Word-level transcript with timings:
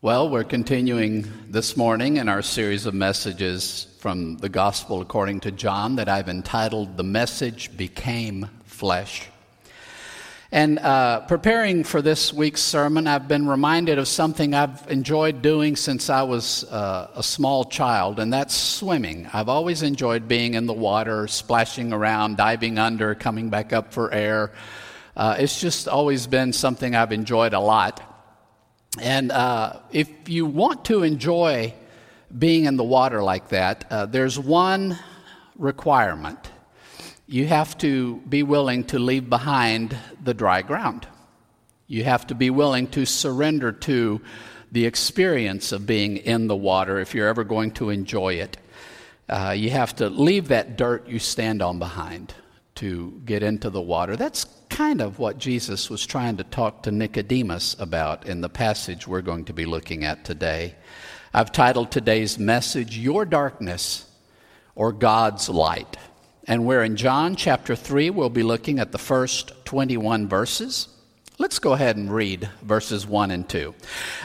Well, 0.00 0.30
we're 0.30 0.44
continuing 0.44 1.26
this 1.48 1.76
morning 1.76 2.18
in 2.18 2.28
our 2.28 2.40
series 2.40 2.86
of 2.86 2.94
messages 2.94 3.88
from 3.98 4.36
the 4.36 4.48
Gospel 4.48 5.00
according 5.00 5.40
to 5.40 5.50
John 5.50 5.96
that 5.96 6.08
I've 6.08 6.28
entitled 6.28 6.96
The 6.96 7.02
Message 7.02 7.76
Became 7.76 8.48
Flesh. 8.64 9.26
And 10.52 10.78
uh, 10.78 11.22
preparing 11.22 11.82
for 11.82 12.00
this 12.00 12.32
week's 12.32 12.60
sermon, 12.60 13.08
I've 13.08 13.26
been 13.26 13.48
reminded 13.48 13.98
of 13.98 14.06
something 14.06 14.54
I've 14.54 14.88
enjoyed 14.88 15.42
doing 15.42 15.74
since 15.74 16.08
I 16.08 16.22
was 16.22 16.62
uh, 16.62 17.10
a 17.16 17.22
small 17.24 17.64
child, 17.64 18.20
and 18.20 18.32
that's 18.32 18.54
swimming. 18.54 19.28
I've 19.32 19.48
always 19.48 19.82
enjoyed 19.82 20.28
being 20.28 20.54
in 20.54 20.66
the 20.66 20.74
water, 20.74 21.26
splashing 21.26 21.92
around, 21.92 22.36
diving 22.36 22.78
under, 22.78 23.16
coming 23.16 23.50
back 23.50 23.72
up 23.72 23.92
for 23.92 24.14
air. 24.14 24.52
Uh, 25.16 25.34
it's 25.40 25.60
just 25.60 25.88
always 25.88 26.28
been 26.28 26.52
something 26.52 26.94
I've 26.94 27.10
enjoyed 27.10 27.52
a 27.52 27.58
lot. 27.58 28.07
And 29.00 29.30
uh, 29.30 29.80
if 29.92 30.08
you 30.28 30.46
want 30.46 30.86
to 30.86 31.02
enjoy 31.02 31.74
being 32.36 32.64
in 32.64 32.76
the 32.76 32.84
water 32.84 33.22
like 33.22 33.48
that, 33.50 33.84
uh, 33.90 34.06
there's 34.06 34.38
one 34.38 34.98
requirement. 35.56 36.38
You 37.26 37.46
have 37.46 37.76
to 37.78 38.16
be 38.28 38.42
willing 38.42 38.84
to 38.84 38.98
leave 38.98 39.28
behind 39.28 39.96
the 40.22 40.34
dry 40.34 40.62
ground. 40.62 41.06
You 41.86 42.04
have 42.04 42.26
to 42.28 42.34
be 42.34 42.50
willing 42.50 42.86
to 42.88 43.04
surrender 43.04 43.72
to 43.72 44.20
the 44.72 44.86
experience 44.86 45.72
of 45.72 45.86
being 45.86 46.18
in 46.18 46.46
the 46.46 46.56
water 46.56 46.98
if 46.98 47.14
you're 47.14 47.28
ever 47.28 47.44
going 47.44 47.72
to 47.72 47.90
enjoy 47.90 48.34
it. 48.34 48.56
Uh, 49.28 49.54
you 49.56 49.70
have 49.70 49.94
to 49.96 50.08
leave 50.08 50.48
that 50.48 50.76
dirt 50.76 51.06
you 51.08 51.18
stand 51.18 51.62
on 51.62 51.78
behind 51.78 52.34
to 52.76 53.20
get 53.24 53.42
into 53.42 53.70
the 53.70 53.80
water. 53.80 54.16
That's 54.16 54.46
kind 54.78 55.00
of 55.00 55.18
what 55.18 55.38
Jesus 55.38 55.90
was 55.90 56.06
trying 56.06 56.36
to 56.36 56.44
talk 56.44 56.84
to 56.84 56.92
Nicodemus 56.92 57.74
about 57.80 58.28
in 58.28 58.40
the 58.40 58.48
passage 58.48 59.08
we're 59.08 59.22
going 59.22 59.44
to 59.46 59.52
be 59.52 59.66
looking 59.66 60.04
at 60.04 60.24
today. 60.24 60.76
I've 61.34 61.50
titled 61.50 61.90
today's 61.90 62.38
message, 62.38 62.96
Your 62.96 63.24
Darkness 63.24 64.06
or 64.76 64.92
God's 64.92 65.48
Light. 65.48 65.96
And 66.46 66.64
we're 66.64 66.84
in 66.84 66.94
John 66.94 67.34
chapter 67.34 67.74
3. 67.74 68.10
We'll 68.10 68.30
be 68.30 68.44
looking 68.44 68.78
at 68.78 68.92
the 68.92 68.98
first 68.98 69.50
21 69.64 70.28
verses. 70.28 70.86
Let's 71.38 71.58
go 71.58 71.72
ahead 71.72 71.96
and 71.96 72.14
read 72.14 72.48
verses 72.62 73.04
1 73.04 73.32
and 73.32 73.48
2. 73.48 73.74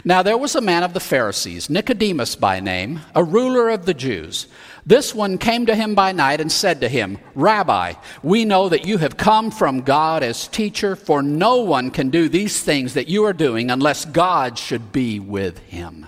Now 0.03 0.21
there 0.21 0.37
was 0.37 0.55
a 0.55 0.61
man 0.61 0.83
of 0.83 0.93
the 0.93 0.99
Pharisees, 0.99 1.67
Nicodemus 1.67 2.35
by 2.35 2.59
name, 2.59 3.01
a 3.15 3.23
ruler 3.23 3.69
of 3.69 3.87
the 3.87 3.95
Jews. 3.95 4.45
This 4.85 5.15
one 5.15 5.37
came 5.37 5.65
to 5.67 5.75
him 5.75 5.95
by 5.95 6.11
night 6.11 6.41
and 6.41 6.51
said 6.51 6.81
to 6.81 6.89
him, 6.89 7.17
Rabbi, 7.35 7.93
we 8.21 8.43
know 8.43 8.67
that 8.67 8.85
you 8.85 8.97
have 8.97 9.15
come 9.15 9.49
from 9.49 9.81
God 9.81 10.23
as 10.23 10.47
teacher, 10.47 10.95
for 10.95 11.23
no 11.23 11.61
one 11.61 11.89
can 11.89 12.09
do 12.09 12.27
these 12.27 12.61
things 12.61 12.93
that 12.95 13.07
you 13.07 13.23
are 13.23 13.33
doing 13.33 13.71
unless 13.71 14.03
God 14.03 14.57
should 14.57 14.91
be 14.91 15.19
with 15.19 15.57
him. 15.59 16.07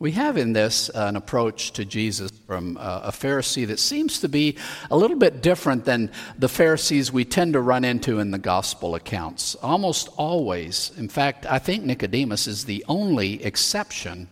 We 0.00 0.12
have 0.12 0.36
in 0.36 0.52
this 0.52 0.90
an 0.90 1.16
approach 1.16 1.72
to 1.72 1.84
Jesus 1.84 2.30
from 2.46 2.76
a 2.76 3.10
Pharisee 3.10 3.66
that 3.66 3.80
seems 3.80 4.20
to 4.20 4.28
be 4.28 4.56
a 4.92 4.96
little 4.96 5.16
bit 5.16 5.42
different 5.42 5.84
than 5.84 6.12
the 6.38 6.48
Pharisees 6.48 7.10
we 7.10 7.24
tend 7.24 7.54
to 7.54 7.60
run 7.60 7.84
into 7.84 8.20
in 8.20 8.30
the 8.30 8.38
gospel 8.38 8.94
accounts. 8.94 9.56
Almost 9.56 10.08
always, 10.16 10.92
in 10.96 11.08
fact, 11.08 11.46
I 11.46 11.58
think 11.58 11.84
Nicodemus 11.84 12.46
is 12.46 12.64
the 12.64 12.84
only 12.88 13.44
exception 13.44 14.28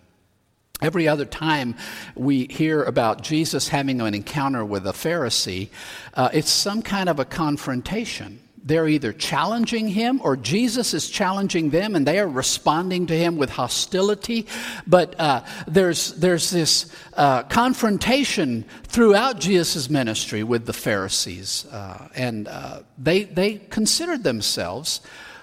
Every 0.83 1.09
other 1.09 1.25
time 1.25 1.75
we 2.15 2.47
hear 2.51 2.83
about 2.83 3.23
Jesus 3.23 3.69
having 3.69 4.03
an 4.03 4.15
encounter 4.15 4.63
with 4.65 4.87
a 4.87 4.93
Pharisee, 4.93 5.71
uh, 6.13 6.29
it's 6.35 6.51
some 6.51 6.83
kind 6.83 7.09
of 7.09 7.19
a 7.19 7.25
confrontation. 7.25 8.41
They're 8.63 8.89
either 8.89 9.13
challenging 9.13 9.89
him 9.89 10.21
or 10.23 10.37
Jesus 10.37 10.93
is 10.93 11.09
challenging 11.09 11.71
them 11.71 11.95
and 11.95 12.05
they 12.05 12.19
are 12.19 12.29
responding 12.29 13.07
to 13.07 13.17
him 13.17 13.37
with 13.37 13.49
hostility. 13.49 14.49
But 14.87 15.19
uh, 15.19 15.45
there's, 15.67 16.13
there's 16.15 16.51
this 16.51 16.93
uh, 17.15 17.45
confrontation 17.45 18.65
throughout 18.83 19.39
Jesus' 19.39 19.89
ministry 19.89 20.43
with 20.43 20.67
the 20.67 20.73
Pharisees. 20.73 21.65
Uh, 21.71 22.09
and 22.17 22.49
uh, 22.49 22.81
they, 22.99 23.23
they 23.23 23.55
considered 23.55 24.25
themselves 24.25 25.01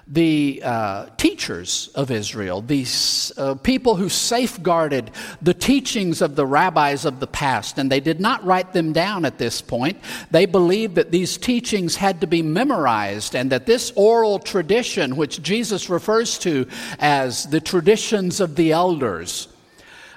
the 0.07 0.61
uh, 0.63 1.05
teachers 1.17 1.89
of 1.95 2.11
Israel, 2.11 2.61
these 2.61 3.31
uh, 3.37 3.55
people 3.55 3.95
who 3.95 4.09
safeguarded 4.09 5.11
the 5.41 5.53
teachings 5.53 6.21
of 6.21 6.35
the 6.35 6.45
rabbis 6.45 7.05
of 7.05 7.19
the 7.19 7.27
past, 7.27 7.77
and 7.77 7.91
they 7.91 7.99
did 7.99 8.19
not 8.19 8.43
write 8.43 8.73
them 8.73 8.91
down 8.91 9.23
at 9.23 9.37
this 9.37 9.61
point. 9.61 9.97
They 10.29 10.45
believed 10.45 10.95
that 10.95 11.11
these 11.11 11.37
teachings 11.37 11.95
had 11.95 12.21
to 12.21 12.27
be 12.27 12.41
memorized, 12.41 13.35
and 13.35 13.51
that 13.51 13.65
this 13.65 13.93
oral 13.95 14.39
tradition, 14.39 15.15
which 15.15 15.41
Jesus 15.41 15.89
refers 15.89 16.37
to 16.39 16.67
as 16.99 17.45
the 17.45 17.61
traditions 17.61 18.41
of 18.41 18.55
the 18.55 18.71
elders, 18.73 19.47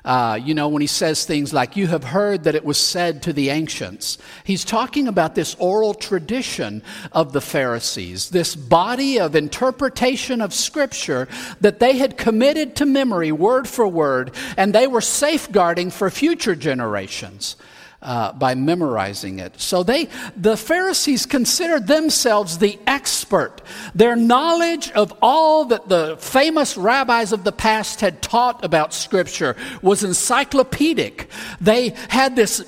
uh, 0.07 0.39
you 0.41 0.55
know, 0.55 0.69
when 0.69 0.81
he 0.81 0.87
says 0.87 1.25
things 1.25 1.53
like, 1.53 1.77
You 1.77 1.89
have 1.89 2.05
heard 2.05 2.45
that 2.45 2.55
it 2.55 2.65
was 2.65 2.79
said 2.79 3.23
to 3.23 3.33
the 3.33 3.51
ancients. 3.51 4.19
He's 4.45 4.65
talking 4.65 5.09
about 5.09 5.35
this 5.35 5.57
oral 5.59 5.95
tradition 5.95 6.83
of 7.11 7.33
the 7.33 7.41
Pharisees, 7.41 8.31
this 8.31 8.55
body 8.55 9.19
of 9.19 9.35
interpretation 9.35 10.41
of 10.41 10.55
Scripture 10.55 11.27
that 11.61 11.81
they 11.81 11.99
had 11.99 12.17
committed 12.17 12.77
to 12.77 12.87
memory, 12.87 13.33
word 13.33 13.67
for 13.67 13.89
word, 13.89 14.31
and 14.57 14.73
they 14.73 14.87
were 14.87 15.01
safeguarding 15.01 15.91
for 15.91 16.09
future 16.09 16.55
generations 16.55 17.57
uh, 18.03 18.33
by 18.33 18.55
memorizing 18.55 19.39
it. 19.39 19.61
So 19.61 19.83
they, 19.83 20.09
the 20.37 20.57
Pharisees 20.57 21.27
considered 21.27 21.87
themselves 21.87 22.59
the 22.59 22.79
expert. 22.87 23.63
Their 23.95 24.17
knowledge 24.17 24.91
of 24.93 25.13
all 25.23 25.65
that 25.67 25.89
the 25.89 26.17
famous 26.19 26.77
rabbis 26.77 27.33
of 27.33 27.45
the 27.45 27.53
past 27.53 28.01
had 28.01 28.23
taught 28.23 28.65
about 28.65 28.93
Scripture 28.93 29.57
was 29.83 30.05
encyclopedic. 30.05 31.29
They 31.61 31.91
had 32.09 32.37
this 32.37 32.59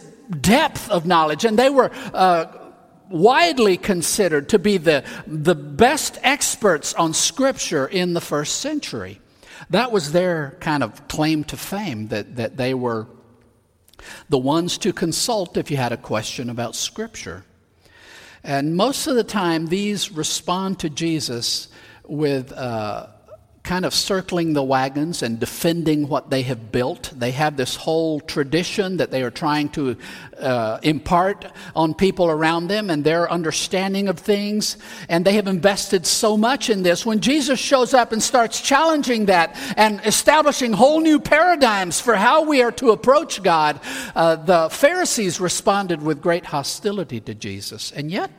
depth 0.40 0.90
of 0.90 1.06
knowledge, 1.06 1.44
and 1.44 1.58
they 1.58 1.70
were. 1.70 1.90
Uh, 2.12 2.46
widely 3.10 3.78
considered 3.78 4.50
to 4.50 4.58
be 4.58 4.76
the, 4.76 5.02
the 5.26 5.54
best 5.54 6.18
experts 6.22 6.92
on 6.92 7.14
Scripture 7.14 7.86
in 7.86 8.12
the 8.12 8.20
first 8.20 8.60
century. 8.60 9.18
That 9.70 9.92
was 9.92 10.12
their 10.12 10.58
kind 10.60 10.82
of 10.82 11.08
claim 11.08 11.44
to 11.44 11.56
fame, 11.56 12.08
that, 12.08 12.36
that 12.36 12.58
they 12.58 12.74
were 12.74 13.06
the 14.28 14.38
ones 14.38 14.78
to 14.78 14.92
consult 14.92 15.56
if 15.56 15.70
you 15.70 15.76
had 15.76 15.92
a 15.92 15.96
question 15.96 16.50
about 16.50 16.76
Scripture. 16.76 17.44
And 18.44 18.76
most 18.76 19.06
of 19.06 19.16
the 19.16 19.24
time, 19.24 19.66
these 19.66 20.10
respond 20.12 20.78
to 20.80 20.90
Jesus 20.90 21.68
with 22.04 22.52
uh, 22.52 23.08
kind 23.68 23.84
of 23.84 23.92
circling 23.92 24.54
the 24.54 24.62
wagons 24.62 25.22
and 25.22 25.38
defending 25.38 26.08
what 26.08 26.30
they 26.30 26.40
have 26.40 26.72
built. 26.72 27.12
They 27.14 27.32
have 27.32 27.58
this 27.58 27.76
whole 27.76 28.18
tradition 28.18 28.96
that 28.96 29.10
they 29.10 29.22
are 29.22 29.30
trying 29.30 29.68
to 29.70 29.94
uh, 30.40 30.78
impart 30.82 31.44
on 31.76 31.92
people 31.92 32.30
around 32.30 32.68
them 32.68 32.88
and 32.88 33.04
their 33.04 33.30
understanding 33.30 34.08
of 34.08 34.18
things. 34.18 34.78
And 35.10 35.22
they 35.22 35.34
have 35.34 35.46
invested 35.46 36.06
so 36.06 36.38
much 36.38 36.70
in 36.70 36.82
this. 36.82 37.04
When 37.04 37.20
Jesus 37.20 37.60
shows 37.60 37.92
up 37.92 38.10
and 38.10 38.22
starts 38.22 38.62
challenging 38.62 39.26
that 39.26 39.54
and 39.76 40.00
establishing 40.06 40.72
whole 40.72 41.02
new 41.02 41.20
paradigms 41.20 42.00
for 42.00 42.16
how 42.16 42.44
we 42.44 42.62
are 42.62 42.72
to 42.72 42.92
approach 42.92 43.42
God, 43.42 43.80
uh, 44.16 44.36
the 44.36 44.70
Pharisees 44.70 45.40
responded 45.40 46.00
with 46.00 46.22
great 46.22 46.46
hostility 46.46 47.20
to 47.20 47.34
Jesus. 47.34 47.92
And 47.92 48.10
yet, 48.10 48.30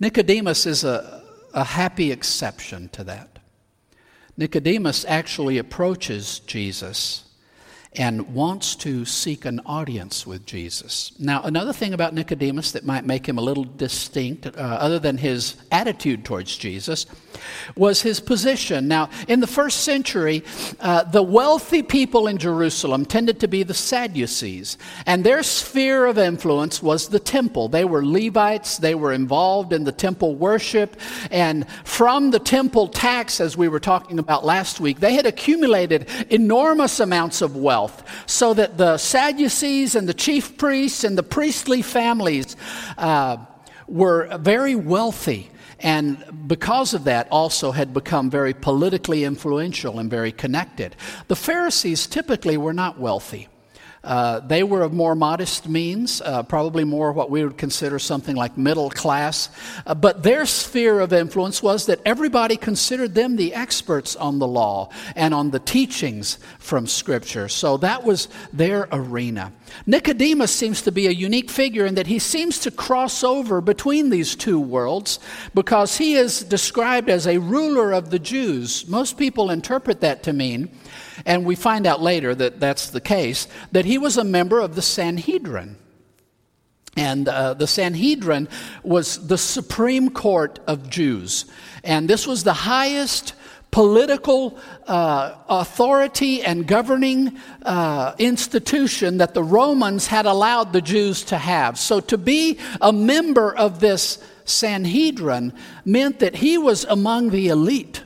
Nicodemus 0.00 0.66
is 0.66 0.82
a, 0.82 1.22
a 1.52 1.62
happy 1.62 2.10
exception 2.10 2.88
to 2.88 3.04
that. 3.04 3.33
Nicodemus 4.36 5.04
actually 5.06 5.58
approaches 5.58 6.40
Jesus 6.40 7.23
and 7.96 8.34
wants 8.34 8.74
to 8.74 9.04
seek 9.04 9.44
an 9.44 9.60
audience 9.66 10.26
with 10.26 10.44
Jesus. 10.46 11.12
Now, 11.18 11.42
another 11.42 11.72
thing 11.72 11.94
about 11.94 12.12
Nicodemus 12.12 12.72
that 12.72 12.84
might 12.84 13.06
make 13.06 13.26
him 13.26 13.38
a 13.38 13.42
little 13.42 13.64
distinct, 13.64 14.46
uh, 14.46 14.50
other 14.58 14.98
than 14.98 15.16
his 15.16 15.56
attitude 15.70 16.24
towards 16.24 16.56
Jesus, 16.56 17.06
was 17.76 18.02
his 18.02 18.20
position. 18.20 18.88
Now, 18.88 19.10
in 19.28 19.40
the 19.40 19.46
first 19.46 19.82
century, 19.82 20.42
uh, 20.80 21.04
the 21.04 21.22
wealthy 21.22 21.82
people 21.82 22.26
in 22.26 22.38
Jerusalem 22.38 23.04
tended 23.06 23.38
to 23.40 23.48
be 23.48 23.62
the 23.62 23.74
Sadducees, 23.74 24.76
and 25.06 25.22
their 25.22 25.42
sphere 25.42 26.06
of 26.06 26.18
influence 26.18 26.82
was 26.82 27.08
the 27.08 27.20
temple. 27.20 27.68
They 27.68 27.84
were 27.84 28.04
Levites, 28.04 28.78
they 28.78 28.94
were 28.94 29.12
involved 29.12 29.72
in 29.72 29.84
the 29.84 29.92
temple 29.92 30.34
worship, 30.34 30.96
and 31.30 31.68
from 31.84 32.32
the 32.32 32.40
temple 32.40 32.88
tax, 32.88 33.40
as 33.40 33.56
we 33.56 33.68
were 33.68 33.80
talking 33.80 34.18
about 34.18 34.44
last 34.44 34.80
week, 34.80 34.98
they 35.00 35.14
had 35.14 35.26
accumulated 35.26 36.08
enormous 36.30 36.98
amounts 36.98 37.40
of 37.40 37.56
wealth 37.56 37.83
so 38.26 38.54
that 38.54 38.76
the 38.76 38.98
Sadducees 38.98 39.94
and 39.94 40.08
the 40.08 40.14
chief 40.14 40.56
priests 40.56 41.04
and 41.04 41.18
the 41.18 41.22
priestly 41.22 41.82
families 41.82 42.56
uh, 42.98 43.38
were 43.88 44.38
very 44.38 44.74
wealthy. 44.74 45.50
And 45.80 46.24
because 46.46 46.94
of 46.94 47.04
that, 47.04 47.28
also 47.30 47.72
had 47.72 47.92
become 47.92 48.30
very 48.30 48.54
politically 48.54 49.24
influential 49.24 49.98
and 49.98 50.10
very 50.10 50.32
connected. 50.32 50.96
The 51.28 51.36
Pharisees 51.36 52.06
typically 52.06 52.56
were 52.56 52.72
not 52.72 52.98
wealthy. 52.98 53.48
Uh, 54.04 54.40
they 54.40 54.62
were 54.62 54.82
of 54.82 54.92
more 54.92 55.14
modest 55.14 55.66
means, 55.66 56.20
uh, 56.20 56.42
probably 56.42 56.84
more 56.84 57.10
what 57.12 57.30
we 57.30 57.42
would 57.42 57.56
consider 57.56 57.98
something 57.98 58.36
like 58.36 58.58
middle 58.58 58.90
class. 58.90 59.48
Uh, 59.86 59.94
but 59.94 60.22
their 60.22 60.44
sphere 60.44 61.00
of 61.00 61.12
influence 61.12 61.62
was 61.62 61.86
that 61.86 62.00
everybody 62.04 62.56
considered 62.56 63.14
them 63.14 63.36
the 63.36 63.54
experts 63.54 64.14
on 64.14 64.38
the 64.38 64.46
law 64.46 64.90
and 65.16 65.32
on 65.32 65.50
the 65.50 65.58
teachings 65.58 66.38
from 66.58 66.86
Scripture. 66.86 67.48
So 67.48 67.78
that 67.78 68.04
was 68.04 68.28
their 68.52 68.88
arena. 68.92 69.52
Nicodemus 69.86 70.52
seems 70.52 70.82
to 70.82 70.92
be 70.92 71.06
a 71.06 71.10
unique 71.10 71.50
figure 71.50 71.86
in 71.86 71.94
that 71.94 72.06
he 72.06 72.18
seems 72.18 72.60
to 72.60 72.70
cross 72.70 73.24
over 73.24 73.60
between 73.60 74.10
these 74.10 74.36
two 74.36 74.60
worlds 74.60 75.18
because 75.54 75.96
he 75.96 76.14
is 76.14 76.42
described 76.44 77.08
as 77.08 77.26
a 77.26 77.38
ruler 77.38 77.92
of 77.92 78.10
the 78.10 78.18
Jews. 78.18 78.86
Most 78.86 79.16
people 79.16 79.50
interpret 79.50 80.00
that 80.02 80.22
to 80.24 80.32
mean 80.32 80.70
and 81.24 81.44
we 81.44 81.54
find 81.54 81.86
out 81.86 82.00
later 82.00 82.34
that 82.34 82.60
that's 82.60 82.90
the 82.90 83.00
case, 83.00 83.48
that 83.72 83.84
he 83.84 83.98
was 83.98 84.16
a 84.16 84.24
member 84.24 84.60
of 84.60 84.74
the 84.74 84.82
Sanhedrin. 84.82 85.76
And 86.96 87.28
uh, 87.28 87.54
the 87.54 87.66
Sanhedrin 87.66 88.48
was 88.82 89.26
the 89.26 89.38
supreme 89.38 90.10
court 90.10 90.60
of 90.66 90.88
Jews. 90.88 91.46
And 91.82 92.08
this 92.08 92.26
was 92.26 92.44
the 92.44 92.52
highest 92.52 93.34
political 93.72 94.56
uh, 94.86 95.34
authority 95.48 96.44
and 96.44 96.64
governing 96.64 97.36
uh, 97.62 98.14
institution 98.18 99.18
that 99.18 99.34
the 99.34 99.42
Romans 99.42 100.06
had 100.06 100.26
allowed 100.26 100.72
the 100.72 100.80
Jews 100.80 101.24
to 101.24 101.36
have. 101.36 101.76
So 101.76 101.98
to 101.98 102.16
be 102.16 102.60
a 102.80 102.92
member 102.92 103.52
of 103.52 103.80
this 103.80 104.18
Sanhedrin 104.44 105.52
meant 105.84 106.20
that 106.20 106.36
he 106.36 106.56
was 106.56 106.84
among 106.84 107.30
the 107.30 107.48
elite 107.48 108.04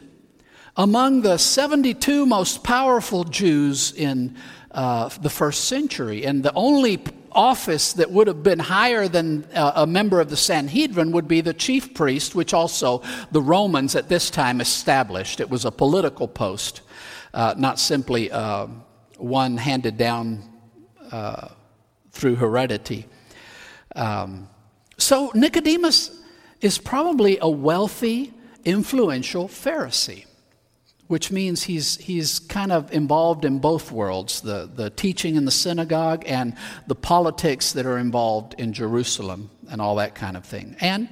among 0.78 1.22
the 1.22 1.36
72 1.36 2.24
most 2.24 2.62
powerful 2.62 3.24
Jews 3.24 3.92
in 3.92 4.36
uh, 4.70 5.08
the 5.08 5.28
first 5.28 5.64
century. 5.64 6.24
And 6.24 6.44
the 6.44 6.52
only 6.54 7.02
office 7.32 7.94
that 7.94 8.12
would 8.12 8.28
have 8.28 8.44
been 8.44 8.60
higher 8.60 9.08
than 9.08 9.44
uh, 9.54 9.72
a 9.74 9.86
member 9.86 10.20
of 10.20 10.30
the 10.30 10.36
Sanhedrin 10.36 11.10
would 11.10 11.26
be 11.26 11.40
the 11.40 11.52
chief 11.52 11.94
priest, 11.94 12.36
which 12.36 12.54
also 12.54 13.02
the 13.32 13.42
Romans 13.42 13.96
at 13.96 14.08
this 14.08 14.30
time 14.30 14.60
established. 14.60 15.40
It 15.40 15.50
was 15.50 15.64
a 15.64 15.72
political 15.72 16.28
post, 16.28 16.82
uh, 17.34 17.54
not 17.58 17.80
simply 17.80 18.30
uh, 18.30 18.68
one 19.16 19.56
handed 19.56 19.96
down 19.98 20.44
uh, 21.10 21.48
through 22.12 22.36
heredity. 22.36 23.06
Um, 23.96 24.48
so 24.96 25.32
Nicodemus 25.34 26.22
is 26.60 26.78
probably 26.78 27.38
a 27.40 27.50
wealthy, 27.50 28.32
influential 28.64 29.48
Pharisee 29.48 30.27
which 31.08 31.30
means 31.30 31.64
he's, 31.64 31.96
he's 31.96 32.38
kind 32.38 32.70
of 32.70 32.92
involved 32.92 33.44
in 33.44 33.58
both 33.58 33.90
worlds 33.90 34.42
the, 34.42 34.70
the 34.72 34.90
teaching 34.90 35.36
in 35.36 35.44
the 35.44 35.50
synagogue 35.50 36.22
and 36.26 36.54
the 36.86 36.94
politics 36.94 37.72
that 37.72 37.86
are 37.86 37.98
involved 37.98 38.54
in 38.58 38.72
Jerusalem 38.72 39.50
and 39.70 39.80
all 39.80 39.96
that 39.96 40.14
kind 40.14 40.36
of 40.36 40.44
thing. 40.44 40.76
And 40.80 41.08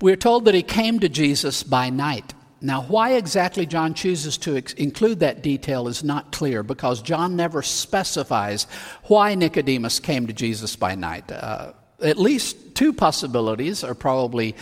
we're 0.00 0.16
told 0.16 0.46
that 0.46 0.54
he 0.54 0.62
came 0.62 0.98
to 1.00 1.08
Jesus 1.08 1.62
by 1.62 1.90
night. 1.90 2.34
Now, 2.60 2.82
why 2.82 3.14
exactly 3.14 3.66
John 3.66 3.92
chooses 3.92 4.38
to 4.38 4.56
ex- 4.56 4.72
include 4.74 5.20
that 5.20 5.42
detail 5.42 5.88
is 5.88 6.04
not 6.04 6.32
clear 6.32 6.62
because 6.62 7.02
John 7.02 7.36
never 7.36 7.60
specifies 7.60 8.64
why 9.04 9.34
Nicodemus 9.34 9.98
came 10.00 10.28
to 10.28 10.32
Jesus 10.32 10.76
by 10.76 10.94
night. 10.94 11.30
Uh, 11.30 11.72
at 12.00 12.18
least 12.18 12.74
two 12.74 12.92
possibilities 12.92 13.84
are 13.84 13.94
probably 13.94 14.54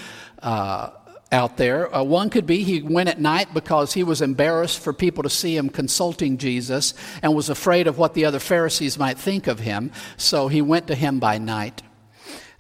uh, 0.42 0.90
out 1.32 1.56
there. 1.56 1.94
Uh, 1.94 2.03
one 2.03 2.31
could 2.31 2.47
be 2.47 2.62
he 2.62 2.82
went 2.82 3.09
at 3.09 3.21
night 3.21 3.55
because 3.55 3.93
he 3.93 4.03
was 4.03 4.21
embarrassed 4.21 4.81
for 4.81 4.93
people 4.93 5.23
to 5.23 5.31
see 5.31 5.56
him 5.56 5.69
consulting 5.69 6.38
Jesus 6.38 6.94
and 7.23 7.35
was 7.35 7.49
afraid 7.49 7.87
of 7.87 7.99
what 7.99 8.15
the 8.15 8.25
other 8.25 8.41
Pharisees 8.41 8.99
might 8.99 9.19
think 9.19 9.47
of 9.47 9.61
him, 9.61 9.93
so 10.17 10.49
he 10.49 10.62
went 10.62 10.87
to 10.88 10.94
him 10.94 11.21
by 11.21 11.38
night. 11.38 11.82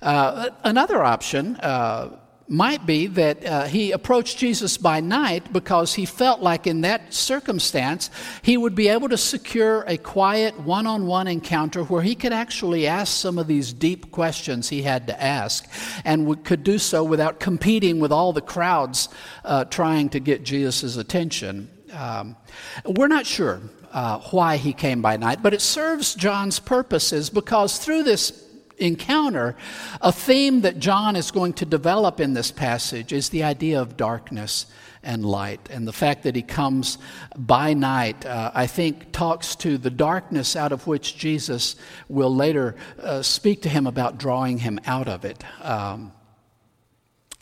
Uh, 0.00 0.48
another 0.62 1.02
option 1.02 1.56
uh, 1.56 2.16
might 2.50 2.84
be 2.84 3.06
that 3.06 3.46
uh, 3.46 3.64
he 3.66 3.92
approached 3.92 4.36
Jesus 4.36 4.76
by 4.76 4.98
night 4.98 5.52
because 5.52 5.94
he 5.94 6.04
felt 6.04 6.40
like 6.40 6.66
in 6.66 6.80
that 6.80 7.14
circumstance 7.14 8.10
he 8.42 8.56
would 8.56 8.74
be 8.74 8.88
able 8.88 9.08
to 9.08 9.16
secure 9.16 9.84
a 9.86 9.96
quiet 9.96 10.58
one 10.58 10.84
on 10.84 11.06
one 11.06 11.28
encounter 11.28 11.84
where 11.84 12.02
he 12.02 12.16
could 12.16 12.32
actually 12.32 12.88
ask 12.88 13.14
some 13.14 13.38
of 13.38 13.46
these 13.46 13.72
deep 13.72 14.10
questions 14.10 14.68
he 14.68 14.82
had 14.82 15.06
to 15.06 15.22
ask 15.22 15.70
and 16.04 16.44
could 16.44 16.64
do 16.64 16.76
so 16.76 17.04
without 17.04 17.38
competing 17.38 18.00
with 18.00 18.10
all 18.10 18.32
the 18.32 18.40
crowds 18.40 19.08
uh, 19.44 19.64
trying 19.66 20.08
to 20.08 20.18
get 20.18 20.42
Jesus' 20.42 20.96
attention. 20.96 21.70
Um, 21.92 22.36
we're 22.84 23.06
not 23.06 23.26
sure 23.26 23.60
uh, 23.92 24.18
why 24.30 24.56
he 24.56 24.72
came 24.72 25.00
by 25.02 25.16
night, 25.16 25.40
but 25.40 25.54
it 25.54 25.60
serves 25.60 26.16
John's 26.16 26.58
purposes 26.58 27.30
because 27.30 27.78
through 27.78 28.02
this 28.02 28.49
encounter, 28.80 29.56
a 30.00 30.12
theme 30.12 30.62
that 30.62 30.78
John 30.78 31.16
is 31.16 31.30
going 31.30 31.52
to 31.54 31.64
develop 31.64 32.20
in 32.20 32.34
this 32.34 32.50
passage 32.50 33.12
is 33.12 33.28
the 33.28 33.44
idea 33.44 33.80
of 33.80 33.96
darkness 33.96 34.66
and 35.02 35.24
light. 35.24 35.68
And 35.70 35.86
the 35.86 35.92
fact 35.92 36.24
that 36.24 36.36
he 36.36 36.42
comes 36.42 36.98
by 37.36 37.74
night, 37.74 38.26
uh, 38.26 38.50
I 38.54 38.66
think, 38.66 39.12
talks 39.12 39.56
to 39.56 39.78
the 39.78 39.90
darkness 39.90 40.56
out 40.56 40.72
of 40.72 40.86
which 40.86 41.16
Jesus 41.16 41.76
will 42.08 42.34
later 42.34 42.76
uh, 43.02 43.22
speak 43.22 43.62
to 43.62 43.68
him 43.68 43.86
about 43.86 44.18
drawing 44.18 44.58
him 44.58 44.78
out 44.86 45.08
of 45.08 45.24
it. 45.24 45.42
Um, 45.62 46.12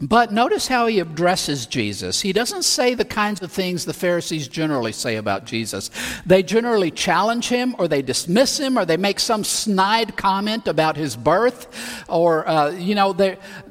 but 0.01 0.33
notice 0.33 0.69
how 0.69 0.87
he 0.87 1.01
addresses 1.01 1.67
Jesus. 1.67 2.21
He 2.21 2.33
doesn't 2.33 2.63
say 2.63 2.95
the 2.95 3.05
kinds 3.05 3.43
of 3.43 3.51
things 3.51 3.85
the 3.85 3.93
Pharisees 3.93 4.47
generally 4.47 4.93
say 4.93 5.17
about 5.17 5.45
Jesus. 5.45 5.91
They 6.25 6.45
generally 6.45 6.93
challenge 6.93 7.49
him, 7.49 7.75
or 7.79 7.89
they 7.89 8.03
dismiss 8.03 8.59
him, 8.59 8.79
or 8.79 8.85
they 8.85 8.97
make 8.97 9.19
some 9.19 9.43
snide 9.43 10.17
comment 10.17 10.69
about 10.69 10.97
his 10.97 11.17
birth, 11.17 12.05
or, 12.09 12.49
uh, 12.49 12.71
you 12.71 12.95
know, 12.95 13.13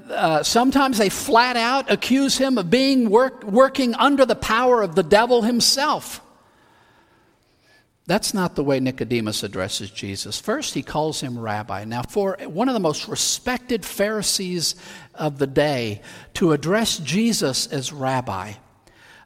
uh, 0.10 0.44
sometimes 0.44 0.98
they 0.98 1.10
flat 1.10 1.56
out 1.56 1.90
accuse 1.90 2.38
him 2.38 2.58
of 2.58 2.70
being 2.70 3.10
work, 3.10 3.44
working 3.44 3.96
under 3.96 4.26
the 4.26 4.36
power 4.36 4.82
of 4.82 4.96
the 4.96 5.04
devil 5.04 5.44
himself. 5.44 6.22
That's 8.08 8.34
not 8.34 8.56
the 8.56 8.64
way 8.64 8.80
Nicodemus 8.80 9.44
addresses 9.44 9.92
Jesus. 9.92 10.40
First, 10.40 10.74
he 10.74 10.82
calls 10.82 11.20
him 11.20 11.38
rabbi. 11.38 11.84
Now, 11.84 12.04
for 12.04 12.38
one 12.46 12.70
of 12.70 12.74
the 12.74 12.80
most 12.80 13.10
respected 13.10 13.86
Pharisees 13.86 14.76
of 15.14 15.38
the 15.40 15.48
day 15.48 16.02
to 16.36 16.54
address 16.54 16.98
Jesus 17.00 17.68
as 17.68 17.92
rabbi, 17.92 18.54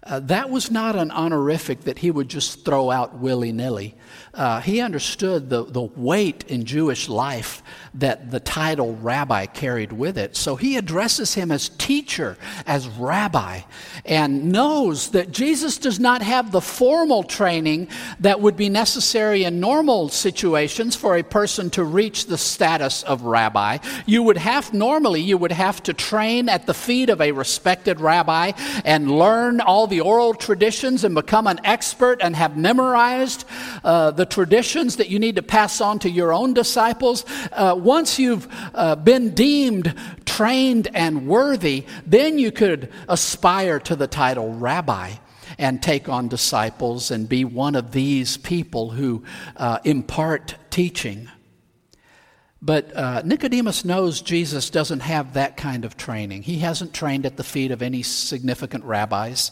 uh, 0.04 0.20
that 0.22 0.50
was 0.50 0.72
not 0.72 0.96
an 0.96 1.12
honorific 1.12 1.82
that 1.82 2.00
he 2.00 2.10
would 2.10 2.28
just 2.28 2.66
throw 2.66 2.90
out 2.90 3.20
willy 3.20 3.52
nilly. 3.52 3.96
Uh, 4.34 4.60
he 4.60 4.82
understood 4.82 5.52
the, 5.52 5.64
the 5.64 5.82
weight 5.82 6.44
in 6.48 6.66
Jewish 6.66 7.08
life 7.08 7.62
that 7.94 8.32
the 8.32 8.40
title 8.40 8.96
rabbi 8.96 9.46
carried 9.46 9.92
with 9.92 10.18
it. 10.18 10.38
So 10.38 10.56
he 10.56 10.78
addresses 10.78 11.34
him 11.34 11.52
as 11.52 11.70
teacher, 11.70 12.38
as 12.66 12.88
rabbi, 12.88 13.62
and 14.06 14.52
knows 14.52 15.10
that 15.10 15.32
Jesus 15.32 15.78
does 15.78 16.00
not 16.00 16.22
have 16.22 16.52
the 16.52 16.62
formal 16.62 17.24
training 17.24 17.90
that 18.22 18.40
would 18.40 18.56
be 18.56 18.70
necessary 18.70 19.44
in 19.44 19.60
normal 19.60 20.08
situations 20.08 20.96
for 20.96 21.18
a 21.18 21.24
person 21.24 21.70
to 21.72 21.84
reach 21.84 22.28
the 22.28 22.38
status 22.38 23.04
of 23.04 23.24
rabbi. 23.24 23.78
You 24.06 24.24
would 24.24 24.38
have, 24.38 24.74
normally, 24.74 25.22
you 25.22 25.38
would 25.38 25.52
have 25.52 25.84
to 25.84 25.94
train 25.94 26.48
at 26.48 26.68
the 26.68 26.74
feet 26.74 27.10
of 27.10 27.20
a 27.20 27.34
respected 27.34 28.00
rabbi 28.00 28.54
and 28.86 29.12
learn 29.12 29.60
all 29.60 29.88
the 29.88 30.00
oral 30.00 30.34
traditions 30.34 31.04
and 31.04 31.14
become 31.14 31.46
an 31.46 31.60
expert 31.66 32.22
and 32.22 32.38
have 32.38 32.56
memorized 32.56 33.44
uh, 33.84 34.12
the 34.12 34.26
traditions 34.26 34.96
that 34.96 35.10
you 35.10 35.20
need 35.20 35.36
to 35.36 35.44
pass 35.44 35.82
on 35.82 36.00
to 36.00 36.10
your 36.10 36.32
own 36.32 36.54
disciples. 36.54 37.26
Uh, 37.52 37.80
once 37.84 38.20
you've 38.20 38.48
uh, 38.74 38.96
been 38.96 39.34
deemed 39.34 39.96
trained 40.26 40.88
and 40.94 41.28
worthy, 41.28 41.86
then 42.06 42.40
you 42.40 42.52
could 42.52 42.92
aspire 43.08 43.80
to 43.80 43.96
the 43.96 44.08
title 44.08 44.54
rabbi 44.54 45.14
and 45.58 45.84
take 45.84 46.10
on 46.10 46.28
disciples 46.28 47.12
and 47.12 47.28
be 47.28 47.46
one 47.46 47.76
of 47.76 47.92
these 47.92 48.38
people 48.38 48.90
who 48.90 49.24
uh, 49.58 49.80
impart 49.84 50.56
teaching. 50.70 51.30
But 52.62 52.96
uh, 52.96 53.22
Nicodemus 53.26 53.84
knows 53.84 54.22
Jesus 54.22 54.70
doesn't 54.70 55.02
have 55.02 55.34
that 55.34 55.58
kind 55.58 55.84
of 55.84 55.98
training. 55.98 56.44
He 56.44 56.60
hasn't 56.60 56.94
trained 56.94 57.26
at 57.26 57.38
the 57.38 57.44
feet 57.44 57.72
of 57.72 57.82
any 57.82 58.04
significant 58.04 58.84
rabbis. 58.84 59.52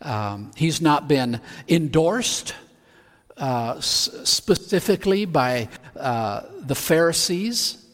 Um, 0.00 0.52
he's 0.56 0.80
not 0.80 1.08
been 1.08 1.40
endorsed 1.68 2.54
uh, 3.36 3.74
s- 3.78 4.10
specifically 4.24 5.24
by 5.24 5.68
uh, 5.98 6.42
the 6.60 6.74
Pharisees. 6.74 7.84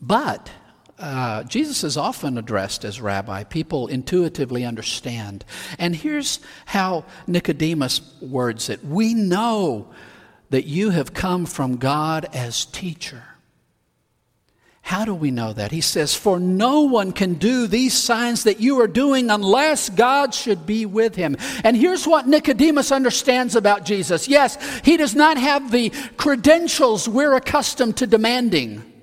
But 0.00 0.50
uh, 0.98 1.42
Jesus 1.44 1.82
is 1.82 1.96
often 1.96 2.38
addressed 2.38 2.84
as 2.84 3.00
rabbi. 3.00 3.44
People 3.44 3.88
intuitively 3.88 4.64
understand. 4.64 5.44
And 5.78 5.94
here's 5.94 6.40
how 6.66 7.04
Nicodemus 7.26 8.00
words 8.20 8.70
it 8.70 8.84
We 8.84 9.14
know 9.14 9.88
that 10.50 10.66
you 10.66 10.90
have 10.90 11.14
come 11.14 11.46
from 11.46 11.76
God 11.76 12.28
as 12.32 12.64
teacher. 12.64 13.22
How 14.84 15.06
do 15.06 15.14
we 15.14 15.30
know 15.30 15.54
that? 15.54 15.72
He 15.72 15.80
says, 15.80 16.14
For 16.14 16.38
no 16.38 16.82
one 16.82 17.12
can 17.12 17.34
do 17.34 17.66
these 17.66 17.94
signs 17.94 18.44
that 18.44 18.60
you 18.60 18.78
are 18.82 18.86
doing 18.86 19.30
unless 19.30 19.88
God 19.88 20.34
should 20.34 20.66
be 20.66 20.84
with 20.84 21.14
him. 21.14 21.38
And 21.64 21.74
here's 21.74 22.06
what 22.06 22.28
Nicodemus 22.28 22.92
understands 22.92 23.56
about 23.56 23.86
Jesus. 23.86 24.28
Yes, 24.28 24.58
he 24.84 24.98
does 24.98 25.14
not 25.14 25.38
have 25.38 25.70
the 25.70 25.88
credentials 26.18 27.08
we're 27.08 27.32
accustomed 27.32 27.96
to 27.96 28.06
demanding. 28.06 28.93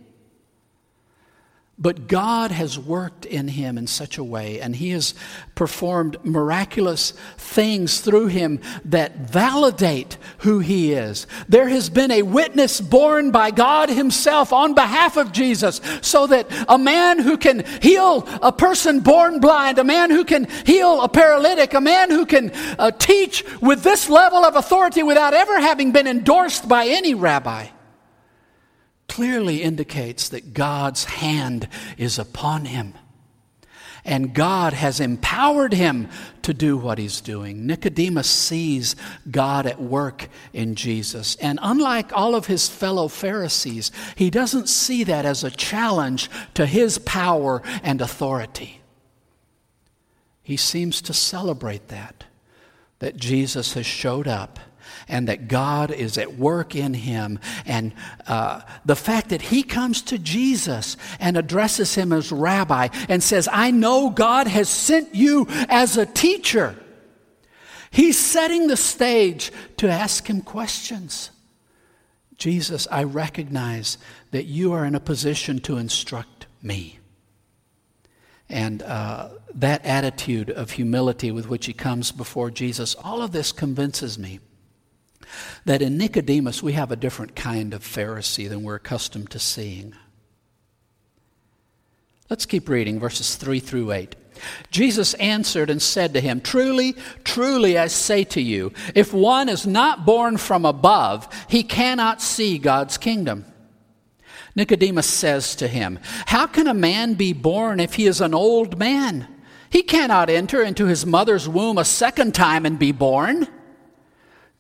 But 1.82 2.08
God 2.08 2.52
has 2.52 2.78
worked 2.78 3.26
in 3.26 3.48
him 3.48 3.76
in 3.76 3.88
such 3.88 4.20
a 4.20 4.24
way, 4.24 4.62
and 4.62 4.76
he 4.76 4.92
has 4.92 5.16
performed 5.56 6.24
miraculous 6.24 7.14
things 7.38 8.02
through 8.02 8.28
him 8.28 8.60
that 8.86 9.32
validate 9.32 10.20
who 10.40 10.60
he 10.60 10.94
is. 10.94 11.26
There 11.50 11.68
has 11.70 11.90
been 11.90 12.12
a 12.12 12.22
witness 12.22 12.80
born 12.80 13.32
by 13.32 13.50
God 13.50 13.90
himself 13.90 14.54
on 14.54 14.76
behalf 14.76 15.18
of 15.18 15.32
Jesus, 15.32 15.82
so 16.02 16.28
that 16.28 16.46
a 16.70 16.78
man 16.78 17.18
who 17.18 17.36
can 17.36 17.66
heal 17.82 18.28
a 18.44 18.52
person 18.52 19.00
born 19.00 19.40
blind, 19.40 19.80
a 19.80 19.84
man 19.84 20.12
who 20.12 20.24
can 20.24 20.48
heal 20.68 21.02
a 21.02 21.10
paralytic, 21.10 21.74
a 21.74 21.82
man 21.82 22.12
who 22.12 22.28
can 22.28 22.52
uh, 22.78 22.92
teach 22.92 23.44
with 23.60 23.82
this 23.82 24.08
level 24.08 24.46
of 24.46 24.56
authority 24.56 25.02
without 25.02 25.34
ever 25.34 25.60
having 25.60 25.92
been 25.92 26.06
endorsed 26.06 26.68
by 26.68 26.86
any 26.86 27.16
rabbi 27.16 27.70
clearly 29.12 29.62
indicates 29.62 30.30
that 30.30 30.54
God's 30.54 31.04
hand 31.04 31.68
is 31.98 32.18
upon 32.18 32.64
him. 32.64 32.94
And 34.06 34.34
God 34.34 34.72
has 34.72 35.02
empowered 35.02 35.74
him 35.74 36.08
to 36.44 36.54
do 36.54 36.78
what 36.78 36.98
he's 36.98 37.20
doing. 37.20 37.68
Nicodemus 37.68 38.30
sees 38.30 38.96
God 39.30 39.66
at 39.66 39.82
work 39.82 40.30
in 40.54 40.76
Jesus. 40.76 41.36
And 41.36 41.60
unlike 41.62 42.14
all 42.14 42.36
of 42.36 42.46
his 42.46 42.70
fellow 42.70 43.10
Pharisees, 43.10 43.92
he 44.16 44.30
doesn't 44.30 44.70
see 44.70 45.04
that 45.04 45.26
as 45.26 45.44
a 45.44 45.52
challenge 45.52 46.30
to 46.54 46.66
his 46.66 46.98
power 46.98 47.62
and 47.84 48.00
authority. 48.00 48.80
He 50.42 50.56
seems 50.56 51.02
to 51.02 51.14
celebrate 51.14 51.90
that, 51.90 52.24
that 53.00 53.18
Jesus 53.18 53.74
has 53.74 53.86
showed 53.86 54.30
up 54.30 54.58
and 55.12 55.28
that 55.28 55.48
God 55.48 55.92
is 55.92 56.18
at 56.18 56.38
work 56.38 56.74
in 56.74 56.96
him. 56.96 57.38
And 57.66 57.94
uh, 58.26 58.62
the 58.86 58.96
fact 58.96 59.30
that 59.30 59.42
he 59.42 59.62
comes 59.62 60.02
to 60.04 60.18
Jesus 60.18 60.98
and 61.20 61.38
addresses 61.38 61.94
him 61.94 62.12
as 62.14 62.32
rabbi 62.32 62.88
and 63.10 63.22
says, 63.22 63.48
I 63.52 63.70
know 63.70 64.10
God 64.10 64.48
has 64.48 64.70
sent 64.70 65.14
you 65.14 65.46
as 65.70 65.98
a 65.98 66.06
teacher. 66.06 66.76
He's 67.92 68.18
setting 68.18 68.68
the 68.68 68.78
stage 68.78 69.52
to 69.78 69.90
ask 69.90 70.28
him 70.28 70.42
questions. 70.42 71.30
Jesus, 72.38 72.88
I 72.90 73.04
recognize 73.04 73.98
that 74.32 74.46
you 74.46 74.72
are 74.72 74.86
in 74.86 74.96
a 74.96 75.00
position 75.00 75.60
to 75.60 75.78
instruct 75.78 76.48
me. 76.64 77.00
And 78.50 78.82
uh, 78.82 79.30
that 79.56 79.86
attitude 79.86 80.50
of 80.50 80.72
humility 80.72 81.32
with 81.32 81.50
which 81.50 81.66
he 81.66 81.74
comes 81.74 82.12
before 82.12 82.50
Jesus, 82.50 82.96
all 82.96 83.22
of 83.22 83.34
this 83.34 83.52
convinces 83.52 84.18
me 84.18 84.40
that 85.66 85.82
in 85.82 85.98
Nicodemus 85.98 86.62
we 86.64 86.74
have 86.74 86.92
a 86.92 86.96
different 86.96 87.36
kind 87.36 87.74
of 87.74 87.84
Pharisee 87.84 88.50
than 88.50 88.64
we're 88.64 88.76
accustomed 88.76 89.30
to 89.32 89.40
seeing. 89.40 89.94
Let's 92.30 92.46
keep 92.46 92.70
reading 92.70 93.00
verses 93.00 93.36
3 93.36 93.60
through 93.60 93.92
8. 93.92 94.16
Jesus 94.72 95.14
answered 95.16 95.70
and 95.70 95.82
said 95.82 96.14
to 96.14 96.22
him, 96.22 96.42
Truly, 96.42 96.96
truly, 97.24 97.78
I 97.78 97.88
say 97.88 98.24
to 98.26 98.42
you, 98.42 98.72
if 98.96 99.14
one 99.14 99.50
is 99.50 99.68
not 99.68 100.06
born 100.06 100.38
from 100.38 100.66
above, 100.66 101.28
he 101.50 101.64
cannot 101.64 102.22
see 102.22 102.58
God's 102.58 102.98
kingdom. 102.98 103.46
Nicodemus 104.56 105.08
says 105.08 105.56
to 105.56 105.68
him, 105.68 106.00
How 106.26 106.48
can 106.48 106.68
a 106.68 106.74
man 106.74 107.14
be 107.14 107.34
born 107.34 107.80
if 107.80 107.96
he 107.96 108.08
is 108.08 108.22
an 108.22 108.34
old 108.34 108.78
man? 108.78 109.28
He 109.70 109.84
cannot 109.84 110.30
enter 110.30 110.62
into 110.62 110.86
his 110.86 111.06
mother's 111.06 111.48
womb 111.48 111.78
a 111.78 111.86
second 111.86 112.36
time 112.36 112.66
and 112.66 112.78
be 112.78 112.92
born. 112.92 113.48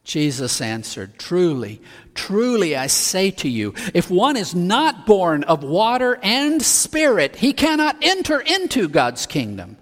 Jesus 0.03 0.61
answered, 0.61 1.17
Truly, 1.19 1.81
truly, 2.15 2.75
I 2.75 2.87
say 2.87 3.31
to 3.31 3.49
you, 3.49 3.73
if 3.93 4.09
one 4.09 4.35
is 4.35 4.55
not 4.55 5.05
born 5.05 5.43
of 5.43 5.63
water 5.63 6.19
and 6.23 6.61
spirit, 6.61 7.35
he 7.35 7.53
cannot 7.53 7.97
enter 8.01 8.39
into 8.39 8.89
God's 8.89 9.25
kingdom. 9.25 9.77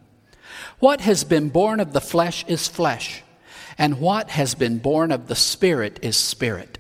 What 0.80 1.02
has 1.02 1.24
been 1.24 1.50
born 1.50 1.80
of 1.80 1.94
the 1.94 2.02
flesh 2.02 2.46
is 2.48 2.68
flesh, 2.68 3.24
and 3.78 4.00
what 4.00 4.30
has 4.30 4.56
been 4.56 4.80
born 4.80 5.12
of 5.12 5.28
the 5.28 5.36
spirit 5.36 6.00
is 6.02 6.18
spirit. 6.18 6.78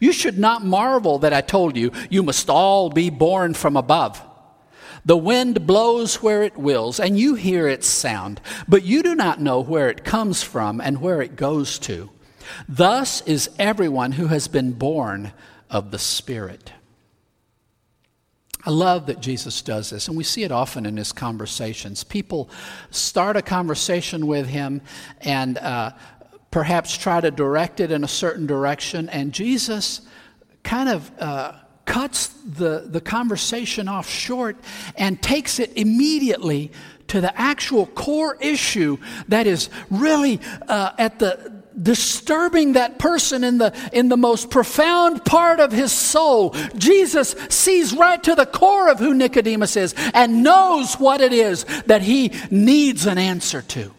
You 0.00 0.12
should 0.12 0.38
not 0.38 0.64
marvel 0.64 1.18
that 1.20 1.32
I 1.32 1.42
told 1.42 1.76
you, 1.76 1.92
you 2.10 2.22
must 2.22 2.50
all 2.50 2.90
be 2.90 3.10
born 3.10 3.54
from 3.54 3.76
above. 3.76 4.20
The 5.04 5.16
wind 5.16 5.68
blows 5.68 6.20
where 6.20 6.42
it 6.42 6.56
wills, 6.56 6.98
and 6.98 7.16
you 7.16 7.36
hear 7.36 7.68
its 7.68 7.86
sound, 7.86 8.40
but 8.66 8.82
you 8.82 9.04
do 9.04 9.14
not 9.14 9.40
know 9.40 9.60
where 9.60 9.88
it 9.88 10.04
comes 10.04 10.42
from 10.42 10.80
and 10.80 11.00
where 11.00 11.22
it 11.22 11.36
goes 11.36 11.78
to. 11.80 12.10
Thus 12.68 13.20
is 13.22 13.50
everyone 13.58 14.12
who 14.12 14.26
has 14.28 14.48
been 14.48 14.72
born 14.72 15.32
of 15.70 15.90
the 15.90 15.98
Spirit. 15.98 16.72
I 18.64 18.70
love 18.70 19.06
that 19.06 19.20
Jesus 19.20 19.62
does 19.62 19.90
this, 19.90 20.08
and 20.08 20.16
we 20.16 20.24
see 20.24 20.42
it 20.42 20.50
often 20.50 20.86
in 20.86 20.96
his 20.96 21.12
conversations. 21.12 22.02
People 22.02 22.50
start 22.90 23.36
a 23.36 23.42
conversation 23.42 24.26
with 24.26 24.48
him 24.48 24.82
and 25.20 25.56
uh, 25.58 25.92
perhaps 26.50 26.96
try 26.96 27.20
to 27.20 27.30
direct 27.30 27.78
it 27.78 27.92
in 27.92 28.02
a 28.02 28.08
certain 28.08 28.46
direction, 28.46 29.08
and 29.08 29.32
Jesus 29.32 30.00
kind 30.64 30.88
of 30.88 31.12
uh, 31.20 31.52
cuts 31.84 32.26
the, 32.26 32.86
the 32.86 33.00
conversation 33.00 33.86
off 33.86 34.08
short 34.10 34.56
and 34.96 35.22
takes 35.22 35.60
it 35.60 35.72
immediately 35.76 36.72
to 37.06 37.20
the 37.20 37.40
actual 37.40 37.86
core 37.86 38.36
issue 38.40 38.98
that 39.28 39.46
is 39.46 39.70
really 39.90 40.40
uh, 40.66 40.90
at 40.98 41.20
the 41.20 41.55
disturbing 41.80 42.74
that 42.74 42.98
person 42.98 43.44
in 43.44 43.58
the, 43.58 43.74
in 43.92 44.08
the 44.08 44.16
most 44.16 44.50
profound 44.50 45.24
part 45.24 45.60
of 45.60 45.72
his 45.72 45.92
soul. 45.92 46.54
Jesus 46.76 47.34
sees 47.48 47.94
right 47.94 48.22
to 48.22 48.34
the 48.34 48.46
core 48.46 48.88
of 48.88 48.98
who 48.98 49.14
Nicodemus 49.14 49.76
is 49.76 49.94
and 50.14 50.42
knows 50.42 50.94
what 50.94 51.20
it 51.20 51.32
is 51.32 51.64
that 51.86 52.02
he 52.02 52.32
needs 52.50 53.06
an 53.06 53.18
answer 53.18 53.62
to. 53.62 53.92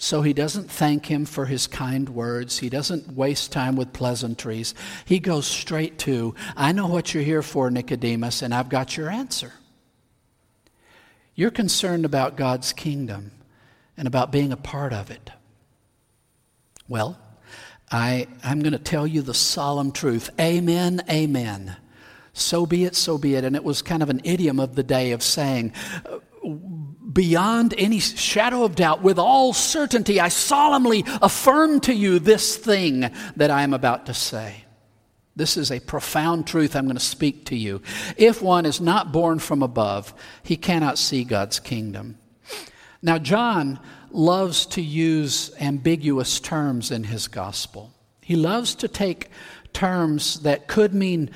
So 0.00 0.22
he 0.22 0.32
doesn't 0.32 0.70
thank 0.70 1.06
him 1.06 1.24
for 1.24 1.46
his 1.46 1.66
kind 1.66 2.08
words. 2.08 2.58
He 2.58 2.68
doesn't 2.68 3.16
waste 3.16 3.50
time 3.50 3.74
with 3.74 3.92
pleasantries. 3.92 4.72
He 5.04 5.18
goes 5.18 5.44
straight 5.44 5.98
to, 6.00 6.36
I 6.56 6.70
know 6.70 6.86
what 6.86 7.12
you're 7.12 7.24
here 7.24 7.42
for, 7.42 7.68
Nicodemus, 7.68 8.42
and 8.42 8.54
I've 8.54 8.68
got 8.68 8.96
your 8.96 9.10
answer. 9.10 9.52
You're 11.34 11.50
concerned 11.50 12.04
about 12.04 12.36
God's 12.36 12.72
kingdom 12.72 13.32
and 13.96 14.06
about 14.06 14.30
being 14.30 14.52
a 14.52 14.56
part 14.56 14.92
of 14.92 15.10
it. 15.10 15.30
Well, 16.88 17.18
I, 17.90 18.26
I'm 18.42 18.60
going 18.60 18.72
to 18.72 18.78
tell 18.78 19.06
you 19.06 19.22
the 19.22 19.34
solemn 19.34 19.92
truth. 19.92 20.30
Amen, 20.40 21.02
amen. 21.10 21.76
So 22.32 22.66
be 22.66 22.84
it, 22.84 22.94
so 22.96 23.18
be 23.18 23.34
it. 23.34 23.44
And 23.44 23.56
it 23.56 23.64
was 23.64 23.82
kind 23.82 24.02
of 24.02 24.10
an 24.10 24.20
idiom 24.24 24.58
of 24.60 24.74
the 24.74 24.82
day 24.82 25.12
of 25.12 25.22
saying, 25.22 25.72
beyond 27.12 27.74
any 27.76 27.98
shadow 27.98 28.64
of 28.64 28.74
doubt, 28.74 29.02
with 29.02 29.18
all 29.18 29.52
certainty, 29.52 30.20
I 30.20 30.28
solemnly 30.28 31.04
affirm 31.20 31.80
to 31.80 31.94
you 31.94 32.18
this 32.18 32.56
thing 32.56 33.10
that 33.36 33.50
I 33.50 33.62
am 33.62 33.74
about 33.74 34.06
to 34.06 34.14
say. 34.14 34.64
This 35.34 35.56
is 35.56 35.70
a 35.70 35.80
profound 35.80 36.46
truth 36.46 36.74
I'm 36.74 36.86
going 36.86 36.96
to 36.96 37.02
speak 37.02 37.46
to 37.46 37.56
you. 37.56 37.80
If 38.16 38.42
one 38.42 38.66
is 38.66 38.80
not 38.80 39.12
born 39.12 39.38
from 39.38 39.62
above, 39.62 40.12
he 40.42 40.56
cannot 40.56 40.98
see 40.98 41.22
God's 41.24 41.60
kingdom. 41.60 42.18
Now, 43.02 43.18
John 43.18 43.78
loves 44.10 44.66
to 44.66 44.82
use 44.82 45.50
ambiguous 45.60 46.40
terms 46.40 46.90
in 46.90 47.04
his 47.04 47.28
gospel. 47.28 47.92
He 48.22 48.36
loves 48.36 48.74
to 48.76 48.88
take 48.88 49.30
terms 49.72 50.40
that 50.40 50.68
could 50.68 50.94
mean 50.94 51.30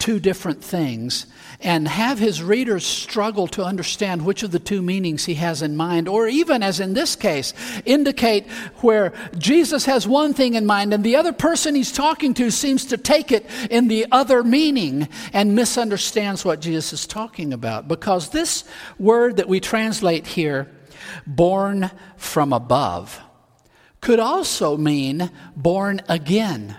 two 0.00 0.18
different 0.18 0.64
things 0.64 1.26
and 1.60 1.86
have 1.86 2.18
his 2.18 2.42
readers 2.42 2.86
struggle 2.86 3.46
to 3.46 3.62
understand 3.62 4.24
which 4.24 4.42
of 4.42 4.50
the 4.50 4.58
two 4.58 4.80
meanings 4.80 5.26
he 5.26 5.34
has 5.34 5.60
in 5.60 5.76
mind, 5.76 6.08
or 6.08 6.26
even, 6.26 6.62
as 6.62 6.80
in 6.80 6.94
this 6.94 7.14
case, 7.14 7.52
indicate 7.84 8.50
where 8.80 9.12
Jesus 9.36 9.84
has 9.84 10.08
one 10.08 10.32
thing 10.32 10.54
in 10.54 10.64
mind 10.64 10.94
and 10.94 11.04
the 11.04 11.16
other 11.16 11.34
person 11.34 11.74
he's 11.74 11.92
talking 11.92 12.32
to 12.34 12.50
seems 12.50 12.86
to 12.86 12.96
take 12.96 13.30
it 13.30 13.44
in 13.70 13.88
the 13.88 14.06
other 14.10 14.42
meaning 14.42 15.06
and 15.34 15.54
misunderstands 15.54 16.46
what 16.46 16.60
Jesus 16.60 16.94
is 16.94 17.06
talking 17.06 17.52
about. 17.52 17.86
Because 17.86 18.30
this 18.30 18.64
word 18.98 19.36
that 19.36 19.48
we 19.48 19.60
translate 19.60 20.26
here, 20.26 20.66
born 21.26 21.90
from 22.16 22.52
above, 22.52 23.20
could 24.00 24.18
also 24.18 24.76
mean 24.76 25.30
born 25.56 26.00
again. 26.08 26.76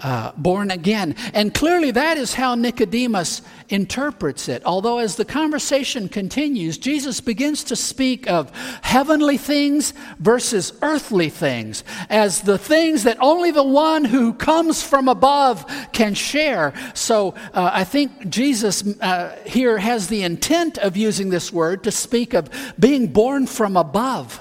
Uh, 0.00 0.32
born 0.36 0.70
again. 0.70 1.14
And 1.32 1.52
clearly, 1.54 1.90
that 1.92 2.18
is 2.18 2.34
how 2.34 2.54
Nicodemus 2.54 3.42
interprets 3.68 4.48
it. 4.48 4.62
Although, 4.64 4.98
as 4.98 5.16
the 5.16 5.24
conversation 5.24 6.08
continues, 6.08 6.78
Jesus 6.78 7.20
begins 7.20 7.64
to 7.64 7.76
speak 7.76 8.28
of 8.28 8.50
heavenly 8.82 9.38
things 9.38 9.94
versus 10.18 10.72
earthly 10.82 11.28
things 11.28 11.84
as 12.08 12.42
the 12.42 12.58
things 12.58 13.04
that 13.04 13.16
only 13.20 13.50
the 13.50 13.62
one 13.62 14.04
who 14.04 14.32
comes 14.32 14.82
from 14.82 15.08
above 15.08 15.64
can 15.92 16.14
share. 16.14 16.72
So, 16.94 17.34
uh, 17.54 17.70
I 17.72 17.84
think 17.84 18.28
Jesus 18.28 18.84
uh, 19.00 19.36
here 19.46 19.78
has 19.78 20.08
the 20.08 20.22
intent 20.22 20.78
of 20.78 20.96
using 20.96 21.30
this 21.30 21.52
word 21.52 21.84
to 21.84 21.90
speak 21.90 22.34
of 22.34 22.50
being 22.78 23.08
born 23.08 23.46
from 23.46 23.76
above, 23.76 24.40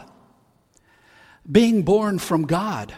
being 1.50 1.83
born 1.83 2.19
from 2.19 2.45
God. 2.45 2.93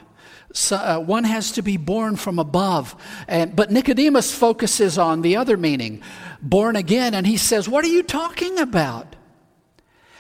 So, 0.58 0.76
uh, 0.76 0.98
one 0.98 1.24
has 1.24 1.52
to 1.52 1.62
be 1.62 1.78
born 1.78 2.16
from 2.16 2.40
above. 2.40 2.96
And, 3.28 3.56
but 3.56 3.70
Nicodemus 3.70 4.34
focuses 4.34 4.98
on 4.98 5.22
the 5.22 5.36
other 5.36 5.56
meaning, 5.56 6.02
born 6.42 6.76
again, 6.76 7.14
and 7.14 7.28
he 7.28 7.38
says, 7.38 7.70
What 7.70 7.86
are 7.86 7.90
you 7.90 8.02
talking 8.02 8.58
about? 8.58 9.16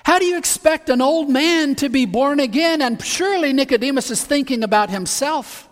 How 0.05 0.19
do 0.19 0.25
you 0.25 0.37
expect 0.37 0.89
an 0.89 1.01
old 1.01 1.27
man 1.27 1.73
to 1.75 1.89
be 1.89 2.05
born 2.05 2.39
again? 2.39 2.83
And 2.83 3.03
surely 3.03 3.51
Nicodemus 3.51 4.11
is 4.11 4.23
thinking 4.23 4.63
about 4.63 4.91
himself. 4.91 5.67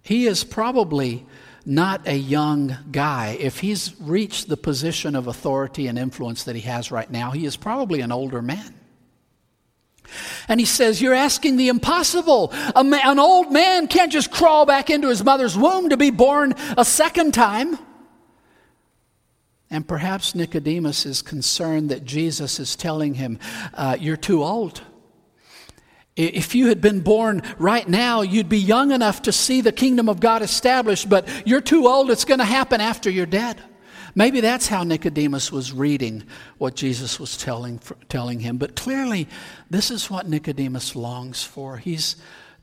He 0.00 0.26
is 0.26 0.42
probably 0.42 1.26
not 1.66 2.08
a 2.08 2.16
young 2.16 2.74
guy. 2.90 3.36
If 3.38 3.60
he's 3.60 3.94
reached 4.00 4.48
the 4.48 4.56
position 4.56 5.14
of 5.14 5.26
authority 5.26 5.88
and 5.88 5.98
influence 5.98 6.44
that 6.44 6.56
he 6.56 6.62
has 6.62 6.90
right 6.90 7.10
now, 7.10 7.32
he 7.32 7.44
is 7.44 7.58
probably 7.58 8.00
an 8.00 8.12
older 8.12 8.40
man. 8.40 8.74
And 10.48 10.60
he 10.60 10.66
says, 10.66 11.00
You're 11.00 11.14
asking 11.14 11.56
the 11.56 11.68
impossible. 11.68 12.52
an 12.74 13.18
old 13.18 13.52
man 13.52 13.88
can't 13.88 14.12
just 14.12 14.30
crawl 14.30 14.66
back 14.66 14.90
into 14.90 15.08
his 15.08 15.24
mother's 15.24 15.56
womb 15.56 15.90
to 15.90 15.96
be 15.96 16.10
born 16.10 16.54
a 16.76 16.84
second 16.84 17.34
time. 17.34 17.78
And 19.70 19.86
perhaps 19.86 20.34
Nicodemus 20.34 21.06
is 21.06 21.22
concerned 21.22 21.90
that 21.90 22.04
Jesus 22.04 22.60
is 22.60 22.76
telling 22.76 23.14
him, 23.14 23.38
uh, 23.74 23.96
You're 23.98 24.16
too 24.16 24.42
old. 24.42 24.82
If 26.16 26.54
you 26.54 26.68
had 26.68 26.80
been 26.80 27.00
born 27.00 27.42
right 27.58 27.86
now, 27.86 28.22
you'd 28.22 28.48
be 28.48 28.58
young 28.58 28.90
enough 28.90 29.22
to 29.22 29.32
see 29.32 29.60
the 29.60 29.72
kingdom 29.72 30.08
of 30.08 30.18
God 30.18 30.40
established, 30.40 31.10
but 31.10 31.28
you're 31.46 31.60
too 31.60 31.86
old. 31.86 32.10
It's 32.10 32.24
going 32.24 32.38
to 32.38 32.46
happen 32.46 32.80
after 32.80 33.10
you're 33.10 33.26
dead. 33.26 33.60
Maybe 34.16 34.40
that's 34.40 34.66
how 34.66 34.82
Nicodemus 34.82 35.52
was 35.52 35.74
reading 35.74 36.24
what 36.56 36.74
Jesus 36.74 37.20
was 37.20 37.36
telling, 37.36 37.78
telling 38.08 38.40
him. 38.40 38.56
But 38.56 38.74
clearly, 38.74 39.28
this 39.68 39.90
is 39.90 40.10
what 40.10 40.26
Nicodemus 40.26 40.96
longs 40.96 41.44
for. 41.44 41.76
He's 41.76 42.16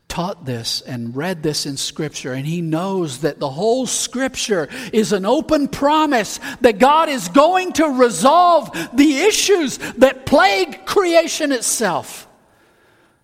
taught 0.07 0.45
this 0.45 0.81
and 0.81 1.15
read 1.15 1.43
this 1.43 1.67
in 1.67 1.77
Scripture, 1.77 2.33
and 2.33 2.47
he 2.47 2.61
knows 2.61 3.19
that 3.19 3.39
the 3.39 3.51
whole 3.51 3.85
Scripture 3.85 4.67
is 4.91 5.13
an 5.13 5.25
open 5.25 5.67
promise 5.67 6.39
that 6.61 6.79
God 6.79 7.07
is 7.07 7.29
going 7.29 7.71
to 7.73 7.87
resolve 7.87 8.71
the 8.91 9.19
issues 9.19 9.77
that 9.97 10.25
plague 10.25 10.87
creation 10.87 11.51
itself. 11.51 12.27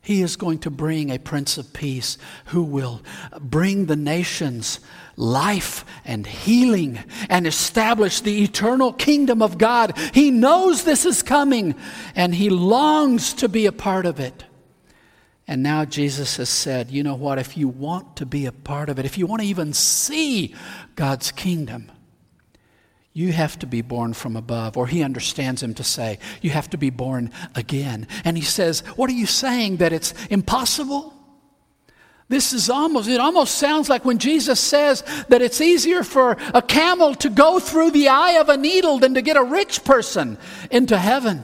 He 0.02 0.22
is 0.22 0.36
going 0.36 0.60
to 0.60 0.70
bring 0.70 1.10
a 1.10 1.20
Prince 1.20 1.58
of 1.58 1.74
Peace 1.74 2.18
who 2.46 2.64
will 2.64 3.02
bring 3.40 3.86
the 3.88 3.96
nations 3.96 4.80
life 5.20 5.84
and 6.06 6.26
healing 6.26 6.98
and 7.30 7.46
establish 7.46 8.22
the 8.22 8.42
eternal 8.42 8.94
kingdom 8.94 9.42
of 9.42 9.58
God. 9.58 9.96
He 10.14 10.32
knows 10.32 10.84
this 10.84 11.06
is 11.06 11.22
coming 11.22 11.76
and 12.16 12.34
he 12.34 12.50
longs 12.50 13.34
to 13.34 13.50
be 13.50 13.66
a 13.66 13.72
part 13.72 14.06
of 14.06 14.20
it. 14.20 14.46
And 15.46 15.62
now 15.62 15.84
Jesus 15.84 16.38
has 16.38 16.50
said, 16.50 16.90
you 16.90 17.04
know 17.04 17.16
what, 17.16 17.38
if 17.38 17.58
you 17.58 17.68
want 17.68 18.16
to 18.18 18.26
be 18.26 18.46
a 18.46 18.52
part 18.52 18.88
of 18.88 18.98
it, 18.98 19.06
if 19.06 19.18
you 19.18 19.26
want 19.26 19.42
to 19.42 19.48
even 19.48 19.74
see 19.74 20.56
God's 20.96 21.32
kingdom, 21.32 21.92
you 23.12 23.34
have 23.34 23.60
to 23.60 23.68
be 23.68 23.82
born 23.82 24.14
from 24.14 24.38
above. 24.38 24.78
Or 24.78 24.88
he 24.88 25.04
understands 25.04 25.62
him 25.62 25.74
to 25.74 25.84
say, 25.84 26.20
you 26.42 26.52
have 26.52 26.70
to 26.70 26.78
be 26.78 26.92
born 26.92 27.32
again. 27.56 28.08
And 28.24 28.38
he 28.38 28.44
says, 28.44 28.82
What 28.96 29.10
are 29.10 29.14
you 29.14 29.26
saying? 29.26 29.78
That 29.78 29.92
it's 29.92 30.14
impossible? 30.28 31.19
This 32.30 32.54
is 32.54 32.70
almost, 32.70 33.10
it 33.10 33.20
almost 33.20 33.56
sounds 33.56 33.90
like 33.90 34.06
when 34.06 34.20
Jesus 34.20 34.60
says 34.60 35.04
that 35.30 35.42
it's 35.42 35.60
easier 35.60 36.04
for 36.04 36.38
a 36.54 36.62
camel 36.62 37.16
to 37.16 37.30
go 37.30 37.60
through 37.60 37.90
the 37.90 38.10
eye 38.10 38.34
of 38.34 38.50
a 38.50 38.58
needle 38.58 39.00
than 39.00 39.16
to 39.16 39.24
get 39.24 39.36
a 39.36 39.44
rich 39.44 39.84
person 39.84 40.38
into 40.70 40.96
heaven. 40.96 41.44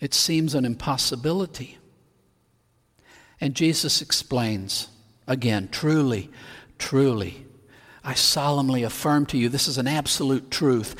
It 0.00 0.12
seems 0.12 0.56
an 0.56 0.64
impossibility. 0.64 1.78
And 3.40 3.54
Jesus 3.54 4.02
explains 4.02 4.88
again, 5.28 5.68
truly, 5.70 6.30
truly, 6.78 7.46
I 8.02 8.14
solemnly 8.14 8.82
affirm 8.82 9.26
to 9.26 9.38
you, 9.38 9.48
this 9.48 9.68
is 9.68 9.78
an 9.78 9.86
absolute 9.86 10.50
truth. 10.50 10.96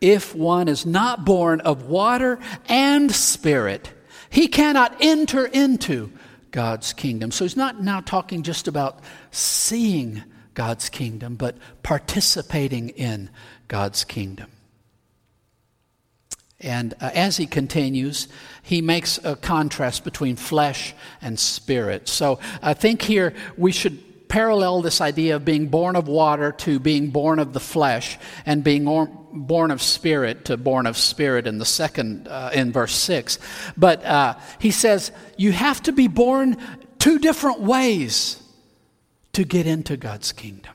If 0.00 0.34
one 0.34 0.66
is 0.66 0.84
not 0.84 1.24
born 1.24 1.60
of 1.60 1.86
water 1.86 2.40
and 2.68 3.10
spirit, 3.14 3.88
he 4.28 4.48
cannot 4.48 4.96
enter 5.00 5.46
into 5.46 6.10
God's 6.54 6.92
kingdom. 6.92 7.32
So 7.32 7.44
he's 7.44 7.56
not 7.56 7.82
now 7.82 7.98
talking 7.98 8.44
just 8.44 8.68
about 8.68 9.00
seeing 9.32 10.22
God's 10.54 10.88
kingdom, 10.88 11.34
but 11.34 11.56
participating 11.82 12.90
in 12.90 13.28
God's 13.66 14.04
kingdom. 14.04 14.52
And 16.60 16.94
uh, 17.00 17.10
as 17.12 17.38
he 17.38 17.46
continues, 17.46 18.28
he 18.62 18.80
makes 18.82 19.18
a 19.24 19.34
contrast 19.34 20.04
between 20.04 20.36
flesh 20.36 20.94
and 21.20 21.40
spirit. 21.40 22.08
So 22.08 22.38
I 22.62 22.72
think 22.72 23.02
here 23.02 23.34
we 23.56 23.72
should 23.72 24.00
parallel 24.34 24.82
this 24.82 25.00
idea 25.00 25.36
of 25.36 25.44
being 25.44 25.68
born 25.68 25.94
of 25.94 26.08
water 26.08 26.50
to 26.50 26.80
being 26.80 27.10
born 27.10 27.38
of 27.38 27.52
the 27.52 27.60
flesh 27.60 28.18
and 28.44 28.64
being 28.64 28.84
born 29.32 29.70
of 29.70 29.80
spirit 29.80 30.46
to 30.46 30.56
born 30.56 30.88
of 30.88 30.98
spirit 30.98 31.46
in 31.46 31.58
the 31.58 31.64
second, 31.64 32.26
uh, 32.26 32.50
in 32.52 32.72
verse 32.72 32.96
6. 32.96 33.38
But 33.76 34.04
uh, 34.04 34.34
he 34.58 34.72
says, 34.72 35.12
you 35.36 35.52
have 35.52 35.80
to 35.84 35.92
be 35.92 36.08
born 36.08 36.56
two 36.98 37.20
different 37.20 37.60
ways 37.60 38.42
to 39.34 39.44
get 39.44 39.68
into 39.68 39.96
God's 39.96 40.32
kingdom. 40.32 40.74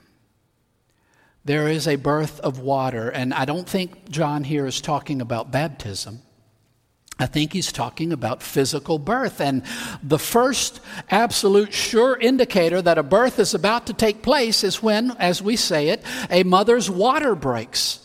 There 1.43 1.67
is 1.67 1.85
a 1.85 1.97
birth 1.97 2.39
of 2.39 2.59
water, 2.59 3.09
and 3.09 3.33
I 3.33 3.43
don't 3.43 3.67
think 3.67 4.09
John 4.09 4.45
here 4.45 4.67
is 4.67 4.79
talking 4.79 5.19
about 5.19 5.51
baptism. 5.51 6.21
I 7.19 7.25
think 7.25 7.51
he's 7.51 7.73
talking 7.73 8.13
about 8.13 8.41
physical 8.41 8.97
birth. 8.97 9.41
And 9.41 9.63
the 10.01 10.17
first 10.17 10.79
absolute 11.11 11.73
sure 11.73 12.17
indicator 12.17 12.81
that 12.81 12.97
a 12.97 13.03
birth 13.03 13.39
is 13.39 13.53
about 13.53 13.87
to 13.87 13.93
take 13.93 14.21
place 14.21 14.63
is 14.63 14.81
when, 14.81 15.11
as 15.19 15.41
we 15.41 15.57
say 15.57 15.89
it, 15.89 16.01
a 16.29 16.43
mother's 16.43 16.89
water 16.89 17.35
breaks 17.35 17.99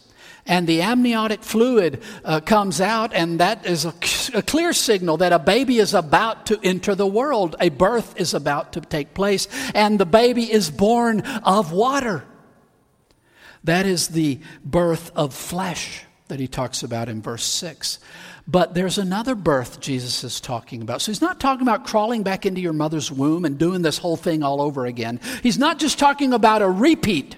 and 0.47 0.67
the 0.67 0.83
amniotic 0.83 1.43
fluid 1.43 2.03
uh, 2.25 2.41
comes 2.41 2.81
out, 2.81 3.15
and 3.15 3.41
that 3.41 3.65
is 3.65 3.87
a, 3.87 3.95
a 4.35 4.43
clear 4.43 4.73
signal 4.73 5.17
that 5.19 5.33
a 5.33 5.39
baby 5.39 5.79
is 5.79 5.95
about 5.95 6.47
to 6.47 6.61
enter 6.63 6.95
the 6.95 7.07
world. 7.07 7.57
A 7.61 7.71
birth 7.71 8.21
is 8.21 8.35
about 8.35 8.75
to 8.75 8.81
take 8.83 9.15
place, 9.15 9.49
and 9.75 9.99
the 9.99 10.07
baby 10.07 10.53
is 10.53 10.71
born 10.71 11.23
of 11.23 11.73
water. 11.73 12.25
That 13.65 13.87
is 13.87 14.09
the 14.09 14.41
birth 14.63 15.11
of 15.17 15.33
flesh 15.33 16.05
that 16.29 16.41
he 16.41 16.47
talks 16.47 16.83
about 16.83 17.09
in 17.09 17.23
verse 17.23 17.45
6. 17.45 17.99
But 18.47 18.75
there's 18.75 18.99
another 18.99 19.35
birth 19.35 19.81
Jesus 19.81 20.23
is 20.23 20.41
talking 20.41 20.83
about. 20.83 21.01
So 21.01 21.11
he's 21.11 21.23
not 21.23 21.41
talking 21.41 21.63
about 21.63 21.87
crawling 21.87 22.23
back 22.23 22.45
into 22.45 22.61
your 22.61 22.75
mother's 22.75 23.11
womb 23.11 23.45
and 23.45 23.59
doing 23.59 23.83
this 23.83 23.97
whole 23.97 24.17
thing 24.17 24.43
all 24.43 24.61
over 24.61 24.85
again. 24.85 25.21
He's 25.43 25.59
not 25.59 25.79
just 25.79 25.99
talking 25.99 26.35
about 26.35 26.61
a 26.61 26.69
repeat. 26.69 27.37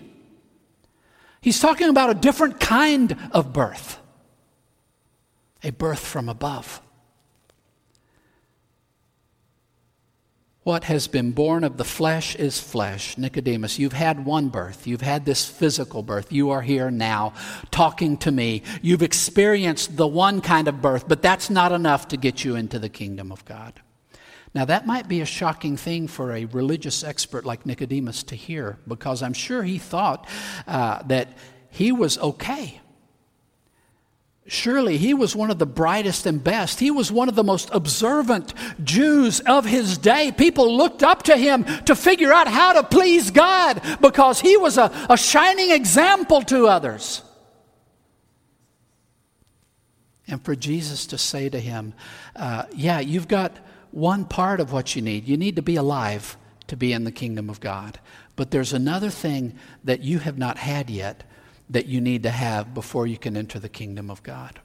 He's 1.41 1.61
talking 1.61 1.89
about 1.89 2.11
a 2.11 2.15
different 2.15 2.59
kind 2.59 3.17
of 3.33 3.53
birth 3.53 4.01
a 5.63 5.73
birth 5.73 5.99
from 5.99 6.29
above. 6.29 6.81
What 10.67 10.83
has 10.83 11.07
been 11.07 11.31
born 11.31 11.63
of 11.63 11.77
the 11.77 11.85
flesh 11.85 12.35
is 12.35 12.59
flesh. 12.59 13.17
Nicodemus, 13.17 13.79
you've 13.79 13.93
had 13.93 14.25
one 14.25 14.49
birth. 14.49 14.85
You've 14.85 15.01
had 15.01 15.25
this 15.25 15.45
physical 15.45 16.03
birth. 16.03 16.33
You 16.33 16.51
are 16.51 16.63
here 16.63 16.91
now 16.91 17.35
talking 17.71 18.17
to 18.17 18.33
me. 18.33 18.65
You've 18.83 19.05
experienced 19.05 19.97
the 19.97 20.09
one 20.09 20.41
kind 20.41 20.67
of 20.67 20.83
birth, 20.83 21.07
but 21.07 21.23
that's 21.23 21.51
not 21.51 21.71
enough 21.71 22.09
to 22.09 22.17
get 22.17 22.45
you 22.45 22.57
into 22.57 22.81
the 22.81 22.89
kingdom 22.89 23.31
of 23.31 23.45
God. 23.45 23.81
Now, 24.55 24.65
that 24.65 24.89
might 24.89 25.07
be 25.07 25.21
a 25.21 25.25
shocking 25.25 25.77
thing 25.77 26.09
for 26.09 26.33
a 26.33 26.47
religious 26.47 27.05
expert 27.05 27.45
like 27.45 27.65
Nicodemus 27.65 28.25
to 28.25 28.35
hear 28.35 28.77
because 28.89 29.23
I'm 29.23 29.35
sure 29.35 29.63
he 29.63 29.79
thought 29.79 30.29
uh, 30.67 31.01
that 31.05 31.29
he 31.71 31.93
was 31.93 32.19
okay. 32.19 32.81
Surely 34.49 34.97
he 34.97 35.13
was 35.13 35.35
one 35.35 35.51
of 35.51 35.59
the 35.59 35.67
brightest 35.67 36.25
and 36.25 36.43
best. 36.43 36.79
He 36.79 36.91
was 36.91 37.11
one 37.11 37.29
of 37.29 37.35
the 37.35 37.43
most 37.43 37.69
observant 37.73 38.55
Jews 38.85 39.41
of 39.41 39.65
his 39.65 39.99
day. 39.99 40.31
People 40.31 40.77
looked 40.77 41.03
up 41.03 41.25
to 41.25 41.37
him 41.37 41.65
to 41.85 41.97
figure 41.97 42.33
out 42.33 42.47
how 42.47 42.75
to 42.75 42.85
please 42.85 43.33
God 43.33 43.83
because 44.01 44.41
he 44.41 44.57
was 44.57 44.79
a, 44.79 44.93
a 45.11 45.17
shining 45.17 45.73
example 45.73 46.43
to 46.43 46.69
others. 46.69 47.23
And 50.29 50.45
for 50.45 50.55
Jesus 50.55 51.07
to 51.07 51.19
say 51.19 51.49
to 51.49 51.59
him, 51.59 51.95
uh, 52.37 52.65
Yeah, 52.73 53.01
you've 53.01 53.29
got 53.29 53.59
one 53.91 54.25
part 54.25 54.61
of 54.61 54.73
what 54.73 54.95
you 54.95 55.03
need. 55.03 55.27
You 55.27 55.37
need 55.37 55.57
to 55.57 55.63
be 55.63 55.77
alive. 55.77 56.37
to 56.69 56.77
be 56.77 56.93
in 56.93 57.05
the 57.05 57.13
kingdom 57.13 57.49
of 57.49 57.61
God. 57.61 58.01
But 58.35 58.51
there's 58.51 58.73
another 58.73 59.09
thing 59.11 59.57
that 59.85 60.03
you 60.03 60.19
have 60.19 60.37
not 60.37 60.59
had 60.59 60.91
yet 60.91 61.23
that 61.71 61.87
you 61.87 62.01
need 62.01 62.23
to 62.23 62.31
have 62.31 62.75
before 62.75 63.07
you 63.07 63.19
can 63.19 63.37
enter 63.37 63.59
the 63.59 63.69
kingdom 63.69 64.11
of 64.11 64.23
God. 64.23 64.61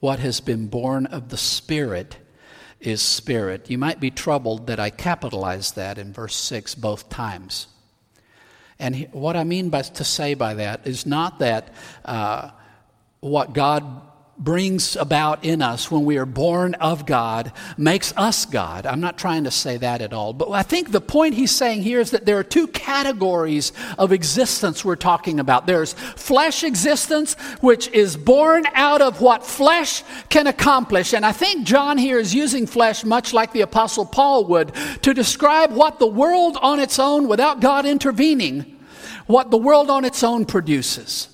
What 0.00 0.18
has 0.18 0.40
been 0.40 0.68
born 0.68 1.06
of 1.06 1.28
the 1.28 1.36
Spirit 1.36 2.18
is 2.80 3.02
spirit. 3.02 3.70
You 3.70 3.78
might 3.78 4.00
be 4.00 4.10
troubled 4.10 4.66
that 4.66 4.78
I 4.78 4.90
capitalized 4.90 5.76
that 5.76 5.98
in 5.98 6.12
verse 6.12 6.36
6 6.36 6.74
both 6.74 7.08
times. 7.08 7.68
And 8.78 9.08
what 9.12 9.36
I 9.36 9.44
mean 9.44 9.70
by 9.70 9.82
to 9.82 10.04
say 10.04 10.34
by 10.34 10.54
that 10.54 10.86
is 10.86 11.06
not 11.06 11.38
that 11.38 11.72
uh, 12.04 12.50
what 13.20 13.54
God 13.54 14.02
brings 14.38 14.96
about 14.96 15.44
in 15.44 15.62
us 15.62 15.90
when 15.90 16.04
we 16.04 16.18
are 16.18 16.26
born 16.26 16.74
of 16.74 17.06
God 17.06 17.52
makes 17.76 18.12
us 18.16 18.44
God. 18.44 18.84
I'm 18.84 19.00
not 19.00 19.16
trying 19.16 19.44
to 19.44 19.50
say 19.50 19.78
that 19.78 20.02
at 20.02 20.12
all. 20.12 20.32
But 20.32 20.50
I 20.50 20.62
think 20.62 20.90
the 20.90 21.00
point 21.00 21.34
he's 21.34 21.50
saying 21.50 21.82
here 21.82 22.00
is 22.00 22.10
that 22.10 22.26
there 22.26 22.38
are 22.38 22.44
two 22.44 22.66
categories 22.66 23.72
of 23.98 24.12
existence 24.12 24.84
we're 24.84 24.96
talking 24.96 25.40
about. 25.40 25.66
There's 25.66 25.94
flesh 25.94 26.64
existence, 26.64 27.34
which 27.60 27.88
is 27.88 28.16
born 28.16 28.64
out 28.74 29.00
of 29.00 29.20
what 29.20 29.44
flesh 29.44 30.02
can 30.28 30.46
accomplish. 30.46 31.14
And 31.14 31.24
I 31.24 31.32
think 31.32 31.66
John 31.66 31.96
here 31.96 32.18
is 32.18 32.34
using 32.34 32.66
flesh 32.66 33.04
much 33.04 33.32
like 33.32 33.52
the 33.52 33.62
Apostle 33.62 34.06
Paul 34.06 34.44
would 34.46 34.72
to 35.02 35.14
describe 35.14 35.72
what 35.72 35.98
the 35.98 36.06
world 36.06 36.58
on 36.60 36.78
its 36.78 36.98
own, 36.98 37.28
without 37.28 37.60
God 37.60 37.86
intervening, 37.86 38.78
what 39.26 39.50
the 39.50 39.58
world 39.58 39.90
on 39.90 40.04
its 40.04 40.22
own 40.22 40.44
produces. 40.44 41.28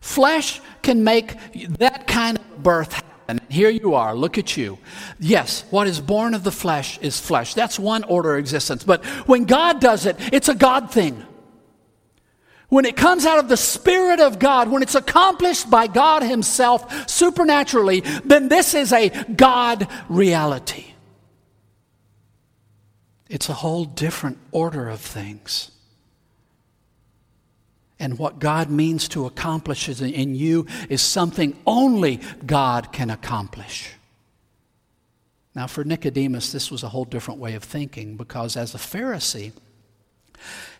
Flesh 0.00 0.60
can 0.82 1.04
make 1.04 1.36
that 1.78 2.06
kind 2.06 2.38
of 2.38 2.62
birth 2.62 2.92
happen. 2.92 3.40
Here 3.48 3.70
you 3.70 3.94
are, 3.94 4.14
look 4.14 4.38
at 4.38 4.56
you. 4.56 4.78
Yes, 5.18 5.64
what 5.70 5.86
is 5.86 6.00
born 6.00 6.34
of 6.34 6.44
the 6.44 6.52
flesh 6.52 6.98
is 6.98 7.20
flesh. 7.20 7.54
That's 7.54 7.78
one 7.78 8.04
order 8.04 8.34
of 8.34 8.40
existence. 8.40 8.84
But 8.84 9.04
when 9.26 9.44
God 9.44 9.80
does 9.80 10.06
it, 10.06 10.16
it's 10.32 10.48
a 10.48 10.54
God 10.54 10.90
thing. 10.90 11.24
When 12.68 12.84
it 12.84 12.96
comes 12.96 13.26
out 13.26 13.40
of 13.40 13.48
the 13.48 13.56
Spirit 13.56 14.20
of 14.20 14.38
God, 14.38 14.70
when 14.70 14.82
it's 14.82 14.94
accomplished 14.94 15.68
by 15.68 15.88
God 15.88 16.22
Himself 16.22 17.10
supernaturally, 17.10 18.00
then 18.24 18.48
this 18.48 18.74
is 18.74 18.92
a 18.92 19.08
God 19.08 19.88
reality. 20.08 20.86
It's 23.28 23.48
a 23.48 23.54
whole 23.54 23.84
different 23.84 24.38
order 24.52 24.88
of 24.88 25.00
things 25.00 25.72
and 28.00 28.18
what 28.18 28.38
God 28.38 28.70
means 28.70 29.06
to 29.08 29.26
accomplish 29.26 29.88
in 29.88 30.34
you 30.34 30.66
is 30.88 31.02
something 31.02 31.56
only 31.66 32.20
God 32.44 32.92
can 32.92 33.10
accomplish. 33.10 33.92
Now, 35.54 35.66
for 35.66 35.84
Nicodemus, 35.84 36.52
this 36.52 36.70
was 36.70 36.82
a 36.82 36.88
whole 36.88 37.04
different 37.04 37.38
way 37.38 37.54
of 37.54 37.62
thinking 37.62 38.16
because 38.16 38.56
as 38.56 38.74
a 38.74 38.78
Pharisee, 38.78 39.52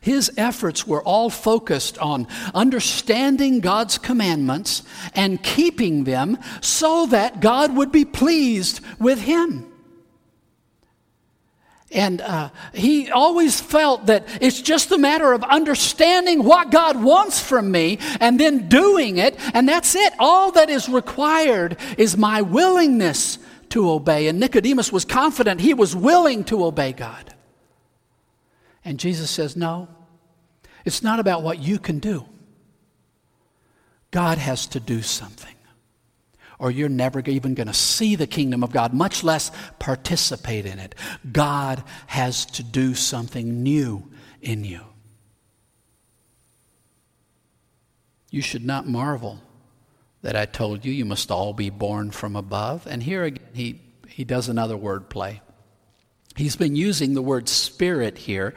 his 0.00 0.32
efforts 0.36 0.86
were 0.86 1.02
all 1.02 1.28
focused 1.28 1.98
on 1.98 2.26
understanding 2.54 3.60
God's 3.60 3.98
commandments 3.98 4.82
and 5.14 5.42
keeping 5.42 6.04
them 6.04 6.38
so 6.62 7.06
that 7.06 7.40
God 7.40 7.76
would 7.76 7.92
be 7.92 8.06
pleased 8.06 8.80
with 8.98 9.20
him. 9.20 9.69
And 11.92 12.20
uh, 12.20 12.50
he 12.72 13.10
always 13.10 13.60
felt 13.60 14.06
that 14.06 14.24
it's 14.40 14.62
just 14.62 14.92
a 14.92 14.98
matter 14.98 15.32
of 15.32 15.42
understanding 15.42 16.44
what 16.44 16.70
God 16.70 17.02
wants 17.02 17.40
from 17.40 17.70
me 17.70 17.98
and 18.20 18.38
then 18.38 18.68
doing 18.68 19.18
it, 19.18 19.36
and 19.54 19.68
that's 19.68 19.96
it. 19.96 20.12
All 20.18 20.52
that 20.52 20.70
is 20.70 20.88
required 20.88 21.76
is 21.98 22.16
my 22.16 22.42
willingness 22.42 23.38
to 23.70 23.90
obey. 23.90 24.28
And 24.28 24.38
Nicodemus 24.38 24.92
was 24.92 25.04
confident 25.04 25.60
he 25.60 25.74
was 25.74 25.96
willing 25.96 26.44
to 26.44 26.64
obey 26.64 26.92
God. 26.92 27.34
And 28.84 28.98
Jesus 28.98 29.30
says, 29.30 29.56
No, 29.56 29.88
it's 30.84 31.02
not 31.02 31.18
about 31.18 31.42
what 31.42 31.58
you 31.58 31.78
can 31.78 31.98
do. 31.98 32.24
God 34.12 34.38
has 34.38 34.66
to 34.68 34.80
do 34.80 35.02
something 35.02 35.54
or 36.60 36.70
you're 36.70 36.90
never 36.90 37.20
even 37.20 37.54
going 37.54 37.66
to 37.66 37.74
see 37.74 38.14
the 38.14 38.26
kingdom 38.26 38.62
of 38.62 38.70
God, 38.70 38.92
much 38.92 39.24
less 39.24 39.50
participate 39.78 40.66
in 40.66 40.78
it. 40.78 40.94
God 41.32 41.82
has 42.06 42.44
to 42.46 42.62
do 42.62 42.94
something 42.94 43.62
new 43.62 44.08
in 44.42 44.62
you. 44.64 44.82
You 48.30 48.42
should 48.42 48.64
not 48.64 48.86
marvel 48.86 49.40
that 50.22 50.36
I 50.36 50.44
told 50.44 50.84
you 50.84 50.92
you 50.92 51.06
must 51.06 51.30
all 51.30 51.54
be 51.54 51.70
born 51.70 52.10
from 52.10 52.36
above. 52.36 52.86
And 52.86 53.02
here 53.02 53.24
again, 53.24 53.46
he, 53.54 53.80
he 54.06 54.24
does 54.24 54.48
another 54.48 54.76
word 54.76 55.08
play. 55.08 55.40
He's 56.36 56.56
been 56.56 56.76
using 56.76 57.14
the 57.14 57.22
word 57.22 57.48
spirit 57.48 58.18
here 58.18 58.54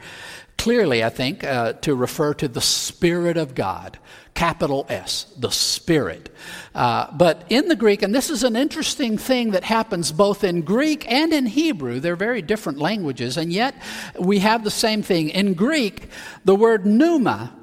clearly, 0.64 1.04
I 1.04 1.10
think, 1.10 1.44
uh, 1.44 1.74
to 1.82 1.94
refer 1.94 2.32
to 2.34 2.48
the 2.48 2.60
Spirit 2.60 3.36
of 3.36 3.54
God 3.54 3.98
capital 4.34 4.84
S, 4.88 5.26
the 5.38 5.50
Spirit. 5.50 6.28
Uh, 6.74 7.06
but 7.12 7.44
in 7.48 7.68
the 7.68 7.76
Greek, 7.76 8.02
and 8.02 8.14
this 8.14 8.30
is 8.30 8.42
an 8.42 8.56
interesting 8.56 9.16
thing 9.16 9.52
that 9.52 9.64
happens 9.64 10.10
both 10.10 10.42
in 10.42 10.62
Greek 10.62 11.10
and 11.10 11.32
in 11.32 11.46
Hebrew, 11.46 12.00
they're 12.00 12.16
very 12.16 12.42
different 12.42 12.78
languages, 12.78 13.36
and 13.36 13.52
yet 13.52 13.80
we 14.18 14.40
have 14.40 14.64
the 14.64 14.70
same 14.70 15.02
thing. 15.02 15.28
In 15.28 15.54
Greek, 15.54 16.08
the 16.44 16.56
word 16.56 16.84
pneuma, 16.84 17.54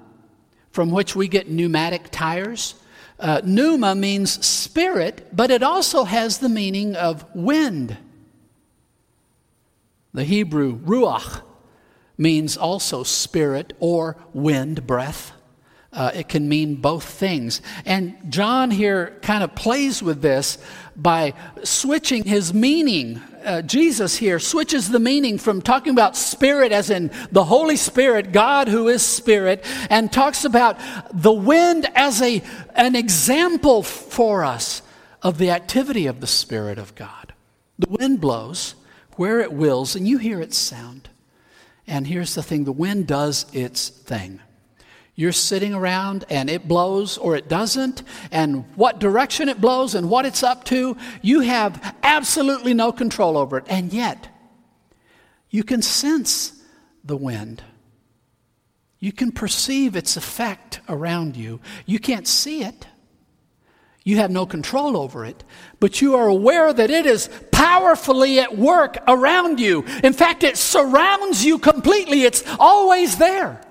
from 0.71 0.91
which 0.91 1.15
we 1.15 1.27
get 1.27 1.49
pneumatic 1.49 2.09
tires, 2.09 2.75
uh, 3.19 3.41
pneuma 3.43 3.93
means 3.93 4.43
spirit, 4.45 5.27
but 5.33 5.51
it 5.51 5.61
also 5.61 6.05
has 6.05 6.39
the 6.39 6.49
meaning 6.49 6.95
of 6.95 7.25
wind. 7.35 7.97
The 10.13 10.23
Hebrew 10.23 10.77
ruach 10.77 11.41
means 12.17 12.57
also 12.57 13.03
spirit 13.03 13.73
or 13.79 14.17
wind, 14.33 14.87
breath. 14.87 15.33
Uh, 15.93 16.09
it 16.13 16.29
can 16.29 16.47
mean 16.47 16.75
both 16.75 17.03
things. 17.03 17.61
And 17.85 18.15
John 18.29 18.71
here 18.71 19.17
kind 19.21 19.43
of 19.43 19.53
plays 19.55 20.01
with 20.01 20.21
this 20.21 20.57
by 20.95 21.33
switching 21.63 22.23
his 22.23 22.53
meaning. 22.53 23.21
Uh, 23.43 23.61
Jesus 23.61 24.15
here 24.15 24.39
switches 24.39 24.89
the 24.89 24.99
meaning 24.99 25.37
from 25.37 25.61
talking 25.61 25.91
about 25.91 26.15
spirit 26.15 26.71
as 26.71 26.89
in 26.89 27.11
the 27.31 27.43
Holy 27.43 27.75
Spirit, 27.75 28.31
God 28.31 28.69
who 28.69 28.87
is 28.87 29.01
spirit, 29.01 29.65
and 29.89 30.11
talks 30.11 30.45
about 30.45 30.77
the 31.11 31.33
wind 31.33 31.89
as 31.93 32.21
a, 32.21 32.41
an 32.75 32.95
example 32.95 33.83
for 33.83 34.45
us 34.45 34.81
of 35.21 35.39
the 35.39 35.51
activity 35.51 36.07
of 36.07 36.21
the 36.21 36.27
Spirit 36.27 36.77
of 36.77 36.95
God. 36.95 37.33
The 37.77 37.89
wind 37.89 38.21
blows 38.21 38.75
where 39.17 39.41
it 39.41 39.51
wills, 39.51 39.95
and 39.95 40.07
you 40.07 40.19
hear 40.19 40.39
its 40.39 40.57
sound. 40.57 41.09
And 41.85 42.07
here's 42.07 42.33
the 42.33 42.43
thing 42.43 42.63
the 42.63 42.71
wind 42.71 43.07
does 43.07 43.45
its 43.53 43.89
thing. 43.89 44.39
You're 45.21 45.33
sitting 45.33 45.75
around 45.75 46.25
and 46.31 46.49
it 46.49 46.67
blows 46.67 47.19
or 47.19 47.35
it 47.35 47.47
doesn't, 47.47 48.01
and 48.31 48.65
what 48.75 48.97
direction 48.97 49.49
it 49.49 49.61
blows 49.61 49.93
and 49.93 50.09
what 50.09 50.25
it's 50.25 50.41
up 50.41 50.63
to, 50.65 50.97
you 51.21 51.41
have 51.41 51.95
absolutely 52.01 52.73
no 52.73 52.91
control 52.91 53.37
over 53.37 53.59
it. 53.59 53.65
And 53.67 53.93
yet, 53.93 54.27
you 55.51 55.63
can 55.63 55.83
sense 55.83 56.59
the 57.03 57.15
wind. 57.15 57.61
You 58.97 59.11
can 59.11 59.31
perceive 59.31 59.95
its 59.95 60.17
effect 60.17 60.79
around 60.89 61.37
you. 61.37 61.59
You 61.85 61.99
can't 61.99 62.27
see 62.27 62.63
it. 62.63 62.87
You 64.03 64.17
have 64.17 64.31
no 64.31 64.47
control 64.47 64.97
over 64.97 65.23
it, 65.23 65.43
but 65.79 66.01
you 66.01 66.15
are 66.15 66.29
aware 66.29 66.73
that 66.73 66.89
it 66.89 67.05
is 67.05 67.29
powerfully 67.51 68.39
at 68.39 68.57
work 68.57 68.97
around 69.07 69.59
you. 69.59 69.85
In 70.03 70.13
fact, 70.13 70.41
it 70.41 70.57
surrounds 70.57 71.45
you 71.45 71.59
completely, 71.59 72.23
it's 72.23 72.43
always 72.57 73.17
there. 73.17 73.61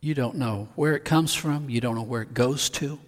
You 0.00 0.14
don't 0.14 0.36
know 0.36 0.68
where 0.76 0.94
it 0.94 1.04
comes 1.04 1.34
from, 1.34 1.68
you 1.68 1.80
don't 1.80 1.94
know 1.94 2.02
where 2.02 2.22
it 2.22 2.32
goes 2.32 2.70
to. 2.70 2.98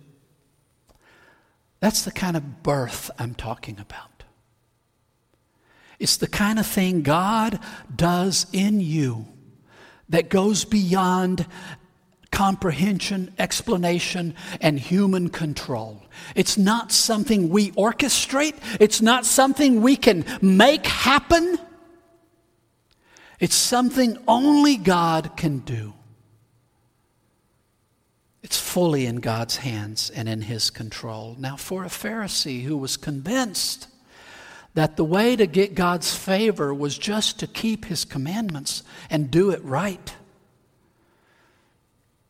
That's 1.80 2.02
the 2.02 2.12
kind 2.12 2.36
of 2.36 2.62
birth 2.62 3.10
I'm 3.18 3.34
talking 3.34 3.78
about. 3.80 4.24
It's 5.98 6.16
the 6.16 6.28
kind 6.28 6.58
of 6.58 6.66
thing 6.66 7.02
God 7.02 7.58
does 7.94 8.46
in 8.52 8.80
you 8.80 9.26
that 10.08 10.28
goes 10.28 10.64
beyond 10.64 11.46
comprehension, 12.30 13.32
explanation, 13.38 14.34
and 14.60 14.78
human 14.78 15.28
control. 15.28 16.02
It's 16.34 16.58
not 16.58 16.92
something 16.92 17.48
we 17.50 17.70
orchestrate, 17.72 18.56
it's 18.80 19.00
not 19.00 19.24
something 19.24 19.80
we 19.80 19.96
can 19.96 20.24
make 20.40 20.86
happen. 20.86 21.58
It's 23.38 23.56
something 23.56 24.18
only 24.28 24.76
God 24.76 25.36
can 25.36 25.60
do. 25.60 25.94
It's 28.42 28.58
fully 28.58 29.06
in 29.06 29.16
God's 29.16 29.58
hands 29.58 30.10
and 30.10 30.28
in 30.28 30.42
His 30.42 30.70
control. 30.70 31.36
Now, 31.38 31.56
for 31.56 31.84
a 31.84 31.88
Pharisee 31.88 32.64
who 32.64 32.76
was 32.76 32.96
convinced 32.96 33.86
that 34.74 34.96
the 34.96 35.04
way 35.04 35.36
to 35.36 35.46
get 35.46 35.74
God's 35.74 36.14
favor 36.14 36.74
was 36.74 36.98
just 36.98 37.38
to 37.40 37.46
keep 37.46 37.84
His 37.84 38.04
commandments 38.04 38.82
and 39.10 39.30
do 39.30 39.50
it 39.50 39.62
right, 39.62 40.16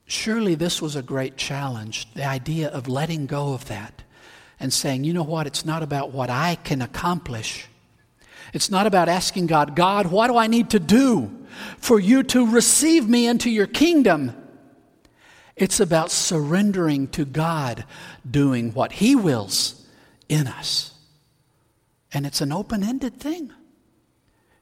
surely 0.04 0.54
this 0.54 0.82
was 0.82 0.96
a 0.96 1.02
great 1.02 1.36
challenge 1.36 2.12
the 2.12 2.26
idea 2.26 2.68
of 2.68 2.88
letting 2.88 3.26
go 3.26 3.54
of 3.54 3.66
that 3.66 4.02
and 4.60 4.72
saying, 4.72 5.04
you 5.04 5.14
know 5.14 5.22
what? 5.22 5.46
It's 5.46 5.64
not 5.64 5.82
about 5.82 6.12
what 6.12 6.28
I 6.28 6.56
can 6.56 6.82
accomplish. 6.82 7.66
It's 8.52 8.70
not 8.70 8.86
about 8.86 9.08
asking 9.08 9.46
God, 9.46 9.74
God, 9.74 10.08
what 10.08 10.28
do 10.28 10.36
I 10.36 10.46
need 10.46 10.70
to 10.70 10.78
do 10.78 11.46
for 11.78 11.98
you 11.98 12.22
to 12.24 12.46
receive 12.46 13.08
me 13.08 13.26
into 13.26 13.48
your 13.48 13.66
kingdom? 13.66 14.41
It's 15.56 15.80
about 15.80 16.10
surrendering 16.10 17.08
to 17.08 17.24
God, 17.24 17.84
doing 18.28 18.72
what 18.72 18.92
He 18.92 19.14
wills 19.14 19.86
in 20.28 20.46
us. 20.46 20.94
And 22.12 22.26
it's 22.26 22.40
an 22.40 22.52
open 22.52 22.82
ended 22.82 23.18
thing. 23.20 23.52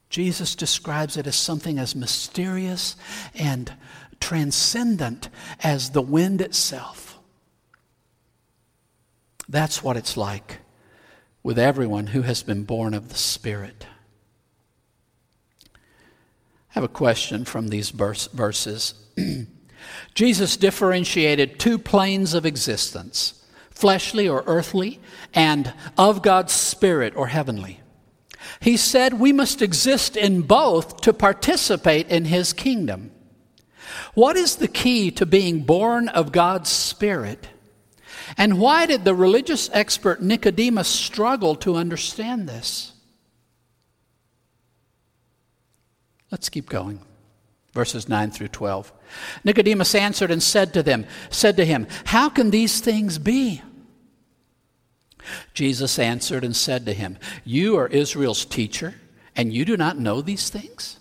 Jesus 0.08 0.56
describes 0.56 1.16
it 1.16 1.26
as 1.26 1.36
something 1.36 1.78
as 1.78 1.94
mysterious 1.94 2.96
and 3.34 3.72
transcendent 4.18 5.28
as 5.62 5.90
the 5.90 6.02
wind 6.02 6.40
itself. 6.40 7.18
That's 9.48 9.82
what 9.82 9.96
it's 9.96 10.16
like 10.16 10.58
with 11.42 11.58
everyone 11.58 12.08
who 12.08 12.22
has 12.22 12.42
been 12.42 12.64
born 12.64 12.94
of 12.94 13.08
the 13.08 13.16
Spirit. 13.16 13.86
I 15.64 16.74
have 16.74 16.84
a 16.84 16.88
question 16.88 17.44
from 17.44 17.68
these 17.68 17.90
verse, 17.90 18.26
verses. 18.28 18.94
Jesus 20.14 20.56
differentiated 20.56 21.58
two 21.58 21.78
planes 21.78 22.34
of 22.34 22.44
existence 22.44 23.40
fleshly 23.80 24.28
or 24.28 24.44
earthly, 24.46 25.00
and 25.32 25.72
of 25.96 26.20
God's 26.20 26.52
Spirit 26.52 27.14
or 27.16 27.28
heavenly. 27.28 27.80
He 28.60 28.76
said 28.76 29.14
we 29.14 29.32
must 29.32 29.62
exist 29.62 30.18
in 30.18 30.42
both 30.42 31.00
to 31.00 31.14
participate 31.14 32.08
in 32.08 32.26
His 32.26 32.52
kingdom. 32.52 33.10
What 34.12 34.36
is 34.36 34.56
the 34.56 34.68
key 34.68 35.10
to 35.12 35.24
being 35.24 35.62
born 35.62 36.10
of 36.10 36.30
God's 36.30 36.68
Spirit? 36.68 37.48
And 38.36 38.60
why 38.60 38.84
did 38.84 39.06
the 39.06 39.14
religious 39.14 39.70
expert 39.72 40.20
Nicodemus 40.20 40.86
struggle 40.86 41.56
to 41.56 41.76
understand 41.76 42.46
this? 42.46 42.92
Let's 46.30 46.50
keep 46.50 46.68
going. 46.68 47.00
Verses 47.72 48.08
9 48.08 48.30
through 48.30 48.48
12. 48.48 48.92
Nicodemus 49.44 49.94
answered 49.94 50.30
and 50.30 50.42
said 50.42 50.72
to 50.74 50.82
them, 50.82 51.06
said 51.30 51.56
to 51.56 51.64
him, 51.64 51.86
How 52.06 52.28
can 52.28 52.50
these 52.50 52.80
things 52.80 53.18
be? 53.18 53.62
Jesus 55.54 55.98
answered 55.98 56.44
and 56.44 56.54
said 56.54 56.86
to 56.86 56.92
him, 56.92 57.18
You 57.44 57.76
are 57.76 57.88
Israel's 57.88 58.44
teacher, 58.44 58.94
and 59.36 59.52
you 59.52 59.64
do 59.64 59.76
not 59.76 59.98
know 59.98 60.20
these 60.20 60.48
things? 60.48 60.99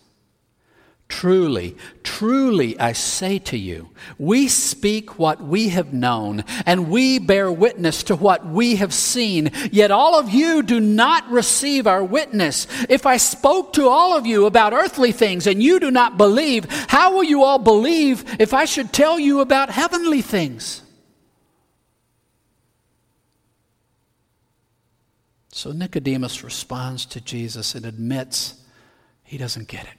Truly, 1.10 1.76
truly, 2.04 2.80
I 2.80 2.94
say 2.94 3.40
to 3.40 3.58
you, 3.58 3.90
we 4.20 4.48
speak 4.48 5.18
what 5.18 5.44
we 5.44 5.70
have 5.70 5.92
known, 5.92 6.44
and 6.68 6.90
we 6.90 7.18
bear 7.18 7.52
witness 7.52 8.04
to 8.04 8.16
what 8.16 8.46
we 8.46 8.76
have 8.76 8.94
seen, 8.94 9.52
yet 9.72 9.90
all 9.90 10.18
of 10.18 10.30
you 10.30 10.62
do 10.62 10.80
not 10.80 11.28
receive 11.30 11.88
our 11.88 12.04
witness. 12.04 12.68
If 12.88 13.08
I 13.08 13.18
spoke 13.18 13.74
to 13.74 13.90
all 13.90 14.16
of 14.16 14.28
you 14.28 14.46
about 14.46 14.72
earthly 14.72 15.12
things 15.12 15.48
and 15.48 15.62
you 15.62 15.80
do 15.80 15.90
not 15.90 16.16
believe, 16.16 16.66
how 16.88 17.16
will 17.16 17.24
you 17.24 17.44
all 17.44 17.60
believe 17.60 18.24
if 18.40 18.54
I 18.54 18.66
should 18.66 18.94
tell 18.94 19.20
you 19.20 19.40
about 19.40 19.72
heavenly 19.72 20.22
things? 20.22 20.84
So 25.52 25.72
Nicodemus 25.72 26.44
responds 26.44 27.06
to 27.08 27.20
Jesus 27.20 27.74
and 27.74 27.86
admits 27.86 28.64
he 29.24 29.38
doesn't 29.38 29.68
get 29.68 29.86
it. 29.86 29.99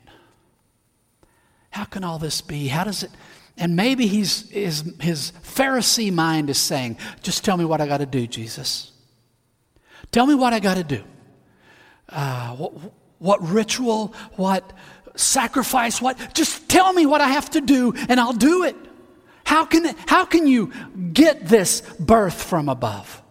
How 1.70 1.85
can 1.85 2.04
all 2.04 2.18
this 2.18 2.40
be? 2.40 2.68
How 2.68 2.85
does 2.85 3.02
it? 3.02 3.11
And 3.56 3.76
maybe 3.76 4.06
he's, 4.06 4.48
his, 4.50 4.94
his 5.00 5.33
Pharisee 5.42 6.12
mind 6.12 6.50
is 6.50 6.59
saying, 6.59 6.96
just 7.22 7.44
tell 7.44 7.56
me 7.56 7.64
what 7.64 7.80
I 7.80 7.87
got 7.87 7.98
to 7.98 8.06
do, 8.06 8.26
Jesus. 8.26 8.92
Tell 10.12 10.26
me 10.26 10.35
what 10.35 10.52
I 10.52 10.61
got 10.61 10.76
to 10.76 10.85
do. 10.85 11.04
Uh, 12.09 12.56
what, 12.56 12.72
what 13.18 13.48
ritual, 13.48 14.14
what 14.37 14.72
sacrifice, 15.14 16.00
what, 16.00 16.16
just 16.35 16.68
tell 16.68 16.92
me 16.92 17.06
what 17.06 17.20
I 17.20 17.28
have 17.28 17.50
to 17.50 17.61
do 17.61 17.92
and 18.09 18.18
I'll 18.18 18.33
do 18.33 18.64
it. 18.64 18.76
How 19.44 19.64
can, 19.64 19.94
how 20.06 20.24
can 20.24 20.46
you 20.46 20.72
get 21.12 21.46
this 21.46 21.83
birth 21.98 22.42
from 22.42 22.68
above? 22.68 23.22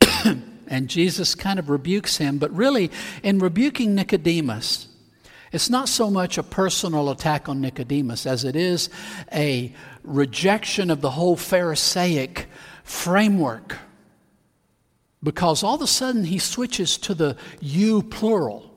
and 0.68 0.88
Jesus 0.88 1.34
kind 1.34 1.58
of 1.58 1.70
rebukes 1.70 2.18
him, 2.18 2.38
but 2.38 2.54
really, 2.54 2.90
in 3.22 3.38
rebuking 3.38 3.94
Nicodemus, 3.94 4.88
it's 5.54 5.70
not 5.70 5.88
so 5.88 6.10
much 6.10 6.36
a 6.36 6.42
personal 6.42 7.10
attack 7.10 7.48
on 7.48 7.60
Nicodemus 7.60 8.26
as 8.26 8.42
it 8.42 8.56
is 8.56 8.90
a 9.32 9.72
rejection 10.02 10.90
of 10.90 11.00
the 11.00 11.12
whole 11.12 11.36
Pharisaic 11.36 12.46
framework. 12.82 13.78
Because 15.22 15.62
all 15.62 15.76
of 15.76 15.82
a 15.82 15.86
sudden 15.86 16.24
he 16.24 16.40
switches 16.40 16.98
to 16.98 17.14
the 17.14 17.36
you 17.60 18.02
plural, 18.02 18.68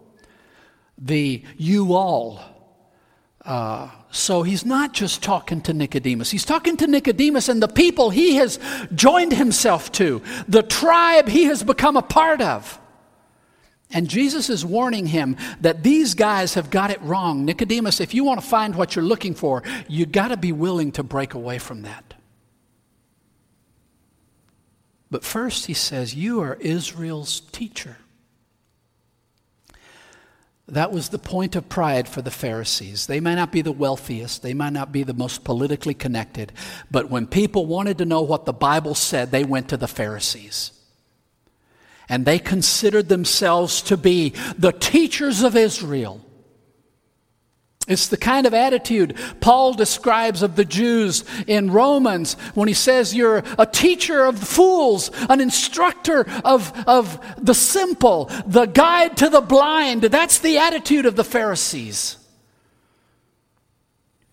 the 1.00 1.44
you 1.58 1.96
all. 1.96 2.42
Uh, 3.44 3.90
so 4.12 4.44
he's 4.44 4.64
not 4.64 4.94
just 4.94 5.24
talking 5.24 5.62
to 5.62 5.74
Nicodemus. 5.74 6.30
He's 6.30 6.46
talking 6.46 6.78
to 6.78 6.86
Nicodemus 6.86 7.50
and 7.50 7.60
the 7.60 7.68
people 7.68 8.12
he 8.12 8.36
has 8.36 8.60
joined 8.94 9.34
himself 9.34 9.92
to, 9.94 10.22
the 10.48 10.62
tribe 10.62 11.28
he 11.28 11.46
has 11.46 11.64
become 11.64 11.98
a 11.98 12.04
part 12.04 12.40
of. 12.40 12.80
And 13.92 14.10
Jesus 14.10 14.50
is 14.50 14.66
warning 14.66 15.08
him 15.08 15.38
that 15.62 15.84
these 15.84 16.14
guys 16.14 16.56
have 16.56 16.70
got 16.70 16.92
it 16.92 17.02
wrong. 17.02 17.46
Nicodemus, 17.46 18.02
if 18.02 18.14
you 18.14 18.24
want 18.24 18.42
to 18.42 18.46
find 18.46 18.76
what 18.76 18.96
you're 18.96 19.06
looking 19.06 19.34
for, 19.34 19.64
you've 19.88 20.12
got 20.12 20.28
to 20.30 20.38
be 20.38 20.52
willing 20.52 20.92
to 20.94 21.04
break 21.04 21.34
away 21.34 21.58
from 21.58 21.84
that. 21.84 22.14
But 25.10 25.24
first, 25.24 25.68
he 25.68 25.74
says, 25.74 26.14
You 26.14 26.42
are 26.42 26.56
Israel's 26.56 27.40
teacher. 27.40 27.98
That 30.70 30.92
was 30.92 31.08
the 31.10 31.20
point 31.20 31.56
of 31.56 31.70
pride 31.70 32.10
for 32.10 32.22
the 32.22 32.32
Pharisees. 32.32 33.08
They 33.08 33.22
might 33.22 33.36
not 33.36 33.54
be 33.54 33.62
the 33.62 33.72
wealthiest, 33.72 34.42
they 34.42 34.54
might 34.54 34.74
not 34.74 34.92
be 34.92 35.04
the 35.04 35.14
most 35.14 35.46
politically 35.46 35.94
connected, 35.94 36.52
but 36.92 37.10
when 37.10 37.26
people 37.26 37.66
wanted 37.66 37.98
to 38.00 38.06
know 38.06 38.22
what 38.22 38.44
the 38.44 38.52
Bible 38.52 38.94
said, 38.94 39.32
they 39.32 39.46
went 39.46 39.70
to 39.70 39.78
the 39.78 39.88
Pharisees. 39.88 40.77
And 42.10 42.26
they 42.26 42.40
considered 42.40 43.10
themselves 43.10 43.82
to 43.84 43.98
be 43.98 44.30
the 44.58 44.72
teachers 44.72 45.44
of 45.44 45.56
Israel. 45.56 46.22
It's 47.88 48.10
the 48.10 48.18
kind 48.18 48.46
of 48.46 48.54
attitude 48.54 49.16
Paul 49.40 49.74
describes 49.74 50.42
of 50.42 50.58
the 50.58 50.66
Jews 50.66 51.24
in 51.48 51.72
Romans 51.72 52.34
when 52.54 52.68
he 52.68 52.74
says 52.74 53.16
you're 53.16 53.44
a 53.58 53.66
teacher 53.66 54.26
of 54.26 54.38
fools, 54.38 55.10
an 55.30 55.40
instructor 55.40 56.26
of, 56.44 56.74
of 56.86 57.18
the 57.38 57.54
simple, 57.54 58.26
the 58.46 58.66
guide 58.66 59.16
to 59.18 59.30
the 59.30 59.40
blind. 59.40 60.02
That's 60.02 60.40
the 60.40 60.58
attitude 60.58 61.06
of 61.06 61.16
the 61.16 61.24
Pharisees. 61.24 62.18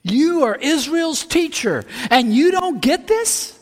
You 0.02 0.42
are 0.42 0.56
Israel's 0.56 1.24
teacher, 1.24 1.84
and 2.10 2.34
you 2.34 2.50
don't 2.50 2.82
get 2.82 3.06
this? 3.06 3.53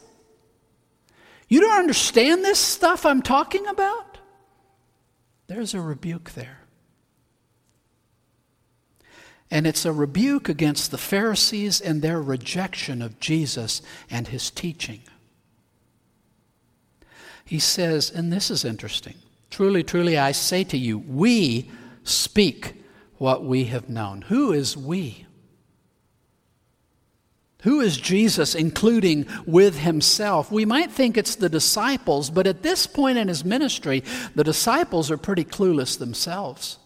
You 1.52 1.60
don't 1.60 1.80
understand 1.80 2.42
this 2.42 2.58
stuff 2.58 3.04
I'm 3.04 3.20
talking 3.20 3.66
about? 3.66 4.16
There's 5.48 5.74
a 5.74 5.82
rebuke 5.82 6.30
there. 6.30 6.60
And 9.50 9.66
it's 9.66 9.84
a 9.84 9.92
rebuke 9.92 10.48
against 10.48 10.90
the 10.90 10.96
Pharisees 10.96 11.78
and 11.78 12.00
their 12.00 12.22
rejection 12.22 13.02
of 13.02 13.20
Jesus 13.20 13.82
and 14.10 14.28
his 14.28 14.50
teaching. 14.50 15.02
He 17.44 17.58
says, 17.58 18.10
and 18.10 18.32
this 18.32 18.50
is 18.50 18.64
interesting 18.64 19.16
truly, 19.50 19.82
truly, 19.82 20.16
I 20.16 20.32
say 20.32 20.64
to 20.64 20.78
you, 20.78 21.00
we 21.00 21.70
speak 22.02 22.82
what 23.18 23.44
we 23.44 23.64
have 23.64 23.90
known. 23.90 24.22
Who 24.22 24.52
is 24.52 24.74
we? 24.74 25.26
Who 27.62 27.80
is 27.80 27.96
Jesus 27.96 28.54
including 28.54 29.26
with 29.46 29.78
himself? 29.78 30.50
We 30.50 30.64
might 30.64 30.90
think 30.90 31.16
it's 31.16 31.36
the 31.36 31.48
disciples, 31.48 32.28
but 32.28 32.46
at 32.46 32.62
this 32.62 32.86
point 32.86 33.18
in 33.18 33.28
his 33.28 33.44
ministry, 33.44 34.02
the 34.34 34.44
disciples 34.44 35.10
are 35.10 35.16
pretty 35.16 35.44
clueless 35.44 35.98
themselves. 35.98 36.78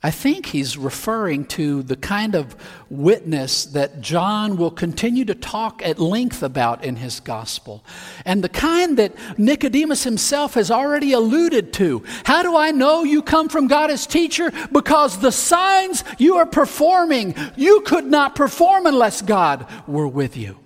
I 0.00 0.12
think 0.12 0.46
he's 0.46 0.78
referring 0.78 1.46
to 1.46 1.82
the 1.82 1.96
kind 1.96 2.36
of 2.36 2.54
witness 2.88 3.64
that 3.64 4.00
John 4.00 4.56
will 4.56 4.70
continue 4.70 5.24
to 5.24 5.34
talk 5.34 5.82
at 5.84 5.98
length 5.98 6.40
about 6.40 6.84
in 6.84 6.94
his 6.94 7.18
gospel, 7.18 7.84
and 8.24 8.44
the 8.44 8.48
kind 8.48 8.96
that 8.98 9.12
Nicodemus 9.36 10.04
himself 10.04 10.54
has 10.54 10.70
already 10.70 11.12
alluded 11.12 11.72
to. 11.74 12.04
How 12.22 12.44
do 12.44 12.56
I 12.56 12.70
know 12.70 13.02
you 13.02 13.22
come 13.22 13.48
from 13.48 13.66
God 13.66 13.90
as 13.90 14.06
teacher? 14.06 14.52
Because 14.70 15.18
the 15.18 15.32
signs 15.32 16.04
you 16.16 16.36
are 16.36 16.46
performing, 16.46 17.34
you 17.56 17.80
could 17.80 18.06
not 18.06 18.36
perform 18.36 18.86
unless 18.86 19.20
God 19.20 19.66
were 19.88 20.06
with 20.06 20.36
you. 20.36 20.58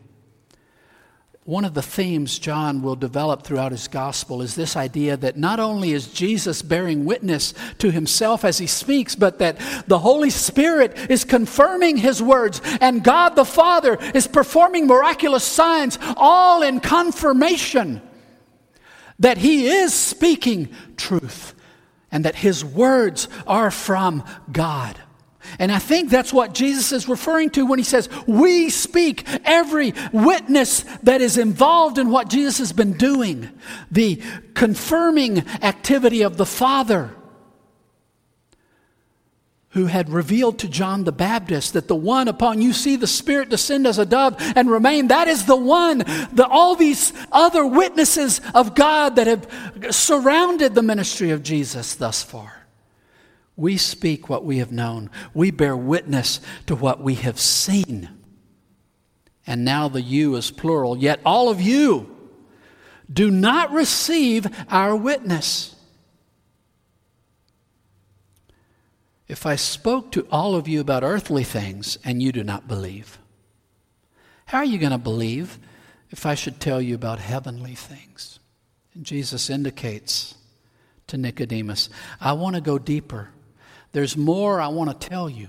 One 1.45 1.65
of 1.65 1.75
the 1.75 1.83
themes 1.83 2.39
John 2.39 2.83
will 2.83 2.95
develop 2.95 3.43
throughout 3.43 3.73
his 3.73 3.89
gospel 3.89 4.43
is 4.43 4.55
this 4.55 4.77
idea 4.77 5.17
that 5.17 5.37
not 5.37 5.59
only 5.59 5.91
is 5.91 6.07
Jesus 6.07 6.63
bearing 6.63 7.05
witness 7.05 7.53
to 7.79 7.91
himself 7.91 8.45
as 8.45 8.59
he 8.59 8.69
speaks, 8.69 9.17
but 9.17 9.41
that 9.41 9.59
the 9.89 9.99
Holy 9.99 10.31
Spirit 10.31 10.97
is 11.11 11.25
confirming 11.25 11.97
his 11.97 12.23
words, 12.23 12.61
and 12.81 13.03
God 13.03 13.31
the 13.31 13.45
Father 13.45 13.99
is 14.15 14.29
performing 14.29 14.87
miraculous 14.87 15.43
signs, 15.43 15.99
all 16.17 16.63
in 16.63 16.79
confirmation 16.79 18.01
that 19.19 19.39
he 19.39 19.67
is 19.67 19.93
speaking 19.93 20.69
truth 20.97 21.55
and 22.13 22.25
that 22.25 22.37
his 22.37 22.65
words 22.65 23.27
are 23.49 23.73
from 23.73 24.23
God. 24.53 24.97
And 25.59 25.73
I 25.73 25.79
think 25.79 26.11
that's 26.11 26.33
what 26.33 26.55
Jesus 26.55 26.93
is 26.93 27.09
referring 27.09 27.51
to 27.51 27.67
when 27.67 27.79
he 27.79 27.85
says, 27.85 28.09
We 28.27 28.71
speak 28.71 29.27
every 29.45 29.95
witness 30.13 30.83
that 31.03 31.21
is 31.21 31.39
involved 31.39 31.99
in 31.99 32.11
what 32.11 32.29
Jesus 32.29 32.59
has 32.59 32.73
been 32.73 32.95
doing, 32.95 33.51
the 33.91 34.21
confirming 34.55 35.39
activity 35.63 36.23
of 36.23 36.37
the 36.37 36.47
Father 36.47 37.15
who 39.73 39.87
had 39.87 40.11
revealed 40.11 40.59
to 40.59 40.69
John 40.69 41.05
the 41.05 41.13
Baptist 41.13 41.73
that 41.73 41.89
the 41.89 41.97
one 41.97 42.29
upon 42.29 42.61
you 42.61 42.73
see 42.73 42.97
the 42.97 43.07
Spirit 43.07 43.49
descend 43.49 43.87
as 43.87 43.99
a 43.99 44.05
dove 44.05 44.37
and 44.39 44.71
remain, 44.71 45.09
that 45.09 45.29
is 45.29 45.47
the 45.47 45.57
one. 45.57 45.99
The, 45.99 46.47
all 46.49 46.75
these 46.75 47.13
other 47.33 47.67
witnesses 47.67 48.43
of 48.55 48.75
God 48.75 49.17
that 49.17 49.27
have 49.27 49.49
surrounded 49.91 50.75
the 50.75 50.83
ministry 50.83 51.31
of 51.31 51.43
Jesus 51.43 51.95
thus 51.95 52.23
far. 52.23 52.62
We 53.57 53.77
speak 53.77 54.29
what 54.29 54.45
we 54.45 54.59
have 54.59 54.73
known. 54.73 55.11
We 55.35 55.51
bear 55.51 55.77
witness 55.77 56.41
to 56.67 56.75
what 56.75 57.03
we 57.03 57.15
have 57.17 57.39
seen. 57.39 58.09
And 59.47 59.65
now 59.65 59.89
the 59.89 60.01
you 60.01 60.37
is 60.37 60.51
plural, 60.51 60.97
yet 60.97 61.21
all 61.25 61.49
of 61.49 61.61
you 61.61 62.09
do 63.13 63.31
not 63.31 63.73
receive 63.73 64.47
our 64.69 64.97
witness. 64.97 65.75
If 69.29 69.47
I 69.47 69.57
spoke 69.57 70.13
to 70.13 70.27
all 70.31 70.55
of 70.55 70.69
you 70.69 70.81
about 70.81 71.03
earthly 71.03 71.45
things 71.45 71.99
and 72.05 72.23
you 72.23 72.33
do 72.33 72.45
not 72.45 72.69
believe, 72.69 73.19
how 74.47 74.59
are 74.59 74.65
you 74.65 74.79
going 74.79 74.93
to 74.93 74.99
believe 74.99 75.59
if 76.11 76.27
I 76.27 76.35
should 76.35 76.61
tell 76.61 76.81
you 76.81 76.95
about 76.95 77.19
heavenly 77.19 77.75
things? 77.75 78.39
And 78.95 79.05
Jesus 79.05 79.49
indicates 79.49 80.35
to 81.07 81.17
Nicodemus, 81.17 81.89
I 82.21 82.35
want 82.35 82.57
to 82.57 82.61
go 82.61 82.79
deeper. 82.79 83.31
There's 83.93 84.17
more 84.17 84.61
I 84.61 84.69
want 84.69 85.01
to 85.01 85.09
tell 85.09 85.29
you. 85.29 85.49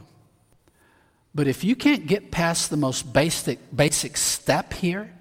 But 1.35 1.47
if 1.47 1.63
you 1.63 1.75
can't 1.75 2.05
get 2.05 2.29
past 2.29 2.69
the 2.69 2.77
most 2.77 3.11
basic, 3.11 3.59
basic 3.75 4.17
step 4.17 4.73
here, 4.73 5.11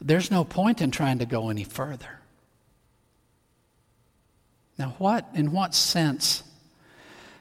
there's 0.00 0.30
no 0.30 0.44
point 0.44 0.80
in 0.80 0.90
trying 0.90 1.18
to 1.18 1.26
go 1.26 1.50
any 1.50 1.64
further. 1.64 2.20
Now, 4.78 4.94
what, 4.98 5.28
in 5.34 5.52
what 5.52 5.74
sense 5.74 6.42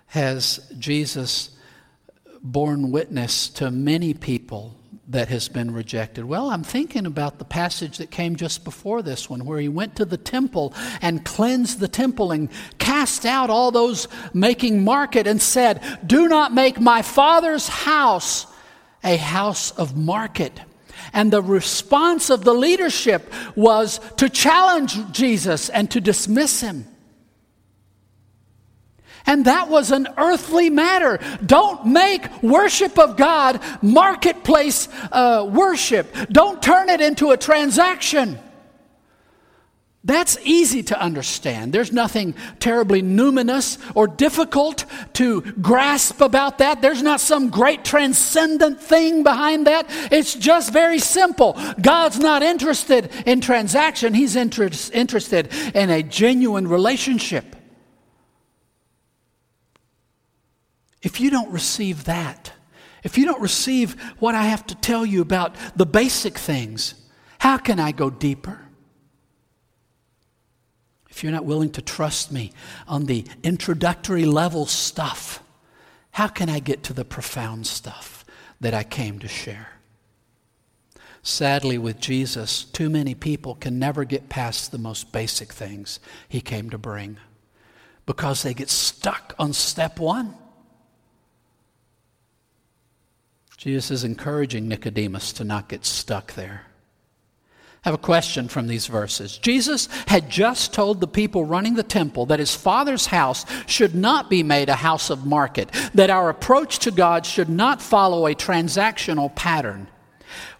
has 0.08 0.60
Jesus 0.78 1.50
borne 2.44 2.92
witness 2.92 3.48
to 3.50 3.72
many 3.72 4.14
people 4.14 4.76
that 5.12 5.30
has 5.30 5.48
been 5.48 5.74
rejected? 5.74 6.26
Well, 6.26 6.50
I'm 6.50 6.64
thinking 6.64 7.06
about 7.06 7.38
the 7.38 7.46
passage 7.46 7.98
that 7.98 8.12
came 8.12 8.36
just 8.36 8.64
before 8.64 9.02
this 9.02 9.30
one, 9.30 9.46
where 9.46 9.60
he 9.60 9.70
went 9.70 9.96
to 9.98 10.06
the 10.06 10.18
temple 10.18 10.74
and 11.02 11.24
cleansed 11.24 11.80
the 11.80 11.88
temple 11.88 12.32
and 12.32 12.50
cast 12.78 13.26
out 13.26 13.50
all 13.50 13.72
those 13.72 14.08
making 14.34 14.84
market 14.84 15.28
and 15.28 15.42
said, 15.42 15.82
Do 16.06 16.28
not 16.28 16.54
make 16.54 16.80
my 16.80 17.02
father's 17.02 17.68
house 17.68 18.48
a 19.04 19.18
house 19.18 19.72
of 19.72 19.96
market. 19.96 20.60
And 21.14 21.32
the 21.32 21.42
response 21.42 22.30
of 22.30 22.44
the 22.44 22.54
leadership 22.54 23.34
was 23.56 24.00
to 24.18 24.30
challenge 24.30 25.12
Jesus 25.12 25.70
and 25.70 25.90
to 25.92 26.00
dismiss 26.00 26.62
him. 26.62 26.86
And 29.26 29.46
that 29.46 29.70
was 29.70 29.92
an 29.92 30.08
earthly 30.18 30.70
matter. 30.70 31.20
Don't 31.46 31.86
make 31.88 32.44
worship 32.44 32.98
of 32.98 33.18
God 33.18 33.62
marketplace 33.82 34.88
uh, 35.12 35.48
worship. 35.50 36.14
Don't 36.32 36.62
turn 36.62 36.90
it 36.90 37.02
into 37.02 37.32
a 37.32 37.38
transaction. 37.38 38.40
That's 40.04 40.40
easy 40.44 40.82
to 40.84 41.00
understand. 41.00 41.74
There's 41.74 41.92
nothing 41.92 42.34
terribly 42.60 43.04
numinous 43.04 43.78
or 43.94 44.08
difficult 44.08 44.86
to 45.14 45.42
grasp 45.42 46.22
about 46.22 46.58
that. 46.58 46.82
There's 46.82 47.04
not 47.04 47.22
some 47.22 47.50
great 47.50 47.86
transcendent 47.86 48.82
thing 48.82 49.22
behind 49.22 49.68
that. 49.68 49.86
It's 50.12 50.34
just 50.34 50.74
very 50.74 50.98
simple. 50.98 51.56
God's 51.80 52.18
not 52.18 52.42
interested 52.42 53.12
in 53.28 53.42
transaction, 53.42 54.16
He's 54.16 54.36
inter- 54.36 54.72
interested 54.92 55.50
in 55.76 55.92
a 55.92 56.02
genuine 56.02 56.68
relationship. 56.68 57.56
If 61.02 61.20
you 61.20 61.30
don't 61.30 61.52
receive 61.52 62.06
that, 62.06 62.54
if 63.04 63.18
you 63.18 63.26
don't 63.26 63.42
receive 63.42 64.00
what 64.20 64.36
I 64.36 64.44
have 64.44 64.66
to 64.68 64.76
tell 64.76 65.06
you 65.06 65.22
about 65.22 65.56
the 65.76 65.86
basic 65.86 66.38
things, 66.38 66.94
how 67.40 67.58
can 67.58 67.80
I 67.80 67.92
go 67.92 68.10
deeper? 68.10 68.60
If 71.10 71.24
you're 71.24 71.32
not 71.32 71.46
willing 71.46 71.72
to 71.72 71.82
trust 71.82 72.32
me 72.32 72.52
on 72.88 73.06
the 73.06 73.26
introductory 73.44 74.26
level 74.26 74.66
stuff, 74.66 75.44
how 76.12 76.28
can 76.28 76.50
I 76.50 76.60
get 76.60 76.84
to 76.84 76.94
the 76.94 77.06
profound 77.06 77.68
stuff 77.68 78.24
that 78.60 78.74
I 78.74 78.84
came 78.84 79.20
to 79.20 79.28
share? 79.28 79.70
Sadly, 81.24 81.78
with 81.78 82.00
Jesus, 82.00 82.64
too 82.64 82.90
many 82.90 83.14
people 83.14 83.56
can 83.56 83.78
never 83.78 84.04
get 84.04 84.30
past 84.30 84.72
the 84.72 84.78
most 84.78 85.12
basic 85.12 85.52
things 85.54 86.00
he 86.28 86.42
came 86.42 86.70
to 86.70 86.78
bring 86.78 87.18
because 88.06 88.42
they 88.42 88.54
get 88.54 88.70
stuck 88.70 89.36
on 89.38 89.54
step 89.54 90.00
one. 90.00 90.36
Jesus 93.62 93.92
is 93.92 94.04
encouraging 94.04 94.68
Nicodemus 94.68 95.34
to 95.34 95.44
not 95.44 95.70
get 95.70 95.86
stuck 95.86 96.34
there. 96.34 96.64
I 97.86 97.90
have 97.90 97.94
a 97.94 98.00
question 98.00 98.48
from 98.48 98.66
these 98.66 98.88
verses. 98.88 99.38
Jesus 99.38 99.88
had 100.08 100.32
just 100.32 100.74
told 100.74 101.00
the 101.00 101.08
people 101.08 101.46
running 101.46 101.76
the 101.76 101.84
temple 101.84 102.26
that 102.26 102.40
his 102.40 102.56
Father's 102.56 103.06
house 103.06 103.46
should 103.68 103.94
not 103.94 104.32
be 104.32 104.42
made 104.42 104.68
a 104.68 104.76
house 104.76 105.12
of 105.12 105.28
market, 105.28 105.70
that 105.94 106.10
our 106.10 106.30
approach 106.30 106.80
to 106.80 106.90
God 106.90 107.24
should 107.24 107.50
not 107.50 107.84
follow 107.84 108.26
a 108.26 108.34
transactional 108.34 109.36
pattern. 109.36 109.88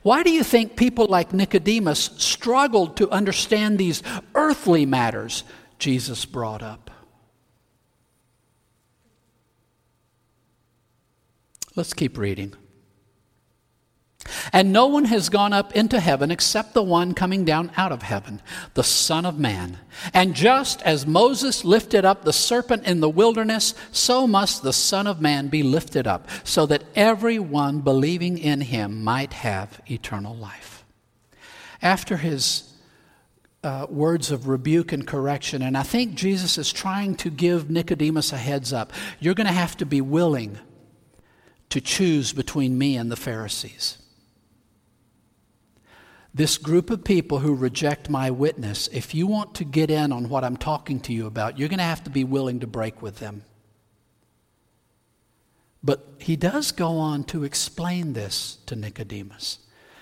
Why 0.04 0.22
do 0.22 0.30
you 0.30 0.44
think 0.44 0.76
people 0.76 1.08
like 1.08 1.34
Nicodemus 1.34 2.12
struggled 2.18 2.98
to 2.98 3.10
understand 3.10 3.80
these 3.80 4.04
earthly 4.36 4.86
matters 4.86 5.44
Jesus 5.80 6.24
brought 6.24 6.62
up? 6.62 6.92
Let's 11.76 11.96
keep 11.96 12.16
reading. 12.20 12.54
And 14.54 14.72
no 14.72 14.88
one 14.88 15.06
has 15.06 15.30
gone 15.30 15.54
up 15.54 15.76
into 15.76 16.00
heaven 16.00 16.32
except 16.32 16.74
the 16.74 16.84
one 16.84 17.14
coming 17.14 17.46
down 17.46 17.72
out 17.78 17.92
of 17.92 18.04
heaven, 18.04 18.42
the 18.74 18.84
Son 18.84 19.26
of 19.26 19.40
Man. 19.40 19.80
And 20.14 20.36
just 20.36 20.82
as 20.84 21.08
Moses 21.08 21.66
lifted 21.66 22.06
up 22.06 22.24
the 22.24 22.34
serpent 22.34 22.86
in 22.86 23.00
the 23.00 23.10
wilderness, 23.10 23.74
so 23.92 24.28
must 24.28 24.64
the 24.64 24.74
Son 24.74 25.08
of 25.08 25.22
Man 25.22 25.48
be 25.48 25.64
lifted 25.64 26.08
up, 26.08 26.30
so 26.44 26.66
that 26.68 26.84
everyone 26.96 27.80
believing 27.80 28.38
in 28.38 28.62
him 28.62 29.04
might 29.04 29.34
have 29.34 29.82
eternal 29.90 30.36
life. 30.36 30.86
After 31.82 32.18
his 32.18 32.72
uh, 33.64 33.88
words 33.90 34.32
of 34.32 34.48
rebuke 34.48 34.92
and 34.92 35.06
correction, 35.06 35.62
and 35.62 35.78
I 35.78 35.84
think 35.84 36.16
Jesus 36.16 36.58
is 36.58 36.72
trying 36.72 37.16
to 37.16 37.30
give 37.30 37.70
Nicodemus 37.70 38.34
a 38.34 38.38
heads 38.38 38.74
up. 38.74 38.94
You're 39.20 39.36
going 39.36 39.48
to 39.48 39.54
have 39.54 39.78
to 39.78 39.86
be 39.86 40.02
willing 40.02 40.58
to 41.70 41.82
choose 41.82 42.34
between 42.34 42.78
me 42.78 42.98
and 42.98 43.12
the 43.12 43.16
Pharisees. 43.16 43.98
This 46.34 46.58
group 46.58 46.90
of 46.90 47.04
people 47.04 47.40
who 47.40 47.54
reject 47.54 48.10
my 48.10 48.32
witness, 48.32 48.88
if 48.94 49.14
you 49.14 49.28
want 49.28 49.54
to 49.56 49.66
get 49.66 49.92
in 49.92 50.14
on 50.14 50.30
what 50.30 50.46
I'm 50.46 50.56
talking 50.56 51.02
to 51.02 51.14
you 51.14 51.28
about, 51.28 51.60
you're 51.60 51.68
going 51.68 51.80
to 51.80 51.84
have 51.84 52.06
to 52.06 52.10
be 52.10 52.24
willing 52.24 52.62
to 52.62 52.68
break 52.68 53.02
with 53.02 53.20
them. 53.20 53.44
But 55.84 56.08
he 56.20 56.38
does 56.38 56.72
go 56.72 56.98
on 56.98 57.26
to 57.26 57.44
explain 57.44 58.14
this 58.14 58.60
to 58.68 58.76
Nicodemus. 58.76 59.60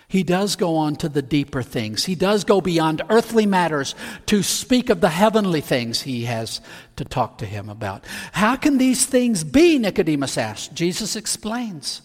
He 0.08 0.24
does 0.24 0.56
go 0.56 0.76
on 0.76 0.96
to 0.98 1.10
the 1.10 1.22
deeper 1.22 1.64
things. 1.64 2.06
He 2.06 2.16
does 2.16 2.44
go 2.44 2.62
beyond 2.62 3.02
earthly 3.10 3.46
matters 3.46 3.96
to 4.26 4.44
speak 4.44 4.90
of 4.90 5.02
the 5.02 5.10
heavenly 5.10 5.62
things 5.62 6.02
he 6.02 6.26
has 6.26 6.62
to 6.96 7.06
talk 7.06 7.38
to 7.40 7.46
him 7.46 7.70
about. 7.70 8.04
How 8.34 8.56
can 8.56 8.78
these 8.78 9.06
things 9.06 9.44
be? 9.44 9.80
Nicodemus 9.80 10.38
asked. 10.38 10.74
Jesus 10.74 11.16
explains. 11.16 12.02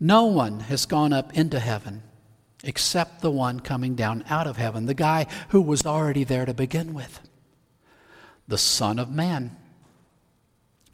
No 0.00 0.24
one 0.24 0.60
has 0.60 0.84
gone 0.86 1.12
up 1.12 1.36
into 1.36 1.58
heaven 1.58 2.02
except 2.64 3.20
the 3.20 3.30
one 3.30 3.60
coming 3.60 3.94
down 3.94 4.24
out 4.28 4.46
of 4.46 4.56
heaven, 4.56 4.86
the 4.86 4.94
guy 4.94 5.26
who 5.48 5.60
was 5.60 5.84
already 5.84 6.24
there 6.24 6.44
to 6.44 6.54
begin 6.54 6.94
with, 6.94 7.20
the 8.46 8.58
Son 8.58 8.98
of 8.98 9.10
Man. 9.10 9.56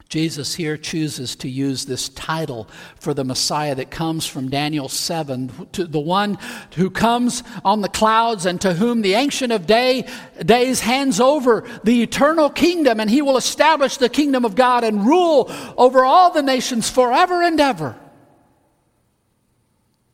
Jesus 0.09 0.55
here 0.55 0.75
chooses 0.75 1.35
to 1.35 1.47
use 1.47 1.85
this 1.85 2.09
title 2.09 2.67
for 2.99 3.13
the 3.13 3.23
Messiah 3.23 3.75
that 3.75 3.91
comes 3.91 4.25
from 4.25 4.49
Daniel 4.49 4.89
7, 4.89 5.67
to 5.73 5.85
the 5.85 5.99
one 5.99 6.39
who 6.75 6.89
comes 6.89 7.43
on 7.63 7.81
the 7.81 7.89
clouds 7.89 8.47
and 8.47 8.59
to 8.61 8.73
whom 8.73 9.03
the 9.03 9.13
Ancient 9.13 9.53
of 9.53 9.67
Day, 9.67 10.07
Days 10.43 10.79
hands 10.79 11.19
over 11.19 11.63
the 11.83 12.01
eternal 12.01 12.49
kingdom, 12.49 12.99
and 12.99 13.07
he 13.07 13.21
will 13.21 13.37
establish 13.37 13.97
the 13.97 14.09
kingdom 14.09 14.45
of 14.45 14.55
God 14.55 14.83
and 14.83 15.05
rule 15.05 15.51
over 15.77 16.03
all 16.03 16.31
the 16.31 16.41
nations 16.41 16.89
forever 16.89 17.43
and 17.43 17.59
ever. 17.59 17.95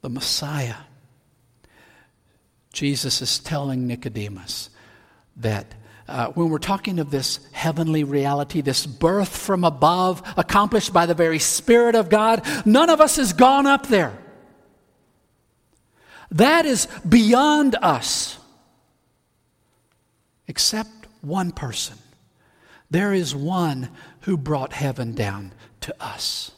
The 0.02 0.10
Messiah. 0.10 0.76
Jesus 2.76 3.22
is 3.22 3.40
telling 3.40 3.88
Nicodemus 3.88 4.70
that 5.38 5.74
uh, 6.08 6.28
when 6.28 6.50
we're 6.50 6.60
talking 6.60 7.00
of 7.00 7.10
this 7.10 7.40
heavenly 7.54 8.04
reality, 8.04 8.60
this 8.60 8.86
birth 8.86 9.36
from 9.36 9.64
above, 9.64 10.22
accomplished 10.38 10.92
by 10.94 11.06
the 11.06 11.14
very 11.14 11.40
Spirit 11.40 11.96
of 11.96 12.10
God, 12.10 12.46
none 12.66 12.90
of 12.90 13.00
us 13.00 13.16
has 13.16 13.32
gone 13.32 13.66
up 13.66 13.88
there. 13.88 14.16
That 16.32 16.66
is 16.66 16.88
beyond 17.08 17.78
us, 17.82 18.38
except 20.48 21.08
one 21.22 21.52
person. 21.52 21.98
There 22.92 23.14
is 23.14 23.34
one 23.34 23.90
who 24.22 24.36
brought 24.36 24.74
heaven 24.74 25.16
down 25.16 25.54
to 25.82 25.96
us. 26.04 26.52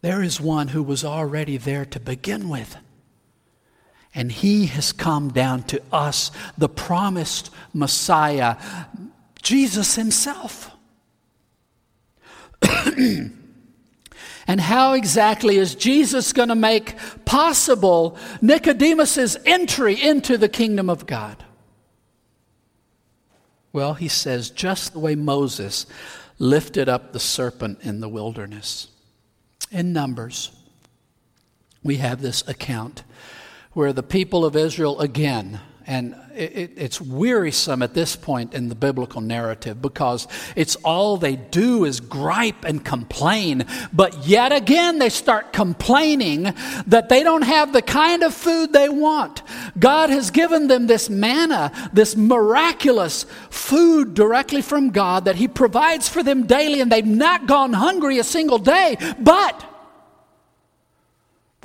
There 0.00 0.22
is 0.22 0.40
one 0.40 0.68
who 0.68 0.82
was 0.82 1.04
already 1.04 1.56
there 1.56 1.84
to 1.86 2.00
begin 2.00 2.48
with. 2.48 2.76
And 4.16 4.32
he 4.32 4.64
has 4.66 4.92
come 4.92 5.28
down 5.28 5.64
to 5.64 5.82
us, 5.92 6.30
the 6.56 6.70
promised 6.70 7.50
Messiah, 7.74 8.56
Jesus 9.42 9.94
himself. 9.94 10.70
and 12.96 13.30
how 14.58 14.94
exactly 14.94 15.58
is 15.58 15.74
Jesus 15.74 16.32
going 16.32 16.48
to 16.48 16.54
make 16.54 16.96
possible 17.26 18.16
Nicodemus's 18.40 19.36
entry 19.44 20.02
into 20.02 20.38
the 20.38 20.48
kingdom 20.48 20.88
of 20.88 21.04
God? 21.06 21.44
Well, 23.74 23.92
he 23.92 24.08
says, 24.08 24.48
just 24.48 24.94
the 24.94 24.98
way 24.98 25.14
Moses 25.14 25.84
lifted 26.38 26.88
up 26.88 27.12
the 27.12 27.20
serpent 27.20 27.80
in 27.82 28.00
the 28.00 28.08
wilderness. 28.08 28.88
In 29.70 29.92
Numbers, 29.92 30.52
we 31.82 31.96
have 31.96 32.22
this 32.22 32.48
account 32.48 33.02
where 33.76 33.92
the 33.92 34.02
people 34.02 34.46
of 34.46 34.56
Israel 34.56 34.98
again, 35.00 35.60
and 35.86 36.16
it, 36.34 36.72
it's 36.76 36.98
wearisome 36.98 37.82
at 37.82 37.92
this 37.92 38.16
point 38.16 38.54
in 38.54 38.70
the 38.70 38.74
biblical 38.74 39.20
narrative 39.20 39.82
because 39.82 40.26
it's 40.56 40.76
all 40.76 41.18
they 41.18 41.36
do 41.36 41.84
is 41.84 42.00
gripe 42.00 42.64
and 42.64 42.82
complain. 42.82 43.66
But 43.92 44.26
yet 44.26 44.50
again, 44.50 44.98
they 44.98 45.10
start 45.10 45.52
complaining 45.52 46.54
that 46.86 47.10
they 47.10 47.22
don't 47.22 47.42
have 47.42 47.74
the 47.74 47.82
kind 47.82 48.22
of 48.22 48.32
food 48.32 48.72
they 48.72 48.88
want. 48.88 49.42
God 49.78 50.08
has 50.08 50.30
given 50.30 50.68
them 50.68 50.86
this 50.86 51.10
manna, 51.10 51.70
this 51.92 52.16
miraculous 52.16 53.26
food 53.50 54.14
directly 54.14 54.62
from 54.62 54.88
God 54.88 55.26
that 55.26 55.36
He 55.36 55.48
provides 55.48 56.08
for 56.08 56.22
them 56.22 56.46
daily, 56.46 56.80
and 56.80 56.90
they've 56.90 57.04
not 57.04 57.46
gone 57.46 57.74
hungry 57.74 58.18
a 58.20 58.24
single 58.24 58.58
day. 58.58 58.96
But 59.18 59.75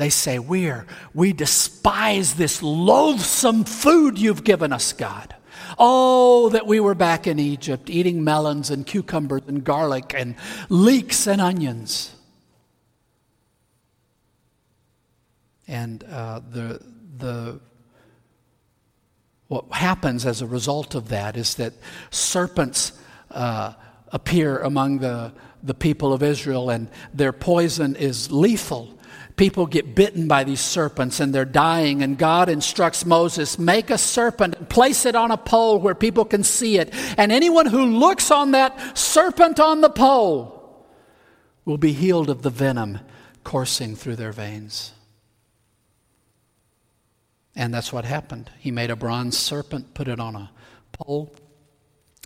they 0.01 0.09
say, 0.09 0.39
We're, 0.39 0.87
we 1.13 1.31
despise 1.31 2.33
this 2.33 2.63
loathsome 2.63 3.65
food 3.65 4.17
you've 4.17 4.43
given 4.43 4.73
us, 4.73 4.93
God. 4.93 5.35
Oh, 5.77 6.49
that 6.49 6.65
we 6.65 6.79
were 6.79 6.95
back 6.95 7.27
in 7.27 7.37
Egypt 7.37 7.89
eating 7.89 8.23
melons 8.23 8.71
and 8.71 8.85
cucumbers 8.85 9.43
and 9.47 9.63
garlic 9.63 10.13
and 10.15 10.35
leeks 10.69 11.27
and 11.27 11.39
onions. 11.39 12.15
And 15.67 16.03
uh, 16.03 16.41
the, 16.49 16.81
the, 17.17 17.59
what 19.47 19.71
happens 19.71 20.25
as 20.25 20.41
a 20.41 20.47
result 20.47 20.95
of 20.95 21.09
that 21.09 21.37
is 21.37 21.55
that 21.55 21.73
serpents 22.09 22.93
uh, 23.29 23.73
appear 24.11 24.57
among 24.59 24.97
the, 24.97 25.31
the 25.61 25.75
people 25.75 26.11
of 26.11 26.23
Israel, 26.23 26.71
and 26.71 26.89
their 27.13 27.31
poison 27.31 27.95
is 27.95 28.31
lethal 28.31 28.97
people 29.41 29.65
get 29.65 29.95
bitten 29.95 30.27
by 30.27 30.43
these 30.43 30.59
serpents 30.59 31.19
and 31.19 31.33
they're 31.33 31.45
dying. 31.45 32.03
And 32.03 32.15
God 32.15 32.47
instructs 32.47 33.07
Moses 33.07 33.57
make 33.57 33.89
a 33.89 33.97
serpent 33.97 34.69
place 34.69 35.03
it 35.03 35.15
on 35.15 35.31
a 35.31 35.37
pole 35.37 35.79
where 35.79 35.95
people 35.95 36.25
can 36.25 36.43
see 36.43 36.77
it. 36.77 36.93
And 37.17 37.31
anyone 37.31 37.65
who 37.65 37.87
looks 37.87 38.29
on 38.29 38.51
that 38.51 38.95
serpent 38.95 39.59
on 39.59 39.81
the 39.81 39.89
pole 39.89 40.85
will 41.65 41.79
be 41.79 41.91
healed 41.91 42.29
of 42.29 42.43
the 42.43 42.51
venom 42.51 42.99
coursing 43.43 43.95
through 43.95 44.17
their 44.17 44.31
veins. 44.31 44.91
And 47.55 47.73
that's 47.73 47.91
what 47.91 48.05
happened. 48.05 48.51
He 48.59 48.69
made 48.69 48.91
a 48.91 48.95
bronze 48.95 49.39
serpent, 49.39 49.95
put 49.95 50.07
it 50.07 50.19
on 50.19 50.35
a 50.35 50.51
pole, 50.91 51.35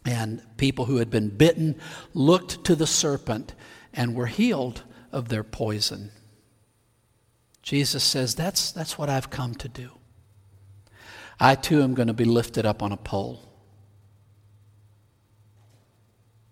and 0.05 0.41
people 0.57 0.83
who 0.83 0.97
had 0.97 1.11
been 1.11 1.29
bitten 1.29 1.79
looked 2.13 2.65
to 2.65 2.75
the 2.75 2.85
serpent 2.85 3.55
and 3.93 4.15
were 4.15 4.25
healed 4.25 4.83
of 5.13 5.29
their 5.29 5.45
poison. 5.45 6.11
Jesus 7.65 8.03
says, 8.03 8.35
that's, 8.35 8.71
that's 8.71 8.95
what 8.95 9.09
I've 9.09 9.31
come 9.31 9.55
to 9.55 9.67
do. 9.67 9.89
I 11.39 11.55
too 11.55 11.81
am 11.81 11.95
going 11.95 12.07
to 12.07 12.13
be 12.13 12.23
lifted 12.23 12.63
up 12.63 12.83
on 12.83 12.91
a 12.91 12.97
pole 12.97 13.41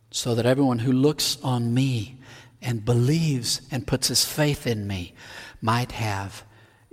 so 0.09 0.33
that 0.33 0.47
everyone 0.47 0.79
who 0.79 0.91
looks 0.91 1.37
on 1.43 1.71
me 1.71 2.17
and 2.63 2.83
believes 2.83 3.61
and 3.69 3.85
puts 3.85 4.07
his 4.07 4.25
faith 4.25 4.65
in 4.65 4.87
me 4.87 5.13
might 5.61 5.91
have 5.91 6.43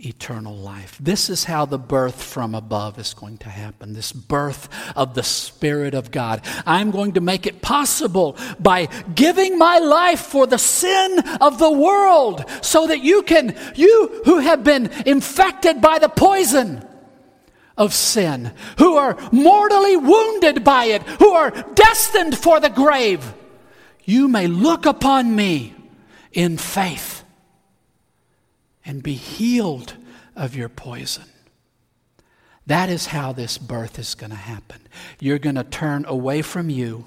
eternal 0.04 0.56
life. 0.56 0.96
This 1.00 1.28
is 1.28 1.44
how 1.44 1.66
the 1.66 1.78
birth 1.78 2.22
from 2.22 2.54
above 2.54 2.98
is 2.98 3.14
going 3.14 3.38
to 3.38 3.48
happen. 3.48 3.92
This 3.92 4.12
birth 4.12 4.68
of 4.96 5.14
the 5.14 5.22
Spirit 5.22 5.94
of 5.94 6.10
God. 6.10 6.42
I'm 6.66 6.90
going 6.90 7.12
to 7.12 7.20
make 7.20 7.46
it 7.46 7.62
possible 7.62 8.36
by 8.58 8.86
giving 9.14 9.58
my 9.58 9.78
life 9.78 10.20
for 10.20 10.46
the 10.46 10.58
sin 10.58 11.18
of 11.40 11.58
the 11.58 11.70
world 11.70 12.44
so 12.62 12.86
that 12.86 13.00
you 13.00 13.22
can, 13.22 13.56
you 13.74 14.22
who 14.24 14.38
have 14.38 14.64
been 14.64 14.90
infected 15.06 15.80
by 15.80 15.98
the 15.98 16.08
poison 16.08 16.86
of 17.76 17.94
sin, 17.94 18.52
who 18.78 18.96
are 18.96 19.16
mortally 19.32 19.96
wounded 19.96 20.64
by 20.64 20.86
it, 20.86 21.02
who 21.02 21.30
are 21.30 21.50
destined 21.74 22.36
for 22.36 22.60
the 22.60 22.68
grave, 22.68 23.34
you 24.04 24.28
may 24.28 24.46
look 24.46 24.86
upon 24.86 25.34
me 25.34 25.74
in 26.32 26.56
faith 26.56 27.19
and 28.90 29.04
be 29.04 29.14
healed 29.14 29.94
of 30.34 30.56
your 30.56 30.68
poison. 30.68 31.22
That 32.66 32.88
is 32.88 33.06
how 33.06 33.32
this 33.32 33.56
birth 33.56 34.00
is 34.00 34.16
going 34.16 34.30
to 34.30 34.36
happen. 34.36 34.80
You're 35.20 35.38
going 35.38 35.54
to 35.54 35.62
turn 35.62 36.04
away 36.06 36.42
from 36.42 36.70
you. 36.70 37.04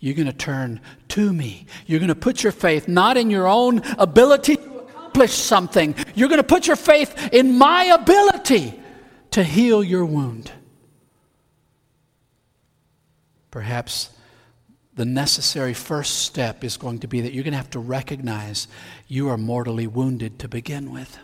You're 0.00 0.14
going 0.14 0.26
to 0.26 0.32
turn 0.32 0.80
to 1.08 1.30
me. 1.34 1.66
You're 1.84 1.98
going 1.98 2.08
to 2.08 2.14
put 2.14 2.42
your 2.42 2.50
faith 2.50 2.88
not 2.88 3.18
in 3.18 3.28
your 3.28 3.46
own 3.46 3.82
ability 3.98 4.56
to 4.56 4.78
accomplish 4.78 5.34
something. 5.34 5.94
You're 6.14 6.30
going 6.30 6.40
to 6.40 6.44
put 6.44 6.66
your 6.66 6.76
faith 6.76 7.28
in 7.30 7.58
my 7.58 7.84
ability 7.84 8.80
to 9.32 9.44
heal 9.44 9.84
your 9.84 10.06
wound. 10.06 10.50
Perhaps 13.50 14.08
the 14.94 15.04
necessary 15.04 15.72
first 15.72 16.18
step 16.20 16.62
is 16.62 16.76
going 16.76 16.98
to 16.98 17.08
be 17.08 17.22
that 17.22 17.32
you're 17.32 17.44
going 17.44 17.52
to 17.52 17.58
have 17.58 17.70
to 17.70 17.78
recognize 17.78 18.68
you 19.08 19.28
are 19.28 19.38
mortally 19.38 19.86
wounded 19.86 20.38
to 20.40 20.48
begin 20.48 20.92
with. 20.92 21.18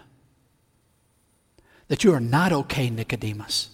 That 1.88 2.04
you 2.04 2.12
are 2.14 2.20
not 2.20 2.52
okay, 2.52 2.88
Nicodemus. 2.88 3.70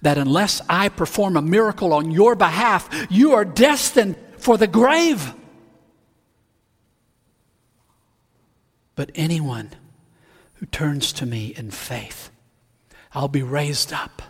That 0.00 0.18
unless 0.18 0.60
I 0.68 0.88
perform 0.88 1.36
a 1.36 1.42
miracle 1.42 1.92
on 1.92 2.10
your 2.10 2.34
behalf, 2.34 2.88
you 3.10 3.32
are 3.32 3.44
destined 3.44 4.16
for 4.38 4.56
the 4.56 4.66
grave. 4.66 5.34
But 8.94 9.10
anyone 9.14 9.70
who 10.54 10.66
turns 10.66 11.12
to 11.14 11.26
me 11.26 11.54
in 11.56 11.70
faith, 11.70 12.30
I'll 13.12 13.28
be 13.28 13.42
raised 13.42 13.92
up 13.92 14.22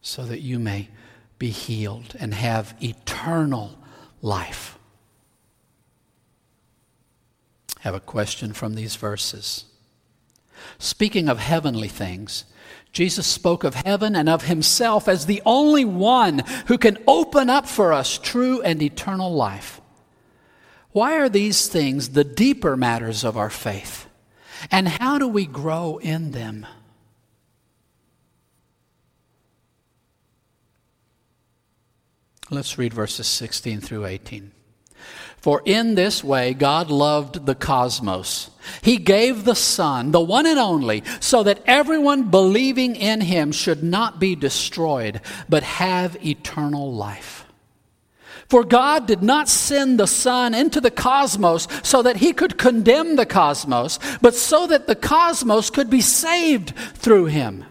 so 0.00 0.24
that 0.24 0.40
you 0.40 0.58
may 0.58 0.88
be 1.38 1.50
healed 1.50 2.14
and 2.18 2.34
have 2.34 2.74
eternal 2.82 3.78
life. 4.22 4.78
I 7.78 7.82
have 7.82 7.94
a 7.94 8.00
question 8.00 8.52
from 8.52 8.74
these 8.74 8.96
verses. 8.96 9.66
Speaking 10.78 11.28
of 11.28 11.38
heavenly 11.38 11.88
things, 11.88 12.44
Jesus 12.92 13.26
spoke 13.26 13.62
of 13.62 13.74
heaven 13.74 14.16
and 14.16 14.28
of 14.28 14.44
himself 14.44 15.06
as 15.06 15.26
the 15.26 15.42
only 15.44 15.84
one 15.84 16.42
who 16.66 16.78
can 16.78 16.98
open 17.06 17.50
up 17.50 17.66
for 17.68 17.92
us 17.92 18.18
true 18.18 18.62
and 18.62 18.82
eternal 18.82 19.32
life. 19.32 19.80
Why 20.92 21.18
are 21.18 21.28
these 21.28 21.68
things 21.68 22.10
the 22.10 22.24
deeper 22.24 22.74
matters 22.74 23.22
of 23.22 23.36
our 23.36 23.50
faith? 23.50 24.06
And 24.70 24.88
how 24.88 25.18
do 25.18 25.28
we 25.28 25.44
grow 25.44 25.98
in 25.98 26.30
them? 26.30 26.66
Let's 32.50 32.78
read 32.78 32.94
verses 32.94 33.26
16 33.26 33.80
through 33.80 34.06
18. 34.06 34.52
For 35.38 35.62
in 35.64 35.94
this 35.94 36.24
way 36.24 36.54
God 36.54 36.90
loved 36.90 37.46
the 37.46 37.54
cosmos. 37.54 38.50
He 38.82 38.96
gave 38.96 39.44
the 39.44 39.54
Son, 39.54 40.10
the 40.10 40.20
one 40.20 40.46
and 40.46 40.58
only, 40.58 41.02
so 41.20 41.42
that 41.42 41.62
everyone 41.66 42.30
believing 42.30 42.96
in 42.96 43.20
him 43.20 43.52
should 43.52 43.82
not 43.82 44.18
be 44.18 44.34
destroyed, 44.34 45.20
but 45.48 45.62
have 45.62 46.24
eternal 46.24 46.92
life. 46.92 47.46
For 48.48 48.64
God 48.64 49.06
did 49.06 49.22
not 49.22 49.48
send 49.48 49.98
the 49.98 50.06
Son 50.06 50.54
into 50.54 50.80
the 50.80 50.90
cosmos 50.90 51.66
so 51.82 52.02
that 52.02 52.18
he 52.18 52.32
could 52.32 52.58
condemn 52.58 53.16
the 53.16 53.26
cosmos, 53.26 53.98
but 54.20 54.34
so 54.34 54.68
that 54.68 54.86
the 54.86 54.94
cosmos 54.94 55.68
could 55.70 55.90
be 55.90 56.00
saved 56.00 56.74
through 56.94 57.26
him. 57.26 57.64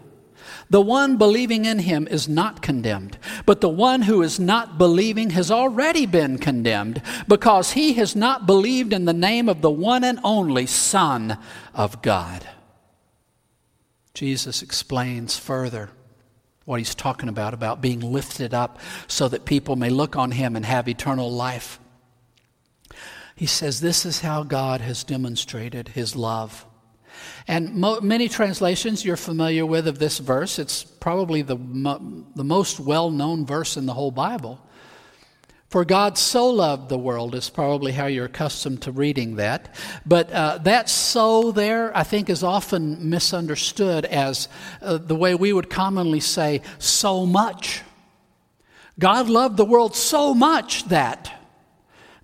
The 0.68 0.80
one 0.80 1.16
believing 1.16 1.64
in 1.64 1.78
him 1.80 2.08
is 2.08 2.28
not 2.28 2.60
condemned, 2.60 3.18
but 3.44 3.60
the 3.60 3.68
one 3.68 4.02
who 4.02 4.22
is 4.22 4.40
not 4.40 4.78
believing 4.78 5.30
has 5.30 5.50
already 5.50 6.06
been 6.06 6.38
condemned 6.38 7.00
because 7.28 7.72
he 7.72 7.94
has 7.94 8.16
not 8.16 8.46
believed 8.46 8.92
in 8.92 9.04
the 9.04 9.12
name 9.12 9.48
of 9.48 9.60
the 9.60 9.70
one 9.70 10.02
and 10.02 10.18
only 10.24 10.66
Son 10.66 11.38
of 11.74 12.02
God. 12.02 12.46
Jesus 14.12 14.62
explains 14.62 15.38
further 15.38 15.90
what 16.64 16.80
he's 16.80 16.94
talking 16.94 17.28
about, 17.28 17.54
about 17.54 17.80
being 17.80 18.00
lifted 18.00 18.52
up 18.52 18.80
so 19.06 19.28
that 19.28 19.44
people 19.44 19.76
may 19.76 19.90
look 19.90 20.16
on 20.16 20.32
him 20.32 20.56
and 20.56 20.66
have 20.66 20.88
eternal 20.88 21.30
life. 21.30 21.78
He 23.36 23.46
says, 23.46 23.80
This 23.80 24.04
is 24.04 24.22
how 24.22 24.42
God 24.42 24.80
has 24.80 25.04
demonstrated 25.04 25.88
his 25.88 26.16
love 26.16 26.66
and 27.46 27.74
mo- 27.74 28.00
many 28.00 28.28
translations 28.28 29.04
you're 29.04 29.16
familiar 29.16 29.64
with 29.64 29.88
of 29.88 29.98
this 29.98 30.18
verse. 30.18 30.58
It's 30.58 30.84
probably 30.84 31.42
the, 31.42 31.56
mo- 31.56 32.24
the 32.34 32.44
most 32.44 32.80
well 32.80 33.10
known 33.10 33.46
verse 33.46 33.76
in 33.76 33.86
the 33.86 33.94
whole 33.94 34.10
Bible. 34.10 34.60
For 35.68 35.84
God 35.84 36.16
so 36.16 36.48
loved 36.48 36.88
the 36.88 36.98
world 36.98 37.34
is 37.34 37.50
probably 37.50 37.90
how 37.90 38.06
you're 38.06 38.26
accustomed 38.26 38.82
to 38.82 38.92
reading 38.92 39.36
that. 39.36 39.74
But 40.06 40.30
uh, 40.30 40.58
that 40.58 40.88
so 40.88 41.50
there, 41.50 41.96
I 41.96 42.04
think, 42.04 42.30
is 42.30 42.44
often 42.44 43.10
misunderstood 43.10 44.04
as 44.04 44.48
uh, 44.80 44.98
the 44.98 45.16
way 45.16 45.34
we 45.34 45.52
would 45.52 45.68
commonly 45.68 46.20
say, 46.20 46.62
so 46.78 47.26
much. 47.26 47.82
God 48.98 49.28
loved 49.28 49.56
the 49.56 49.64
world 49.64 49.96
so 49.96 50.34
much 50.34 50.84
that. 50.88 51.32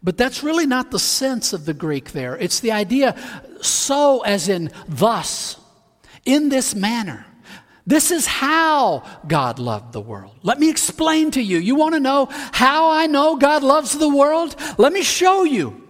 But 0.04 0.16
that's 0.16 0.42
really 0.42 0.66
not 0.66 0.90
the 0.90 0.98
sense 0.98 1.52
of 1.52 1.64
the 1.64 1.74
Greek 1.74 2.12
there. 2.12 2.36
It's 2.36 2.60
the 2.60 2.72
idea 2.72 3.16
so 3.62 4.20
as 4.20 4.48
in 4.48 4.70
thus, 4.88 5.58
in 6.24 6.48
this 6.48 6.74
manner. 6.74 7.26
This 7.86 8.12
is 8.12 8.26
how 8.26 9.02
God 9.26 9.58
loved 9.58 9.92
the 9.92 10.00
world. 10.00 10.36
Let 10.42 10.60
me 10.60 10.70
explain 10.70 11.32
to 11.32 11.42
you. 11.42 11.58
You 11.58 11.74
want 11.74 11.94
to 11.94 12.00
know 12.00 12.28
how 12.52 12.90
I 12.90 13.06
know 13.06 13.36
God 13.36 13.64
loves 13.64 13.98
the 13.98 14.08
world? 14.08 14.54
Let 14.78 14.92
me 14.92 15.02
show 15.02 15.42
you. 15.42 15.80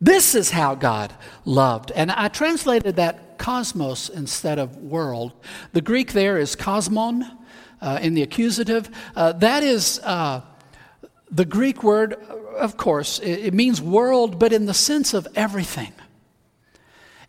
This 0.00 0.34
is 0.34 0.50
how 0.50 0.74
God 0.74 1.14
loved. 1.44 1.92
And 1.92 2.10
I 2.10 2.28
translated 2.28 2.96
that 2.96 3.38
cosmos 3.38 4.08
instead 4.08 4.58
of 4.58 4.76
world. 4.76 5.32
The 5.72 5.80
Greek 5.80 6.12
there 6.12 6.38
is 6.38 6.56
cosmon 6.56 7.38
uh, 7.80 7.98
in 8.02 8.14
the 8.14 8.22
accusative. 8.22 8.90
Uh, 9.16 9.32
that 9.32 9.62
is 9.62 10.00
uh, 10.04 10.42
the 11.30 11.44
Greek 11.44 11.82
word, 11.82 12.14
of 12.58 12.76
course, 12.76 13.18
it 13.20 13.54
means 13.54 13.80
world, 13.80 14.38
but 14.38 14.52
in 14.52 14.66
the 14.66 14.74
sense 14.74 15.14
of 15.14 15.26
everything. 15.34 15.92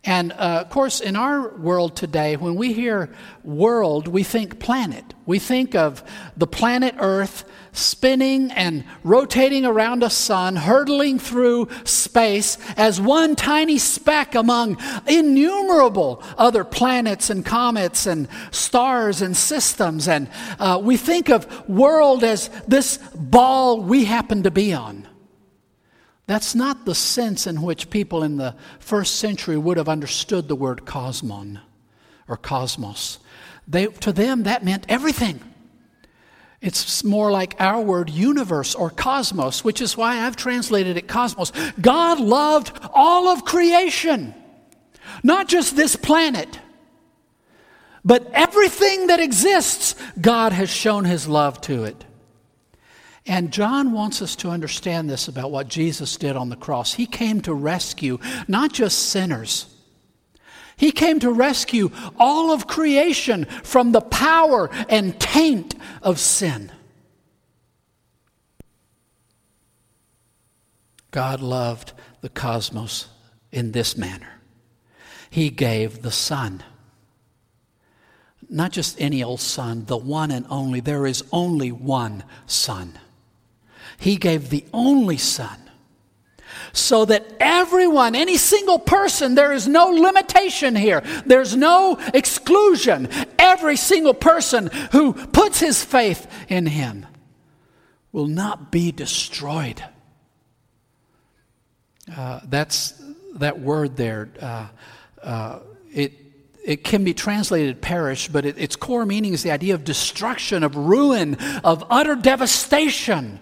And 0.06 0.32
uh, 0.32 0.60
of 0.62 0.70
course, 0.70 1.00
in 1.00 1.16
our 1.16 1.56
world 1.56 1.96
today, 1.96 2.36
when 2.36 2.56
we 2.56 2.74
hear 2.74 3.14
world, 3.42 4.06
we 4.06 4.22
think 4.22 4.60
planet. 4.60 5.14
We 5.24 5.38
think 5.38 5.74
of 5.74 6.02
the 6.36 6.46
planet 6.46 6.94
Earth 6.98 7.44
spinning 7.72 8.50
and 8.52 8.84
rotating 9.02 9.64
around 9.64 10.02
a 10.02 10.10
sun, 10.10 10.56
hurtling 10.56 11.18
through 11.18 11.68
space 11.84 12.58
as 12.76 13.00
one 13.00 13.34
tiny 13.34 13.78
speck 13.78 14.34
among 14.34 14.76
innumerable 15.06 16.22
other 16.36 16.64
planets 16.64 17.30
and 17.30 17.44
comets 17.44 18.06
and 18.06 18.28
stars 18.50 19.22
and 19.22 19.34
systems. 19.34 20.06
And 20.06 20.28
uh, 20.58 20.80
we 20.82 20.98
think 20.98 21.30
of 21.30 21.68
world 21.68 22.24
as 22.24 22.48
this 22.68 22.98
ball 23.14 23.80
we 23.80 24.04
happen 24.04 24.42
to 24.42 24.50
be 24.50 24.74
on. 24.74 25.08
That's 26.26 26.54
not 26.54 26.86
the 26.86 26.94
sense 26.94 27.46
in 27.46 27.60
which 27.62 27.90
people 27.90 28.22
in 28.22 28.36
the 28.36 28.54
first 28.78 29.16
century 29.16 29.58
would 29.58 29.76
have 29.76 29.88
understood 29.88 30.48
the 30.48 30.56
word 30.56 30.86
cosmon 30.86 31.60
or 32.28 32.36
cosmos. 32.36 33.18
They, 33.68 33.86
to 33.86 34.12
them, 34.12 34.44
that 34.44 34.64
meant 34.64 34.86
everything. 34.88 35.40
It's 36.62 37.04
more 37.04 37.30
like 37.30 37.56
our 37.58 37.82
word 37.82 38.08
universe 38.08 38.74
or 38.74 38.88
cosmos, 38.88 39.62
which 39.62 39.82
is 39.82 39.98
why 39.98 40.24
I've 40.24 40.36
translated 40.36 40.96
it 40.96 41.06
cosmos. 41.06 41.52
God 41.78 42.20
loved 42.20 42.72
all 42.94 43.28
of 43.28 43.44
creation, 43.44 44.34
not 45.22 45.46
just 45.46 45.76
this 45.76 45.94
planet, 45.94 46.58
but 48.02 48.30
everything 48.32 49.08
that 49.08 49.20
exists, 49.20 49.94
God 50.18 50.52
has 50.52 50.70
shown 50.70 51.04
his 51.04 51.28
love 51.28 51.60
to 51.62 51.84
it. 51.84 52.02
And 53.26 53.52
John 53.52 53.92
wants 53.92 54.20
us 54.20 54.36
to 54.36 54.50
understand 54.50 55.08
this 55.08 55.28
about 55.28 55.50
what 55.50 55.68
Jesus 55.68 56.16
did 56.16 56.36
on 56.36 56.50
the 56.50 56.56
cross. 56.56 56.94
He 56.94 57.06
came 57.06 57.40
to 57.42 57.54
rescue 57.54 58.18
not 58.48 58.72
just 58.72 59.08
sinners, 59.08 59.74
he 60.76 60.90
came 60.90 61.20
to 61.20 61.30
rescue 61.30 61.90
all 62.18 62.50
of 62.50 62.66
creation 62.66 63.44
from 63.62 63.92
the 63.92 64.00
power 64.00 64.68
and 64.88 65.18
taint 65.20 65.74
of 66.02 66.18
sin. 66.18 66.72
God 71.10 71.40
loved 71.40 71.92
the 72.22 72.28
cosmos 72.28 73.06
in 73.52 73.70
this 73.70 73.96
manner. 73.96 74.40
He 75.30 75.48
gave 75.48 76.02
the 76.02 76.10
Son. 76.10 76.62
Not 78.50 78.72
just 78.72 79.00
any 79.00 79.22
old 79.22 79.40
Son, 79.40 79.84
the 79.84 79.96
one 79.96 80.32
and 80.32 80.44
only. 80.50 80.80
There 80.80 81.06
is 81.06 81.22
only 81.30 81.70
one 81.70 82.24
Son. 82.46 82.98
He 83.98 84.16
gave 84.16 84.50
the 84.50 84.64
only 84.72 85.16
Son 85.16 85.58
so 86.72 87.04
that 87.04 87.24
everyone, 87.40 88.14
any 88.14 88.36
single 88.36 88.78
person, 88.78 89.34
there 89.34 89.52
is 89.52 89.68
no 89.68 89.86
limitation 89.86 90.74
here. 90.74 91.02
There's 91.24 91.56
no 91.56 91.98
exclusion. 92.12 93.08
Every 93.38 93.76
single 93.76 94.14
person 94.14 94.70
who 94.92 95.12
puts 95.12 95.60
his 95.60 95.84
faith 95.84 96.26
in 96.48 96.66
him 96.66 97.06
will 98.12 98.26
not 98.26 98.70
be 98.70 98.92
destroyed. 98.92 99.82
Uh, 102.14 102.40
that's 102.44 103.02
that 103.36 103.60
word 103.60 103.96
there. 103.96 104.30
Uh, 104.40 104.68
uh, 105.22 105.58
it 105.92 106.12
it 106.64 106.82
can 106.82 107.04
be 107.04 107.12
translated 107.12 107.80
perish, 107.82 108.28
but 108.28 108.44
it, 108.44 108.58
its 108.58 108.74
core 108.74 109.04
meaning 109.04 109.34
is 109.34 109.42
the 109.42 109.50
idea 109.50 109.74
of 109.74 109.84
destruction, 109.84 110.62
of 110.62 110.76
ruin, 110.76 111.36
of 111.62 111.84
utter 111.90 112.14
devastation. 112.14 113.38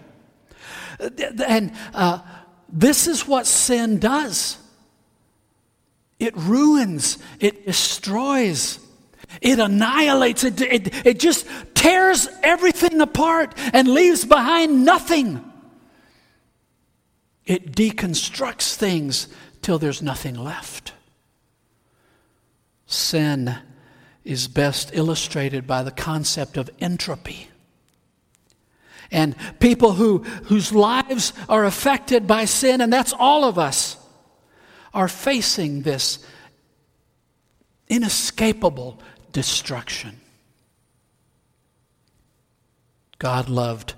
And 0.99 1.73
uh, 1.93 2.19
this 2.69 3.07
is 3.07 3.27
what 3.27 3.47
sin 3.47 3.99
does 3.99 4.57
it 6.19 6.37
ruins, 6.37 7.17
it 7.41 7.65
destroys, 7.65 8.79
it 9.41 9.59
annihilates, 9.59 10.45
it, 10.45 10.61
it, 10.61 11.05
it 11.05 11.19
just 11.19 11.45
tears 11.73 12.29
everything 12.41 13.01
apart 13.01 13.53
and 13.73 13.89
leaves 13.89 14.23
behind 14.23 14.85
nothing. 14.85 15.43
It 17.45 17.73
deconstructs 17.73 18.75
things 18.75 19.27
till 19.61 19.79
there's 19.79 20.01
nothing 20.01 20.35
left. 20.35 20.93
Sin 22.85 23.57
is 24.23 24.47
best 24.47 24.91
illustrated 24.93 25.67
by 25.67 25.83
the 25.83 25.91
concept 25.91 26.55
of 26.55 26.69
entropy. 26.79 27.49
And 29.11 29.35
people 29.59 29.93
who, 29.93 30.19
whose 30.45 30.71
lives 30.71 31.33
are 31.49 31.65
affected 31.65 32.27
by 32.27 32.45
sin, 32.45 32.81
and 32.81 32.91
that's 32.91 33.13
all 33.13 33.45
of 33.45 33.59
us, 33.59 33.97
are 34.93 35.07
facing 35.07 35.81
this 35.81 36.25
inescapable 37.87 38.99
destruction. 39.31 40.19
God 43.19 43.49
loved 43.49 43.93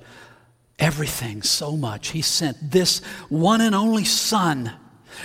everything 0.78 1.41
so 1.41 1.76
much, 1.76 2.10
He 2.10 2.22
sent 2.22 2.72
this 2.72 2.99
one 3.30 3.62
and 3.62 3.74
only 3.74 4.06
Son 4.06 4.72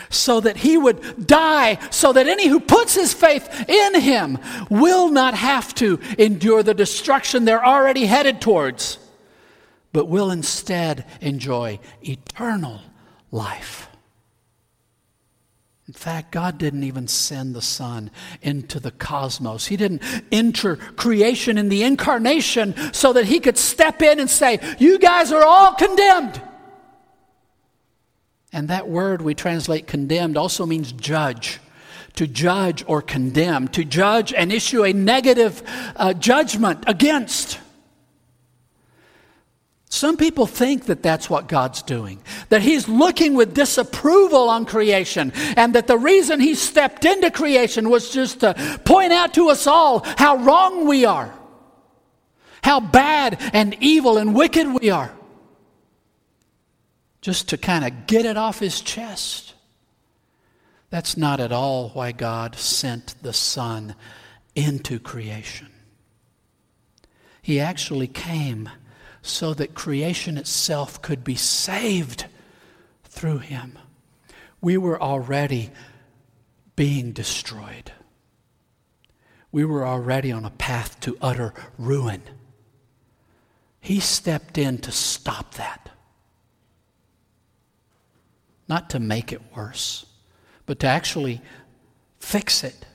so 0.09 0.41
that 0.41 0.57
he 0.57 0.76
would 0.76 1.26
die, 1.26 1.78
so 1.91 2.12
that 2.12 2.26
any 2.26 2.47
who 2.47 2.61
puts 2.61 2.95
his 2.95 3.12
faith 3.12 3.68
in 3.68 4.01
him 4.01 4.39
will 4.68 5.11
not 5.11 5.35
have 5.35 5.74
to 5.76 5.99
endure 6.18 6.62
the 6.62 6.74
destruction 6.74 7.45
they're 7.45 7.64
already 7.64 8.07
headed 8.07 8.41
towards, 8.41 8.99
but 9.93 10.09
will 10.09 10.30
instead 10.30 11.05
enjoy 11.20 11.78
eternal 12.03 12.80
life. 13.30 13.88
In 15.91 15.95
fact, 15.95 16.30
God 16.30 16.57
didn't 16.57 16.84
even 16.84 17.09
send 17.09 17.53
the 17.53 17.61
Son 17.61 18.12
into 18.43 18.78
the 18.78 18.93
cosmos. 18.93 19.66
He 19.66 19.76
didn't 19.76 20.03
enter 20.30 20.76
creation 20.76 21.59
in 21.59 21.68
the 21.68 21.82
incarnation 21.82 22.76
so 22.93 23.12
that 23.12 23.24
He 23.24 23.41
could 23.41 23.59
step 23.59 24.01
in 24.01 24.20
and 24.20 24.30
say, 24.30 24.61
You 24.78 25.01
guys 25.01 25.32
are 25.32 25.43
all 25.43 25.74
condemned. 25.74 26.41
And 28.53 28.68
that 28.68 28.88
word 28.88 29.20
we 29.20 29.34
translate 29.34 29.88
condemned 29.88 30.36
also 30.36 30.64
means 30.64 30.93
judge. 30.93 31.59
To 32.14 32.28
judge 32.28 32.84
or 32.86 33.03
condemn, 33.03 33.66
to 33.68 33.84
judge 33.84 34.32
and 34.32 34.53
issue 34.53 34.84
a 34.84 34.93
negative 34.93 35.61
uh, 35.97 36.12
judgment 36.12 36.84
against. 36.86 37.59
Some 39.93 40.16
people 40.16 40.47
think 40.47 40.86
that 40.86 41.03
that's 41.03 41.28
what 41.28 41.49
God's 41.49 41.82
doing, 41.82 42.22
that 42.49 42.62
He's 42.62 42.88
looking 42.88 43.34
with 43.34 43.55
disapproval 43.55 44.49
on 44.49 44.64
creation, 44.64 45.32
and 45.57 45.74
that 45.74 45.88
the 45.88 45.99
reason 45.99 46.38
He 46.38 46.55
stepped 46.55 47.05
into 47.05 47.30
creation 47.32 47.91
was 47.91 48.11
just 48.11 48.41
to 48.41 48.55
point 48.84 49.12
out 49.12 49.34
to 49.34 49.51
us 49.51 49.66
all 49.66 50.05
how 50.16 50.36
wrong 50.36 50.86
we 50.86 51.05
are, 51.05 51.34
how 52.62 52.78
bad 52.78 53.36
and 53.53 53.76
evil 53.80 54.16
and 54.16 54.32
wicked 54.32 54.68
we 54.80 54.91
are, 54.91 55.12
just 57.20 57.49
to 57.49 57.59
kind 57.59 57.84
of 57.84 58.07
get 58.07 58.24
it 58.24 58.36
off 58.36 58.61
His 58.61 58.80
chest. 58.80 59.55
That's 60.91 61.16
not 61.16 61.41
at 61.41 61.51
all 61.51 61.88
why 61.91 62.12
God 62.12 62.55
sent 62.55 63.20
the 63.22 63.32
Son 63.32 63.97
into 64.55 65.01
creation. 65.01 65.68
He 67.43 67.59
actually 67.59 68.07
came 68.07 68.68
so 69.23 69.55
that 69.55 69.75
creation 69.75 70.39
itself 70.39 71.03
could 71.03 71.23
be 71.23 71.35
saved 71.35 72.27
through 73.05 73.39
him. 73.39 73.79
We 74.61 74.77
were 74.77 75.01
already 75.01 75.71
being 76.77 77.12
destroyed. 77.12 77.93
We 79.53 79.64
were 79.64 79.87
already 79.87 80.33
on 80.33 80.45
a 80.45 80.51
path 80.51 81.01
to 81.01 81.18
utter 81.21 81.53
ruin. 81.77 82.23
He 83.81 84.01
stepped 84.01 84.59
in 84.59 84.79
to 84.79 84.93
stop 84.93 85.55
that. 85.55 85.91
Not 88.68 88.91
to 88.91 89.01
make 89.01 89.33
it 89.33 89.43
worse, 89.57 90.07
but 90.66 90.79
to 90.81 90.87
actually 90.87 91.41
fix 92.18 92.62
it. 92.62 92.87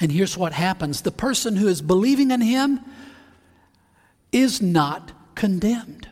And 0.00 0.12
here's 0.12 0.36
what 0.36 0.52
happens 0.52 1.02
the 1.02 1.10
person 1.10 1.56
who 1.56 1.68
is 1.68 1.82
believing 1.82 2.30
in 2.30 2.40
Him 2.40 2.80
is 4.32 4.60
not 4.60 5.12
condemned. 5.34 6.08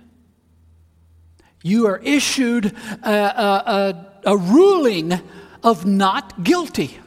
You 1.62 1.86
are 1.86 1.98
issued 1.98 2.66
a, 3.02 3.10
a, 3.10 3.12
a, 3.66 4.32
a 4.32 4.36
ruling 4.36 5.20
of 5.62 5.84
not 5.84 6.44
guilty. 6.44 6.98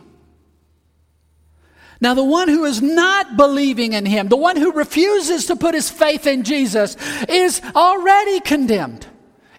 Now, 2.01 2.13
the 2.13 2.23
one 2.23 2.49
who 2.49 2.65
is 2.65 2.81
not 2.81 3.37
believing 3.37 3.93
in 3.93 4.05
him, 4.05 4.27
the 4.27 4.35
one 4.35 4.57
who 4.57 4.73
refuses 4.73 5.45
to 5.45 5.55
put 5.55 5.73
his 5.73 5.89
faith 5.89 6.27
in 6.27 6.43
Jesus, 6.43 6.97
is 7.29 7.61
already 7.75 8.41
condemned. 8.41 9.07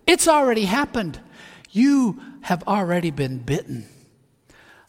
It's 0.06 0.28
already 0.28 0.66
happened. 0.66 1.18
You 1.70 2.20
have 2.42 2.62
already 2.68 3.10
been 3.10 3.38
bitten. 3.38 3.88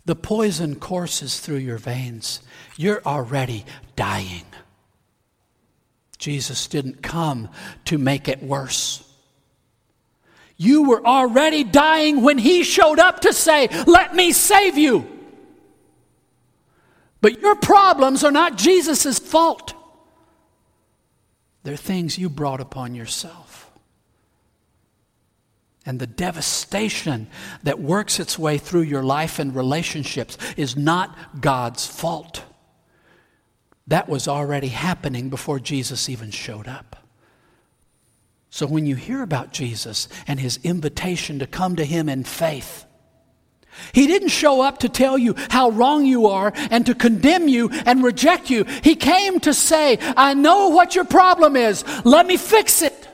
The 0.03 0.16
poison 0.16 0.76
courses 0.76 1.39
through 1.39 1.57
your 1.57 1.78
veins. 1.78 2.41
You're 2.76 3.01
already 3.05 3.66
dying. 3.95 4.43
Jesus 6.26 6.65
didn't 6.65 7.03
come 7.03 7.49
to 7.86 7.99
make 7.99 8.28
it 8.28 8.41
worse. 8.41 9.07
You 10.57 10.89
were 10.89 11.05
already 11.05 11.63
dying 11.63 12.23
when 12.23 12.39
He 12.39 12.63
showed 12.63 12.97
up 12.97 13.19
to 13.19 13.32
say, 13.32 13.67
Let 13.86 14.15
me 14.15 14.32
save 14.32 14.76
you. 14.76 15.07
But 17.21 17.41
your 17.41 17.55
problems 17.55 18.23
are 18.23 18.32
not 18.32 18.57
Jesus' 18.57 19.19
fault, 19.19 19.76
they're 21.61 21.76
things 21.78 22.17
you 22.17 22.28
brought 22.28 22.59
upon 22.59 22.95
yourself. 22.95 23.69
And 25.86 25.99
the 25.99 26.07
devastation 26.07 27.28
that 27.61 27.80
works 27.80 28.19
its 28.19 28.39
way 28.39 28.57
through 28.57 28.82
your 28.82 29.03
life 29.03 29.38
and 29.38 29.55
relationships 29.55 30.39
is 30.57 30.76
not 30.76 31.39
God's 31.39 31.86
fault. 31.86 32.41
That 33.88 34.09
was 34.09 34.27
already 34.27 34.69
happening 34.69 35.29
before 35.29 35.59
Jesus 35.59 36.09
even 36.09 36.31
showed 36.31 36.67
up. 36.67 36.95
So 38.49 38.65
when 38.65 38.86
you 38.86 38.95
hear 38.95 39.21
about 39.21 39.51
Jesus 39.51 40.07
and 40.27 40.39
his 40.39 40.59
invitation 40.63 41.39
to 41.39 41.47
come 41.47 41.75
to 41.75 41.86
him 41.86 42.07
in 42.07 42.23
faith, 42.23 42.86
he 43.93 44.07
didn't 44.07 44.29
show 44.29 44.61
up 44.61 44.79
to 44.79 44.89
tell 44.89 45.17
you 45.17 45.36
how 45.49 45.69
wrong 45.71 46.05
you 46.05 46.27
are 46.27 46.53
and 46.71 46.86
to 46.86 46.95
condemn 46.95 47.47
you 47.47 47.69
and 47.86 48.03
reject 48.03 48.49
you. 48.49 48.63
He 48.63 48.95
came 48.95 49.39
to 49.41 49.53
say, 49.53 49.97
I 50.15 50.33
know 50.33 50.69
what 50.69 50.95
your 50.95 51.03
problem 51.03 51.55
is. 51.55 51.83
Let 52.05 52.25
me 52.25 52.38
fix 52.38 52.81
it. 52.81 53.09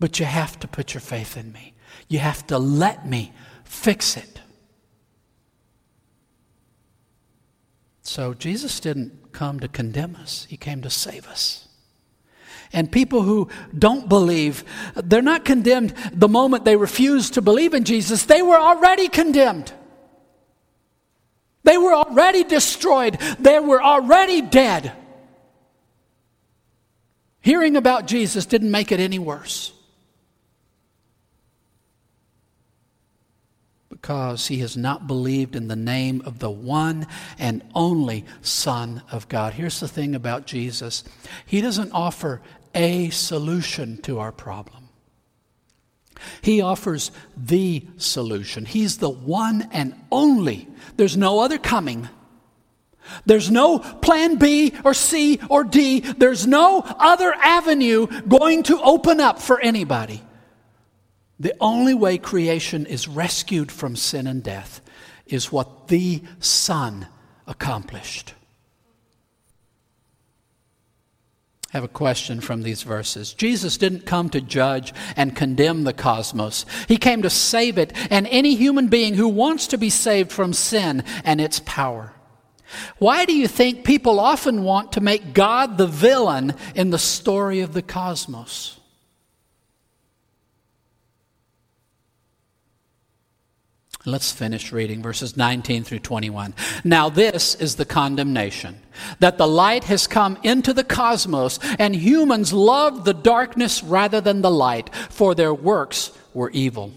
But 0.00 0.18
you 0.18 0.26
have 0.26 0.58
to 0.60 0.68
put 0.68 0.94
your 0.94 1.00
faith 1.00 1.36
in 1.36 1.52
me. 1.52 1.74
You 2.08 2.20
have 2.20 2.46
to 2.46 2.58
let 2.58 3.06
me 3.06 3.32
fix 3.64 4.16
it. 4.16 4.40
So 8.08 8.32
Jesus 8.32 8.80
didn't 8.80 9.32
come 9.32 9.60
to 9.60 9.68
condemn 9.68 10.16
us, 10.16 10.46
He 10.48 10.56
came 10.56 10.80
to 10.80 10.88
save 10.88 11.28
us. 11.28 11.68
And 12.72 12.90
people 12.90 13.20
who 13.20 13.50
don't 13.78 14.08
believe, 14.08 14.64
they're 14.94 15.20
not 15.20 15.44
condemned 15.44 15.92
the 16.14 16.26
moment 16.26 16.64
they 16.64 16.76
refuse 16.76 17.28
to 17.30 17.42
believe 17.42 17.74
in 17.74 17.84
Jesus. 17.84 18.24
They 18.24 18.40
were 18.40 18.58
already 18.58 19.08
condemned. 19.08 19.72
They 21.64 21.76
were 21.76 21.92
already 21.92 22.44
destroyed. 22.44 23.18
They 23.38 23.60
were 23.60 23.82
already 23.82 24.40
dead. 24.40 24.92
Hearing 27.42 27.76
about 27.76 28.06
Jesus 28.06 28.46
didn't 28.46 28.70
make 28.70 28.90
it 28.90 29.00
any 29.00 29.18
worse. 29.18 29.72
Because 34.08 34.46
he 34.46 34.60
has 34.60 34.74
not 34.74 35.06
believed 35.06 35.54
in 35.54 35.68
the 35.68 35.76
name 35.76 36.22
of 36.24 36.38
the 36.38 36.50
one 36.50 37.06
and 37.38 37.62
only 37.74 38.24
Son 38.40 39.02
of 39.12 39.28
God. 39.28 39.52
Here's 39.52 39.80
the 39.80 39.86
thing 39.86 40.14
about 40.14 40.46
Jesus 40.46 41.04
He 41.44 41.60
doesn't 41.60 41.92
offer 41.92 42.40
a 42.74 43.10
solution 43.10 44.00
to 44.00 44.18
our 44.18 44.32
problem, 44.32 44.88
He 46.40 46.62
offers 46.62 47.10
the 47.36 47.84
solution. 47.98 48.64
He's 48.64 48.96
the 48.96 49.10
one 49.10 49.68
and 49.72 49.94
only. 50.10 50.68
There's 50.96 51.18
no 51.18 51.40
other 51.40 51.58
coming. 51.58 52.08
There's 53.26 53.50
no 53.50 53.78
plan 53.78 54.36
B 54.36 54.72
or 54.84 54.94
C 54.94 55.38
or 55.50 55.64
D. 55.64 56.00
There's 56.00 56.46
no 56.46 56.80
other 56.80 57.34
avenue 57.34 58.06
going 58.22 58.62
to 58.64 58.80
open 58.80 59.20
up 59.20 59.38
for 59.38 59.60
anybody. 59.60 60.22
The 61.40 61.54
only 61.60 61.94
way 61.94 62.18
creation 62.18 62.86
is 62.86 63.06
rescued 63.06 63.70
from 63.70 63.94
sin 63.94 64.26
and 64.26 64.42
death 64.42 64.80
is 65.26 65.52
what 65.52 65.88
the 65.88 66.22
Son 66.40 67.06
accomplished. 67.46 68.34
I 71.72 71.76
have 71.76 71.84
a 71.84 71.88
question 71.88 72.40
from 72.40 72.62
these 72.62 72.82
verses. 72.82 73.34
Jesus 73.34 73.76
didn't 73.76 74.06
come 74.06 74.30
to 74.30 74.40
judge 74.40 74.94
and 75.16 75.36
condemn 75.36 75.84
the 75.84 75.92
cosmos. 75.92 76.64
He 76.88 76.96
came 76.96 77.20
to 77.22 77.30
save 77.30 77.76
it 77.76 77.92
and 78.10 78.26
any 78.28 78.54
human 78.54 78.88
being 78.88 79.14
who 79.14 79.28
wants 79.28 79.66
to 79.68 79.78
be 79.78 79.90
saved 79.90 80.32
from 80.32 80.54
sin 80.54 81.04
and 81.24 81.42
its 81.42 81.60
power. 81.66 82.14
Why 82.98 83.26
do 83.26 83.36
you 83.36 83.46
think 83.46 83.84
people 83.84 84.18
often 84.18 84.62
want 84.62 84.92
to 84.92 85.02
make 85.02 85.34
God 85.34 85.76
the 85.76 85.86
villain 85.86 86.54
in 86.74 86.88
the 86.88 86.98
story 86.98 87.60
of 87.60 87.74
the 87.74 87.82
cosmos? 87.82 88.77
Let's 94.08 94.32
finish 94.32 94.72
reading 94.72 95.02
verses 95.02 95.36
19 95.36 95.84
through 95.84 95.98
21. 95.98 96.54
Now, 96.82 97.10
this 97.10 97.54
is 97.56 97.76
the 97.76 97.84
condemnation 97.84 98.80
that 99.20 99.36
the 99.36 99.46
light 99.46 99.84
has 99.84 100.06
come 100.06 100.38
into 100.42 100.72
the 100.72 100.82
cosmos, 100.82 101.58
and 101.78 101.94
humans 101.94 102.50
loved 102.50 103.04
the 103.04 103.12
darkness 103.12 103.82
rather 103.82 104.22
than 104.22 104.40
the 104.40 104.50
light, 104.50 104.94
for 105.10 105.34
their 105.34 105.52
works 105.52 106.12
were 106.32 106.48
evil. 106.52 106.90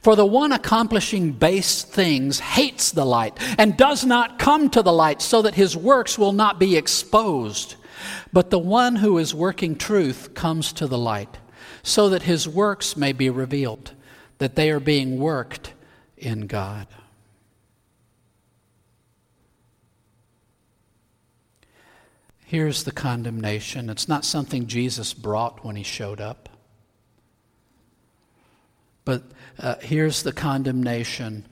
For 0.00 0.14
the 0.14 0.24
one 0.24 0.52
accomplishing 0.52 1.32
base 1.32 1.82
things 1.82 2.38
hates 2.38 2.92
the 2.92 3.04
light 3.04 3.36
and 3.58 3.76
does 3.76 4.04
not 4.04 4.38
come 4.38 4.70
to 4.70 4.82
the 4.82 4.92
light 4.92 5.22
so 5.22 5.42
that 5.42 5.56
his 5.56 5.76
works 5.76 6.16
will 6.16 6.32
not 6.32 6.60
be 6.60 6.76
exposed. 6.76 7.74
But 8.32 8.50
the 8.50 8.60
one 8.60 8.94
who 8.94 9.18
is 9.18 9.34
working 9.34 9.74
truth 9.74 10.34
comes 10.34 10.72
to 10.74 10.86
the 10.86 10.98
light 10.98 11.36
so 11.82 12.08
that 12.10 12.22
his 12.22 12.48
works 12.48 12.96
may 12.96 13.12
be 13.12 13.28
revealed, 13.28 13.90
that 14.38 14.54
they 14.54 14.70
are 14.70 14.80
being 14.80 15.18
worked 15.18 15.72
in 16.16 16.46
God. 16.46 16.86
Here's 22.44 22.84
the 22.84 22.92
condemnation. 22.92 23.90
It's 23.90 24.08
not 24.08 24.24
something 24.24 24.66
Jesus 24.66 25.12
brought 25.14 25.64
when 25.64 25.76
he 25.76 25.82
showed 25.82 26.20
up. 26.20 26.48
But 29.04 29.24
uh, 29.58 29.76
here's 29.80 30.22
the 30.22 30.32
condemnation. 30.32 31.46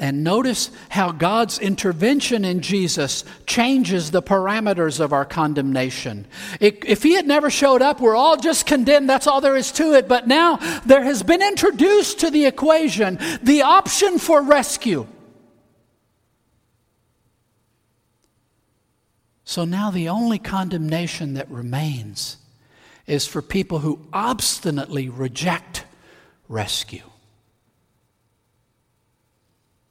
And 0.00 0.24
notice 0.24 0.70
how 0.88 1.12
God's 1.12 1.60
intervention 1.60 2.44
in 2.44 2.60
Jesus 2.60 3.24
changes 3.46 4.10
the 4.10 4.22
parameters 4.22 4.98
of 4.98 5.12
our 5.12 5.24
condemnation. 5.24 6.26
if 6.60 7.02
He 7.04 7.14
had 7.14 7.28
never 7.28 7.48
showed 7.48 7.80
up, 7.80 8.00
we're 8.00 8.16
all 8.16 8.36
just 8.36 8.66
condemned. 8.66 9.08
That's 9.08 9.28
all 9.28 9.40
there 9.40 9.56
is 9.56 9.70
to 9.72 9.94
it. 9.94 10.08
But 10.08 10.26
now 10.26 10.56
there 10.84 11.04
has 11.04 11.22
been 11.22 11.42
introduced 11.42 12.20
to 12.20 12.30
the 12.30 12.46
equation 12.46 13.18
the 13.42 13.62
option 13.62 14.18
for 14.18 14.42
rescue. 14.42 15.06
So 19.44 19.64
now 19.64 19.90
the 19.92 20.08
only 20.08 20.38
condemnation 20.38 21.34
that 21.34 21.48
remains 21.50 22.38
is 23.06 23.26
for 23.26 23.42
people 23.42 23.78
who 23.78 24.00
obstinately 24.12 25.08
reject 25.08 25.84
rescue. 26.48 27.02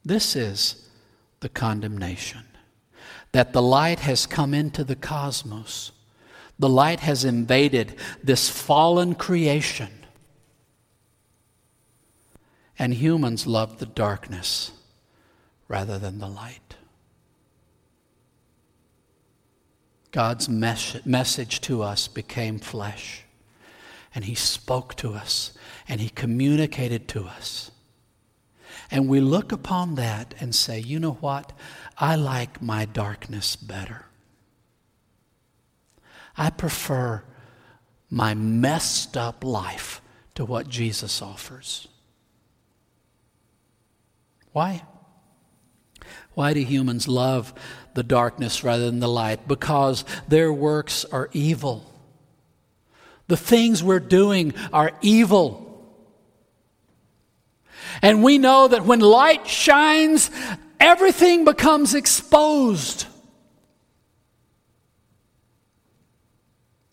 This 0.04 0.36
is 0.36 0.88
the 1.40 1.48
condemnation 1.48 2.42
that 3.32 3.52
the 3.52 3.62
light 3.62 4.00
has 4.00 4.26
come 4.26 4.54
into 4.54 4.84
the 4.84 4.94
cosmos. 4.94 5.90
The 6.58 6.68
light 6.68 7.00
has 7.00 7.24
invaded 7.24 7.96
this 8.22 8.48
fallen 8.48 9.16
creation. 9.16 9.90
And 12.78 12.94
humans 12.94 13.46
love 13.46 13.78
the 13.78 13.86
darkness 13.86 14.70
rather 15.66 15.98
than 15.98 16.18
the 16.18 16.28
light. 16.28 16.76
God's 20.12 20.48
mes- 20.48 21.04
message 21.04 21.60
to 21.62 21.82
us 21.82 22.06
became 22.06 22.60
flesh. 22.60 23.24
And 24.14 24.26
He 24.26 24.36
spoke 24.36 24.94
to 24.98 25.14
us 25.14 25.52
and 25.88 26.00
He 26.00 26.08
communicated 26.08 27.08
to 27.08 27.24
us. 27.24 27.72
And 28.94 29.08
we 29.08 29.20
look 29.20 29.50
upon 29.50 29.96
that 29.96 30.36
and 30.38 30.54
say, 30.54 30.78
you 30.78 31.00
know 31.00 31.14
what? 31.14 31.52
I 31.98 32.14
like 32.14 32.62
my 32.62 32.84
darkness 32.84 33.56
better. 33.56 34.06
I 36.36 36.50
prefer 36.50 37.24
my 38.08 38.34
messed 38.34 39.16
up 39.16 39.42
life 39.42 40.00
to 40.36 40.44
what 40.44 40.68
Jesus 40.68 41.20
offers. 41.20 41.88
Why? 44.52 44.84
Why 46.34 46.54
do 46.54 46.60
humans 46.60 47.08
love 47.08 47.52
the 47.94 48.04
darkness 48.04 48.62
rather 48.62 48.84
than 48.86 49.00
the 49.00 49.08
light? 49.08 49.48
Because 49.48 50.04
their 50.28 50.52
works 50.52 51.04
are 51.06 51.30
evil. 51.32 51.84
The 53.26 53.36
things 53.36 53.82
we're 53.82 53.98
doing 53.98 54.54
are 54.72 54.92
evil. 55.02 55.63
And 58.02 58.22
we 58.22 58.38
know 58.38 58.68
that 58.68 58.84
when 58.84 59.00
light 59.00 59.46
shines, 59.46 60.30
everything 60.80 61.44
becomes 61.44 61.94
exposed. 61.94 63.06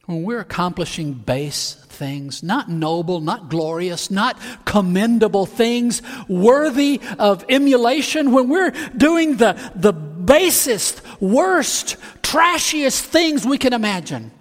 When 0.05 0.23
we're 0.23 0.39
accomplishing 0.39 1.13
base 1.13 1.75
things, 1.75 2.41
not 2.41 2.67
noble, 2.67 3.21
not 3.21 3.49
glorious, 3.49 4.09
not 4.09 4.37
commendable 4.65 5.45
things 5.45 6.01
worthy 6.27 6.99
of 7.19 7.45
emulation, 7.47 8.31
when 8.31 8.49
we're 8.49 8.71
doing 8.97 9.37
the, 9.37 9.53
the 9.75 9.93
basest, 9.93 11.01
worst, 11.21 11.97
trashiest 12.21 13.01
things 13.01 13.45
we 13.45 13.57
can 13.57 13.71
imagine, 13.71 14.31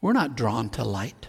we're 0.00 0.12
not 0.12 0.36
drawn 0.36 0.68
to 0.70 0.84
light. 0.84 1.28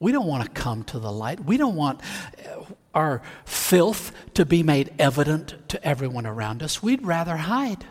We 0.00 0.12
don't 0.12 0.26
want 0.26 0.44
to 0.44 0.50
come 0.50 0.82
to 0.84 0.98
the 0.98 1.12
light. 1.12 1.44
We 1.44 1.58
don't 1.58 1.76
want 1.76 2.00
uh, 2.38 2.64
our 2.94 3.22
filth 3.44 4.12
to 4.34 4.46
be 4.46 4.62
made 4.62 4.92
evident 4.98 5.68
to 5.68 5.84
everyone 5.86 6.26
around 6.26 6.62
us. 6.62 6.82
We'd 6.82 7.04
rather 7.04 7.36
hide. 7.36 7.84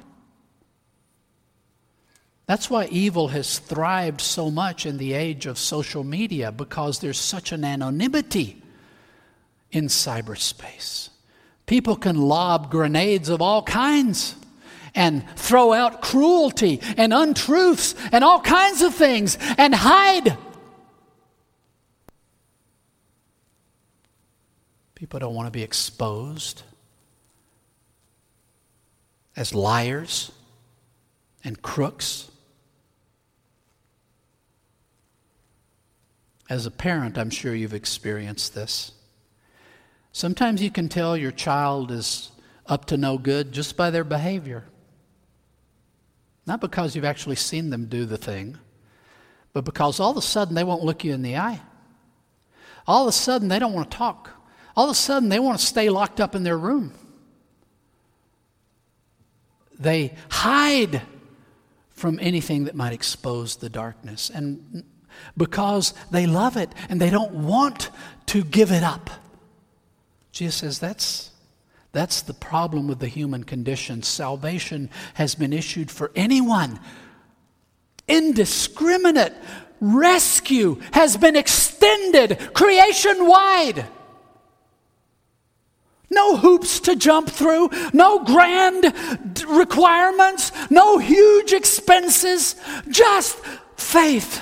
That's 2.47 2.67
why 2.67 2.87
evil 2.87 3.27
has 3.27 3.59
thrived 3.59 4.21
so 4.21 4.49
much 4.49 4.87
in 4.87 4.97
the 4.97 5.13
age 5.13 5.45
of 5.45 5.59
social 5.59 6.03
media 6.03 6.51
because 6.51 6.97
there's 6.97 7.19
such 7.19 7.51
an 7.51 7.63
anonymity 7.63 8.59
in 9.71 9.85
cyberspace. 9.85 11.09
People 11.67 11.95
can 11.95 12.17
lob 12.17 12.71
grenades 12.71 13.29
of 13.29 13.39
all 13.43 13.61
kinds 13.61 14.35
and 14.95 15.23
throw 15.35 15.73
out 15.73 16.01
cruelty 16.01 16.81
and 16.97 17.13
untruths 17.13 17.93
and 18.11 18.23
all 18.23 18.41
kinds 18.41 18.81
of 18.81 18.95
things 18.95 19.37
and 19.59 19.75
hide. 19.75 20.35
People 24.99 25.17
don't 25.21 25.33
want 25.33 25.47
to 25.47 25.51
be 25.51 25.63
exposed 25.63 26.63
as 29.37 29.55
liars 29.55 30.29
and 31.41 31.61
crooks. 31.61 32.29
As 36.49 36.65
a 36.65 36.71
parent, 36.71 37.17
I'm 37.17 37.29
sure 37.29 37.55
you've 37.55 37.73
experienced 37.73 38.53
this. 38.53 38.91
Sometimes 40.11 40.61
you 40.61 40.69
can 40.69 40.89
tell 40.89 41.15
your 41.15 41.31
child 41.31 41.91
is 41.91 42.31
up 42.65 42.83
to 42.87 42.97
no 42.97 43.17
good 43.17 43.53
just 43.53 43.77
by 43.77 43.91
their 43.91 44.03
behavior. 44.03 44.65
Not 46.45 46.59
because 46.59 46.93
you've 46.93 47.05
actually 47.05 47.37
seen 47.37 47.69
them 47.69 47.85
do 47.85 48.03
the 48.03 48.17
thing, 48.17 48.57
but 49.53 49.63
because 49.63 50.01
all 50.01 50.11
of 50.11 50.17
a 50.17 50.21
sudden 50.21 50.55
they 50.55 50.63
won't 50.65 50.83
look 50.83 51.05
you 51.05 51.13
in 51.13 51.21
the 51.21 51.37
eye. 51.37 51.61
All 52.85 53.03
of 53.03 53.07
a 53.07 53.13
sudden 53.13 53.47
they 53.47 53.59
don't 53.59 53.71
want 53.71 53.89
to 53.89 53.97
talk 53.97 54.31
all 54.75 54.85
of 54.85 54.91
a 54.91 54.95
sudden 54.95 55.29
they 55.29 55.39
want 55.39 55.59
to 55.59 55.65
stay 55.65 55.89
locked 55.89 56.19
up 56.19 56.35
in 56.35 56.43
their 56.43 56.57
room. 56.57 56.93
They 59.79 60.13
hide 60.29 61.01
from 61.91 62.19
anything 62.21 62.65
that 62.65 62.75
might 62.75 62.93
expose 62.93 63.57
the 63.57 63.69
darkness. 63.69 64.29
And 64.29 64.83
because 65.37 65.93
they 66.11 66.25
love 66.27 66.57
it 66.57 66.69
and 66.89 66.99
they 66.99 67.09
don't 67.09 67.33
want 67.33 67.89
to 68.27 68.43
give 68.43 68.71
it 68.71 68.83
up. 68.83 69.09
Jesus 70.31 70.55
says 70.55 70.79
that's, 70.79 71.31
that's 71.91 72.21
the 72.21 72.33
problem 72.33 72.87
with 72.87 72.99
the 72.99 73.07
human 73.07 73.43
condition. 73.43 74.03
Salvation 74.03 74.89
has 75.15 75.35
been 75.35 75.53
issued 75.53 75.89
for 75.91 76.11
anyone. 76.15 76.79
Indiscriminate 78.07 79.33
rescue 79.81 80.79
has 80.91 81.17
been 81.17 81.35
extended 81.35 82.53
creation 82.53 83.27
wide. 83.27 83.85
No 86.09 86.37
hoops 86.37 86.79
to 86.81 86.95
jump 86.95 87.29
through, 87.29 87.69
no 87.93 88.23
grand 88.23 88.93
requirements, 89.47 90.51
no 90.71 90.97
huge 90.97 91.53
expenses, 91.53 92.55
just 92.89 93.37
faith. 93.77 94.41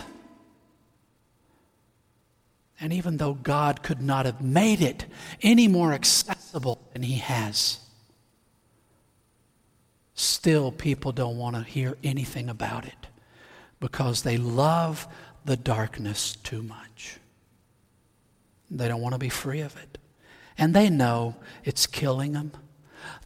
And 2.80 2.93
even 2.93 3.18
though 3.18 3.34
God 3.34 3.84
could 3.84 4.01
not 4.01 4.26
have 4.26 4.41
made 4.41 4.82
it 4.82 5.05
any 5.41 5.68
more 5.68 5.93
accessible 5.93 6.80
than 6.93 7.03
He 7.03 7.15
has, 7.15 7.80
still 10.13 10.72
people 10.72 11.11
don't 11.11 11.38
want 11.38 11.55
to 11.55 11.63
hear 11.63 11.97
anything 12.03 12.49
about 12.49 12.86
it 12.86 13.07
because 13.80 14.22
they 14.22 14.38
love 14.38 15.07
the 15.45 15.57
darkness 15.57 16.36
too 16.36 16.61
much. 16.61 17.18
They 18.70 18.88
don't 18.88 19.01
want 19.01 19.13
to 19.13 19.20
be 19.20 19.30
free 19.30 19.61
of 19.61 19.76
it. 19.78 19.97
And 20.57 20.73
they 20.73 20.89
know 20.89 21.35
it's 21.63 21.85
killing 21.85 22.33
them. 22.33 22.51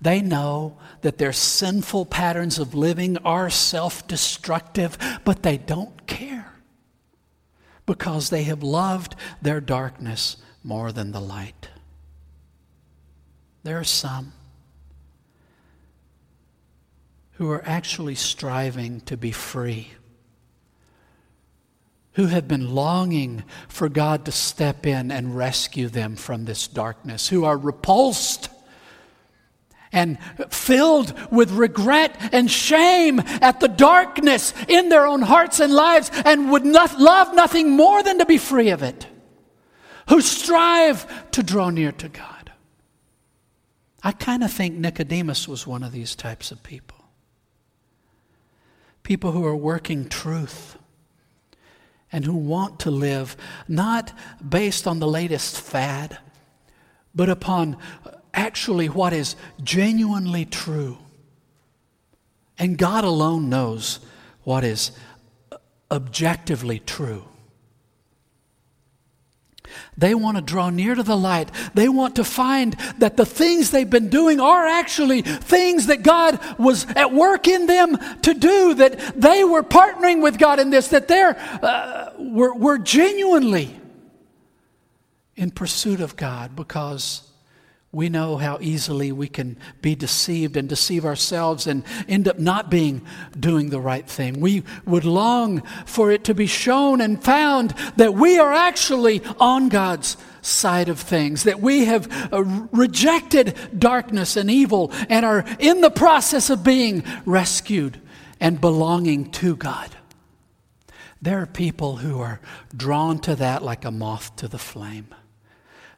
They 0.01 0.21
know 0.21 0.77
that 1.01 1.17
their 1.17 1.33
sinful 1.33 2.07
patterns 2.07 2.59
of 2.59 2.73
living 2.73 3.17
are 3.19 3.49
self 3.49 4.07
destructive, 4.07 4.97
but 5.23 5.43
they 5.43 5.57
don't 5.57 6.07
care 6.07 6.53
because 7.85 8.29
they 8.29 8.43
have 8.43 8.63
loved 8.63 9.15
their 9.41 9.61
darkness 9.61 10.37
more 10.63 10.91
than 10.91 11.11
the 11.11 11.21
light. 11.21 11.69
There 13.63 13.79
are 13.79 13.83
some 13.83 14.33
who 17.33 17.49
are 17.49 17.63
actually 17.65 18.15
striving 18.15 19.01
to 19.01 19.17
be 19.17 19.31
free 19.31 19.91
who 22.13 22.27
have 22.27 22.47
been 22.47 22.73
longing 22.73 23.43
for 23.67 23.87
God 23.87 24.25
to 24.25 24.31
step 24.31 24.85
in 24.85 25.11
and 25.11 25.35
rescue 25.35 25.87
them 25.87 26.15
from 26.15 26.45
this 26.45 26.67
darkness, 26.67 27.29
who 27.29 27.45
are 27.45 27.57
repulsed 27.57 28.49
and 29.93 30.17
filled 30.49 31.13
with 31.31 31.51
regret 31.51 32.15
and 32.33 32.49
shame 32.49 33.19
at 33.41 33.59
the 33.59 33.67
darkness 33.67 34.53
in 34.67 34.89
their 34.89 35.05
own 35.05 35.21
hearts 35.21 35.59
and 35.59 35.73
lives 35.73 36.09
and 36.25 36.51
would 36.51 36.65
not 36.65 36.99
love 36.99 37.33
nothing 37.33 37.71
more 37.71 38.01
than 38.03 38.19
to 38.19 38.25
be 38.25 38.37
free 38.37 38.69
of 38.69 38.83
it, 38.83 39.07
who 40.09 40.21
strive 40.21 41.31
to 41.31 41.43
draw 41.43 41.69
near 41.69 41.91
to 41.91 42.09
God. 42.09 42.51
I 44.03 44.11
kind 44.11 44.43
of 44.43 44.51
think 44.51 44.75
Nicodemus 44.75 45.47
was 45.47 45.67
one 45.67 45.83
of 45.83 45.91
these 45.91 46.15
types 46.15 46.51
of 46.51 46.63
people. 46.63 46.97
People 49.03 49.31
who 49.31 49.45
are 49.45 49.55
working 49.55 50.09
truth 50.09 50.77
and 52.11 52.25
who 52.25 52.35
want 52.35 52.79
to 52.81 52.91
live 52.91 53.37
not 53.67 54.11
based 54.47 54.87
on 54.87 54.99
the 54.99 55.07
latest 55.07 55.59
fad, 55.59 56.17
but 57.15 57.29
upon 57.29 57.77
actually 58.33 58.87
what 58.87 59.13
is 59.13 59.35
genuinely 59.63 60.45
true. 60.45 60.97
And 62.57 62.77
God 62.77 63.03
alone 63.03 63.49
knows 63.49 63.99
what 64.43 64.63
is 64.63 64.91
objectively 65.89 66.79
true. 66.79 67.25
They 69.97 70.15
want 70.15 70.37
to 70.37 70.41
draw 70.41 70.69
near 70.69 70.95
to 70.95 71.03
the 71.03 71.17
light. 71.17 71.49
They 71.73 71.89
want 71.89 72.15
to 72.15 72.23
find 72.23 72.73
that 72.99 73.17
the 73.17 73.25
things 73.25 73.71
they've 73.71 73.89
been 73.89 74.09
doing 74.09 74.39
are 74.39 74.65
actually 74.65 75.21
things 75.21 75.87
that 75.87 76.03
God 76.03 76.39
was 76.57 76.85
at 76.95 77.13
work 77.13 77.47
in 77.47 77.67
them 77.67 77.97
to 78.21 78.33
do, 78.33 78.73
that 78.75 79.19
they 79.19 79.43
were 79.43 79.63
partnering 79.63 80.21
with 80.21 80.37
God 80.37 80.59
in 80.59 80.69
this, 80.69 80.89
that 80.89 81.07
they're, 81.07 81.37
uh, 81.63 82.11
were, 82.17 82.53
were 82.53 82.77
genuinely 82.77 83.79
in 85.35 85.51
pursuit 85.51 86.01
of 86.01 86.15
God 86.15 86.55
because 86.55 87.30
we 87.93 88.07
know 88.07 88.37
how 88.37 88.57
easily 88.61 89.11
we 89.11 89.27
can 89.27 89.57
be 89.81 89.95
deceived 89.95 90.55
and 90.55 90.69
deceive 90.69 91.03
ourselves 91.03 91.67
and 91.67 91.83
end 92.07 92.27
up 92.27 92.39
not 92.39 92.71
being 92.71 93.01
doing 93.37 93.69
the 93.69 93.81
right 93.81 94.07
thing. 94.07 94.39
We 94.39 94.63
would 94.85 95.03
long 95.03 95.61
for 95.85 96.09
it 96.09 96.23
to 96.25 96.33
be 96.33 96.47
shown 96.47 97.01
and 97.01 97.21
found 97.21 97.71
that 97.97 98.13
we 98.13 98.39
are 98.39 98.53
actually 98.53 99.21
on 99.41 99.67
God's 99.67 100.15
side 100.41 100.87
of 100.87 101.01
things, 101.01 101.43
that 101.43 101.59
we 101.59 101.85
have 101.85 102.33
uh, 102.33 102.43
rejected 102.71 103.57
darkness 103.77 104.37
and 104.37 104.49
evil 104.49 104.91
and 105.09 105.25
are 105.25 105.43
in 105.59 105.81
the 105.81 105.91
process 105.91 106.49
of 106.49 106.63
being 106.63 107.03
rescued 107.25 107.99
and 108.39 108.61
belonging 108.61 109.31
to 109.31 109.57
God. 109.57 109.95
There 111.21 111.39
are 111.41 111.45
people 111.45 111.97
who 111.97 112.21
are 112.21 112.39
drawn 112.75 113.19
to 113.19 113.35
that 113.35 113.61
like 113.63 113.83
a 113.83 113.91
moth 113.91 114.35
to 114.37 114.47
the 114.47 114.57
flame. 114.57 115.13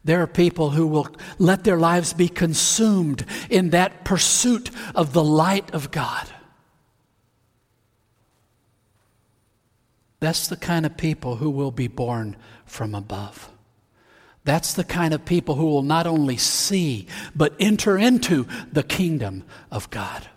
There 0.03 0.21
are 0.21 0.27
people 0.27 0.71
who 0.71 0.85
will 0.85 1.07
let 1.39 1.63
their 1.63 1.77
lives 1.77 2.13
be 2.13 2.27
consumed 2.27 3.25
in 3.49 3.69
that 3.69 4.03
pursuit 4.03 4.69
of 4.93 5.13
the 5.13 5.23
light 5.23 5.73
of 5.73 5.91
God. 5.91 6.27
That's 10.19 10.47
the 10.47 10.57
kind 10.57 10.85
of 10.85 10.97
people 10.97 11.37
who 11.37 11.49
will 11.49 11.71
be 11.71 11.87
born 11.87 12.35
from 12.65 12.95
above. 12.95 13.49
That's 14.45 14.73
the 14.73 14.83
kind 14.83 15.13
of 15.13 15.25
people 15.25 15.55
who 15.55 15.65
will 15.65 15.83
not 15.83 16.05
only 16.05 16.37
see, 16.37 17.07
but 17.35 17.55
enter 17.59 17.97
into 17.97 18.45
the 18.71 18.83
kingdom 18.83 19.43
of 19.71 19.89
God. 19.89 20.27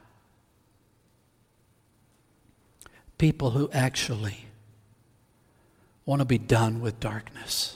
People 3.18 3.50
who 3.50 3.68
actually 3.72 4.46
want 6.04 6.20
to 6.20 6.24
be 6.24 6.38
done 6.38 6.80
with 6.80 7.00
darkness. 7.00 7.75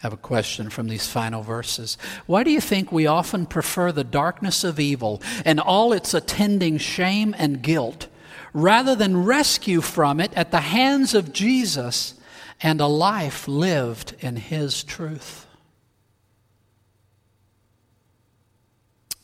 I 0.00 0.06
have 0.06 0.12
a 0.14 0.16
question 0.16 0.70
from 0.70 0.88
these 0.88 1.06
final 1.06 1.42
verses. 1.42 1.98
Why 2.24 2.42
do 2.42 2.50
you 2.50 2.60
think 2.60 2.90
we 2.90 3.06
often 3.06 3.44
prefer 3.44 3.92
the 3.92 4.02
darkness 4.02 4.64
of 4.64 4.80
evil 4.80 5.20
and 5.44 5.60
all 5.60 5.92
its 5.92 6.14
attending 6.14 6.78
shame 6.78 7.34
and 7.36 7.60
guilt 7.60 8.08
rather 8.54 8.96
than 8.96 9.24
rescue 9.24 9.82
from 9.82 10.18
it 10.18 10.32
at 10.34 10.52
the 10.52 10.60
hands 10.60 11.12
of 11.12 11.34
Jesus 11.34 12.14
and 12.62 12.80
a 12.80 12.86
life 12.86 13.46
lived 13.46 14.14
in 14.20 14.36
His 14.36 14.82
truth? 14.82 15.46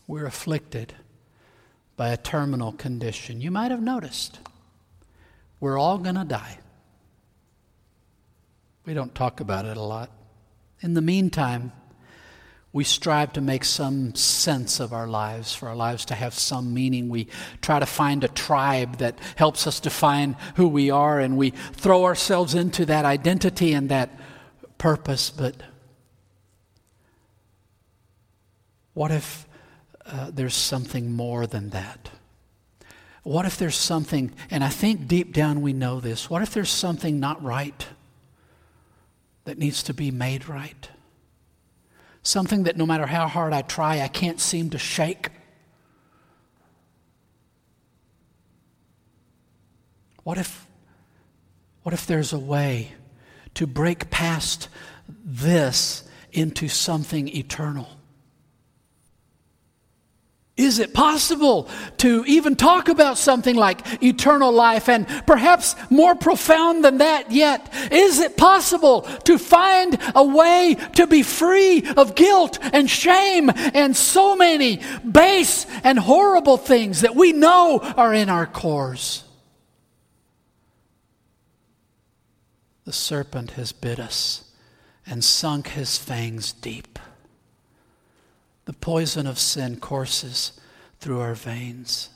We're 0.07 0.27
afflicted 0.27 0.93
by 1.97 2.11
a 2.11 2.19
terminal 2.19 2.73
condition. 2.73 3.41
You 3.41 3.51
might 3.51 3.71
have 3.71 3.83
noticed. 3.83 4.41
We're 5.59 5.79
all 5.79 5.97
going 5.97 6.17
to 6.17 6.25
die. 6.25 6.59
We 8.85 8.93
don't 8.93 9.15
talk 9.15 9.41
about 9.41 9.65
it 9.65 9.79
a 9.79 9.83
lot. 9.83 10.11
In 10.81 10.95
the 10.95 11.03
meantime, 11.03 11.73
we 12.73 12.85
strive 12.85 13.33
to 13.33 13.41
make 13.41 13.65
some 13.65 14.15
sense 14.15 14.81
of 14.81 14.93
our 14.93 15.07
lives, 15.07 15.55
for 15.55 15.69
our 15.71 15.75
lives 15.75 16.05
to 16.05 16.15
have 16.15 16.35
some 16.35 16.75
meaning. 16.75 17.09
We 17.09 17.29
try 17.63 17.81
to 17.81 17.87
find 17.87 18.23
a 18.23 18.29
tribe 18.29 18.99
that 18.99 19.19
helps 19.37 19.67
us 19.67 19.81
define 19.81 20.37
who 20.57 20.69
we 20.69 20.91
are, 20.91 21.19
and 21.19 21.39
we 21.39 21.51
throw 21.73 22.05
ourselves 22.05 22.55
into 22.55 22.85
that 22.85 23.07
identity 23.07 23.73
and 23.73 23.89
that 23.89 24.11
purpose. 24.77 25.31
But 25.31 25.57
what 28.93 29.11
if 29.11 29.47
uh, 30.05 30.31
there's 30.31 30.55
something 30.55 31.13
more 31.13 31.47
than 31.47 31.71
that? 31.71 32.11
What 33.23 33.47
if 33.47 33.57
there's 33.57 33.75
something, 33.75 34.35
and 34.51 34.63
I 34.63 34.69
think 34.69 35.09
deep 35.09 35.33
down 35.33 35.63
we 35.63 35.73
know 35.73 35.99
this, 35.99 36.29
what 36.29 36.43
if 36.43 36.53
there's 36.53 36.69
something 36.69 37.19
not 37.19 37.43
right? 37.43 37.87
That 39.47 39.59
needs 39.59 39.83
to 39.85 39.95
be 39.95 40.11
made 40.11 40.49
right. 40.49 40.91
Something 42.23 42.65
that 42.65 42.77
no 42.77 42.85
matter 42.85 43.07
how 43.07 43.29
hard 43.29 43.53
I 43.53 43.63
try, 43.63 44.01
I 44.01 44.09
can't 44.09 44.41
seem 44.41 44.71
to 44.71 44.79
shake. 44.79 45.31
What 50.25 50.37
if, 50.37 50.67
what 51.85 51.93
if 51.95 52.07
there's 52.07 52.33
a 52.33 52.39
way 52.39 52.93
to 53.55 53.67
break 53.67 54.11
past 54.11 54.69
this 55.09 56.03
into 56.33 56.67
something 56.67 57.29
eternal? 57.29 57.89
Is 60.57 60.79
it 60.79 60.95
possible 60.95 61.69
to 61.99 62.25
even 62.27 62.57
talk 62.57 62.89
about 62.89 63.19
something 63.19 63.57
like 63.57 64.03
eternal 64.03 64.51
life 64.51 64.89
and 64.89 65.07
perhaps 65.27 65.77
more 65.91 66.15
profound 66.15 66.83
than 66.83 66.99
that 66.99 67.31
yet? 67.31 67.71
Is 67.93 68.21
it 68.21 68.39
possible 68.39 69.03
to 69.03 69.37
find 69.37 69.99
a 70.15 70.25
way 70.25 70.77
to 70.95 71.07
be 71.07 71.23
free 71.23 71.87
of 71.99 72.15
guilt 72.15 72.59
and 72.73 72.89
shame 72.89 73.51
and 73.55 73.95
so 73.95 74.35
many 74.35 74.81
base 75.11 75.67
and 75.85 75.99
horrible 75.99 76.57
things 76.57 77.03
that 77.03 77.15
we 77.15 77.33
know 77.33 77.79
are 77.81 78.15
in 78.15 78.31
our 78.31 78.47
cores? 78.47 79.25
The 82.87 82.95
serpent 82.95 83.51
has 83.53 83.73
bit 83.73 83.99
us 83.99 84.45
and 85.05 85.23
sunk 85.23 85.69
his 85.69 85.99
fangs 85.99 86.55
deep. 86.55 86.96
The 88.67 88.75
poison 88.75 89.27
of 89.27 89.39
sin 89.39 89.81
courses 89.81 90.53
through 91.01 91.21
our 91.21 91.35
veins. 91.35 92.11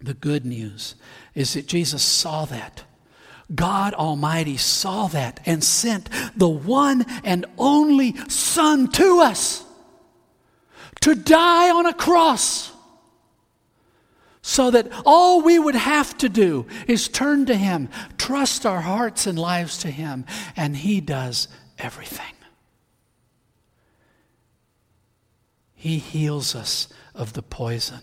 The 0.00 0.14
good 0.14 0.46
news 0.46 0.94
is 1.34 1.54
that 1.54 1.66
Jesus 1.66 2.02
saw 2.02 2.44
that. 2.46 2.84
God 3.54 3.94
Almighty 3.94 4.56
saw 4.56 5.08
that 5.08 5.40
and 5.46 5.62
sent 5.64 6.08
the 6.36 6.48
one 6.48 7.04
and 7.24 7.46
only 7.56 8.14
Son 8.28 8.90
to 8.92 9.20
us 9.20 9.64
to 11.00 11.14
die 11.14 11.70
on 11.70 11.86
a 11.86 11.94
cross 11.94 12.72
so 14.42 14.70
that 14.70 14.88
all 15.04 15.42
we 15.42 15.58
would 15.58 15.74
have 15.74 16.16
to 16.18 16.28
do 16.28 16.66
is 16.86 17.08
turn 17.08 17.46
to 17.46 17.54
Him, 17.54 17.88
trust 18.16 18.64
our 18.64 18.80
hearts 18.80 19.26
and 19.26 19.38
lives 19.38 19.78
to 19.78 19.90
Him, 19.90 20.24
and 20.56 20.76
He 20.76 21.00
does 21.00 21.48
everything. 21.78 22.37
He 25.80 25.98
heals 25.98 26.56
us 26.56 26.88
of 27.14 27.34
the 27.34 27.42
poison. 27.42 28.00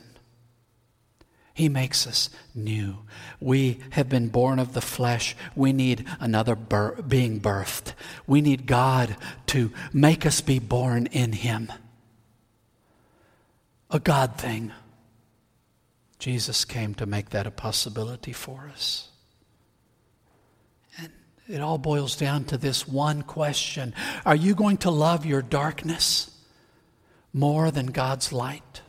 He 1.54 1.68
makes 1.68 2.08
us 2.08 2.30
new. 2.54 3.00
We 3.42 3.82
have 3.92 4.08
been 4.08 4.30
born 4.30 4.60
of 4.60 4.74
the 4.74 4.82
flesh. 4.82 5.36
We 5.58 5.74
need 5.74 6.08
another 6.22 6.56
bir- 6.56 7.02
being 7.06 7.42
birthed. 7.42 7.94
We 8.26 8.40
need 8.40 8.66
God 8.66 9.18
to 9.48 9.74
make 9.92 10.26
us 10.26 10.40
be 10.40 10.58
born 10.58 11.08
in 11.08 11.34
Him. 11.34 11.72
A 13.92 14.00
God 14.00 14.38
thing. 14.38 14.72
Jesus 16.18 16.64
came 16.64 16.94
to 16.96 17.06
make 17.06 17.32
that 17.32 17.46
a 17.46 17.52
possibility 17.52 18.32
for 18.32 18.72
us. 18.74 19.10
And 20.98 21.10
it 21.50 21.60
all 21.60 21.78
boils 21.78 22.16
down 22.16 22.46
to 22.46 22.58
this 22.58 22.88
one 22.88 23.22
question 23.22 23.94
Are 24.26 24.36
you 24.36 24.56
going 24.56 24.78
to 24.78 24.92
love 24.92 25.26
your 25.26 25.42
darkness? 25.42 26.32
More 27.36 27.70
than 27.70 27.88
God's 27.88 28.32
light? 28.32 28.82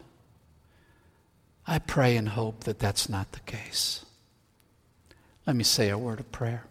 I 1.66 1.80
pray 1.80 2.16
and 2.16 2.28
hope 2.28 2.62
that 2.62 2.78
that's 2.78 3.09
not 3.09 3.32
the 3.32 3.40
case. 3.40 4.07
Let 5.49 5.57
me 5.57 5.64
say 5.64 5.90
a 5.90 5.99
word 5.99 6.20
of 6.20 6.30
prayer. 6.30 6.62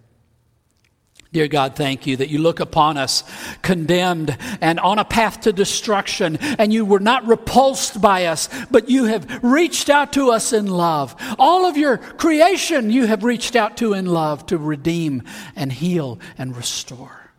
Dear 1.34 1.50
God, 1.50 1.76
thank 1.76 2.08
you 2.08 2.16
that 2.16 2.30
you 2.30 2.40
look 2.40 2.62
upon 2.62 2.96
us 2.96 3.26
condemned 3.62 4.38
and 4.62 4.80
on 4.80 5.00
a 5.00 5.04
path 5.04 5.42
to 5.42 5.52
destruction, 5.52 6.38
and 6.38 6.72
you 6.72 6.86
were 6.86 7.02
not 7.02 7.28
repulsed 7.28 8.00
by 8.00 8.28
us, 8.28 8.48
but 8.72 8.90
you 8.90 9.04
have 9.06 9.44
reached 9.44 9.90
out 9.90 10.14
to 10.14 10.32
us 10.32 10.54
in 10.54 10.68
love. 10.68 11.14
All 11.38 11.66
of 11.66 11.76
your 11.76 11.98
creation 11.98 12.90
you 12.90 13.06
have 13.06 13.26
reached 13.26 13.58
out 13.58 13.76
to 13.78 13.92
in 13.92 14.06
love 14.06 14.46
to 14.46 14.58
redeem 14.58 15.24
and 15.58 15.74
heal 15.74 16.22
and 16.38 16.56
restore. 16.56 17.32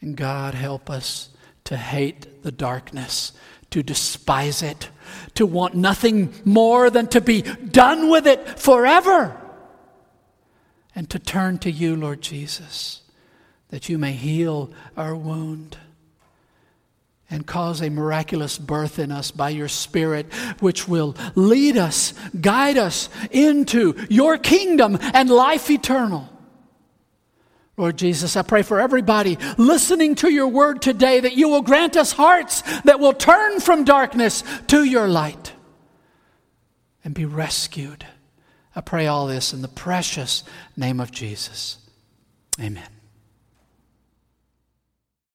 And 0.00 0.16
God, 0.16 0.54
help 0.54 0.90
us 0.90 1.28
to 1.70 1.76
hate 1.76 2.42
the 2.42 2.50
darkness, 2.50 3.32
to 3.70 3.80
despise 3.80 4.60
it, 4.60 4.90
to 5.34 5.46
want 5.46 5.72
nothing 5.72 6.34
more 6.44 6.90
than 6.90 7.06
to 7.06 7.20
be 7.20 7.42
done 7.42 8.10
with 8.10 8.26
it 8.26 8.58
forever, 8.58 9.40
and 10.96 11.08
to 11.08 11.20
turn 11.20 11.58
to 11.58 11.70
you, 11.70 11.94
Lord 11.94 12.22
Jesus, 12.22 13.02
that 13.68 13.88
you 13.88 13.98
may 13.98 14.10
heal 14.10 14.72
our 14.96 15.14
wound 15.14 15.76
and 17.30 17.46
cause 17.46 17.80
a 17.80 17.88
miraculous 17.88 18.58
birth 18.58 18.98
in 18.98 19.12
us 19.12 19.30
by 19.30 19.50
your 19.50 19.68
Spirit, 19.68 20.26
which 20.58 20.88
will 20.88 21.14
lead 21.36 21.76
us, 21.76 22.14
guide 22.40 22.78
us 22.78 23.08
into 23.30 23.94
your 24.10 24.38
kingdom 24.38 24.98
and 25.14 25.30
life 25.30 25.70
eternal. 25.70 26.28
Lord 27.80 27.96
Jesus, 27.96 28.36
I 28.36 28.42
pray 28.42 28.60
for 28.60 28.78
everybody 28.78 29.38
listening 29.56 30.14
to 30.16 30.30
your 30.30 30.48
word 30.48 30.82
today 30.82 31.18
that 31.20 31.34
you 31.38 31.48
will 31.48 31.62
grant 31.62 31.96
us 31.96 32.12
hearts 32.12 32.60
that 32.82 33.00
will 33.00 33.14
turn 33.14 33.58
from 33.58 33.84
darkness 33.84 34.44
to 34.66 34.84
your 34.84 35.08
light 35.08 35.54
and 37.02 37.14
be 37.14 37.24
rescued. 37.24 38.04
I 38.76 38.82
pray 38.82 39.06
all 39.06 39.26
this 39.26 39.54
in 39.54 39.62
the 39.62 39.68
precious 39.68 40.44
name 40.76 41.00
of 41.00 41.10
Jesus. 41.10 41.78
Amen. 42.60 42.99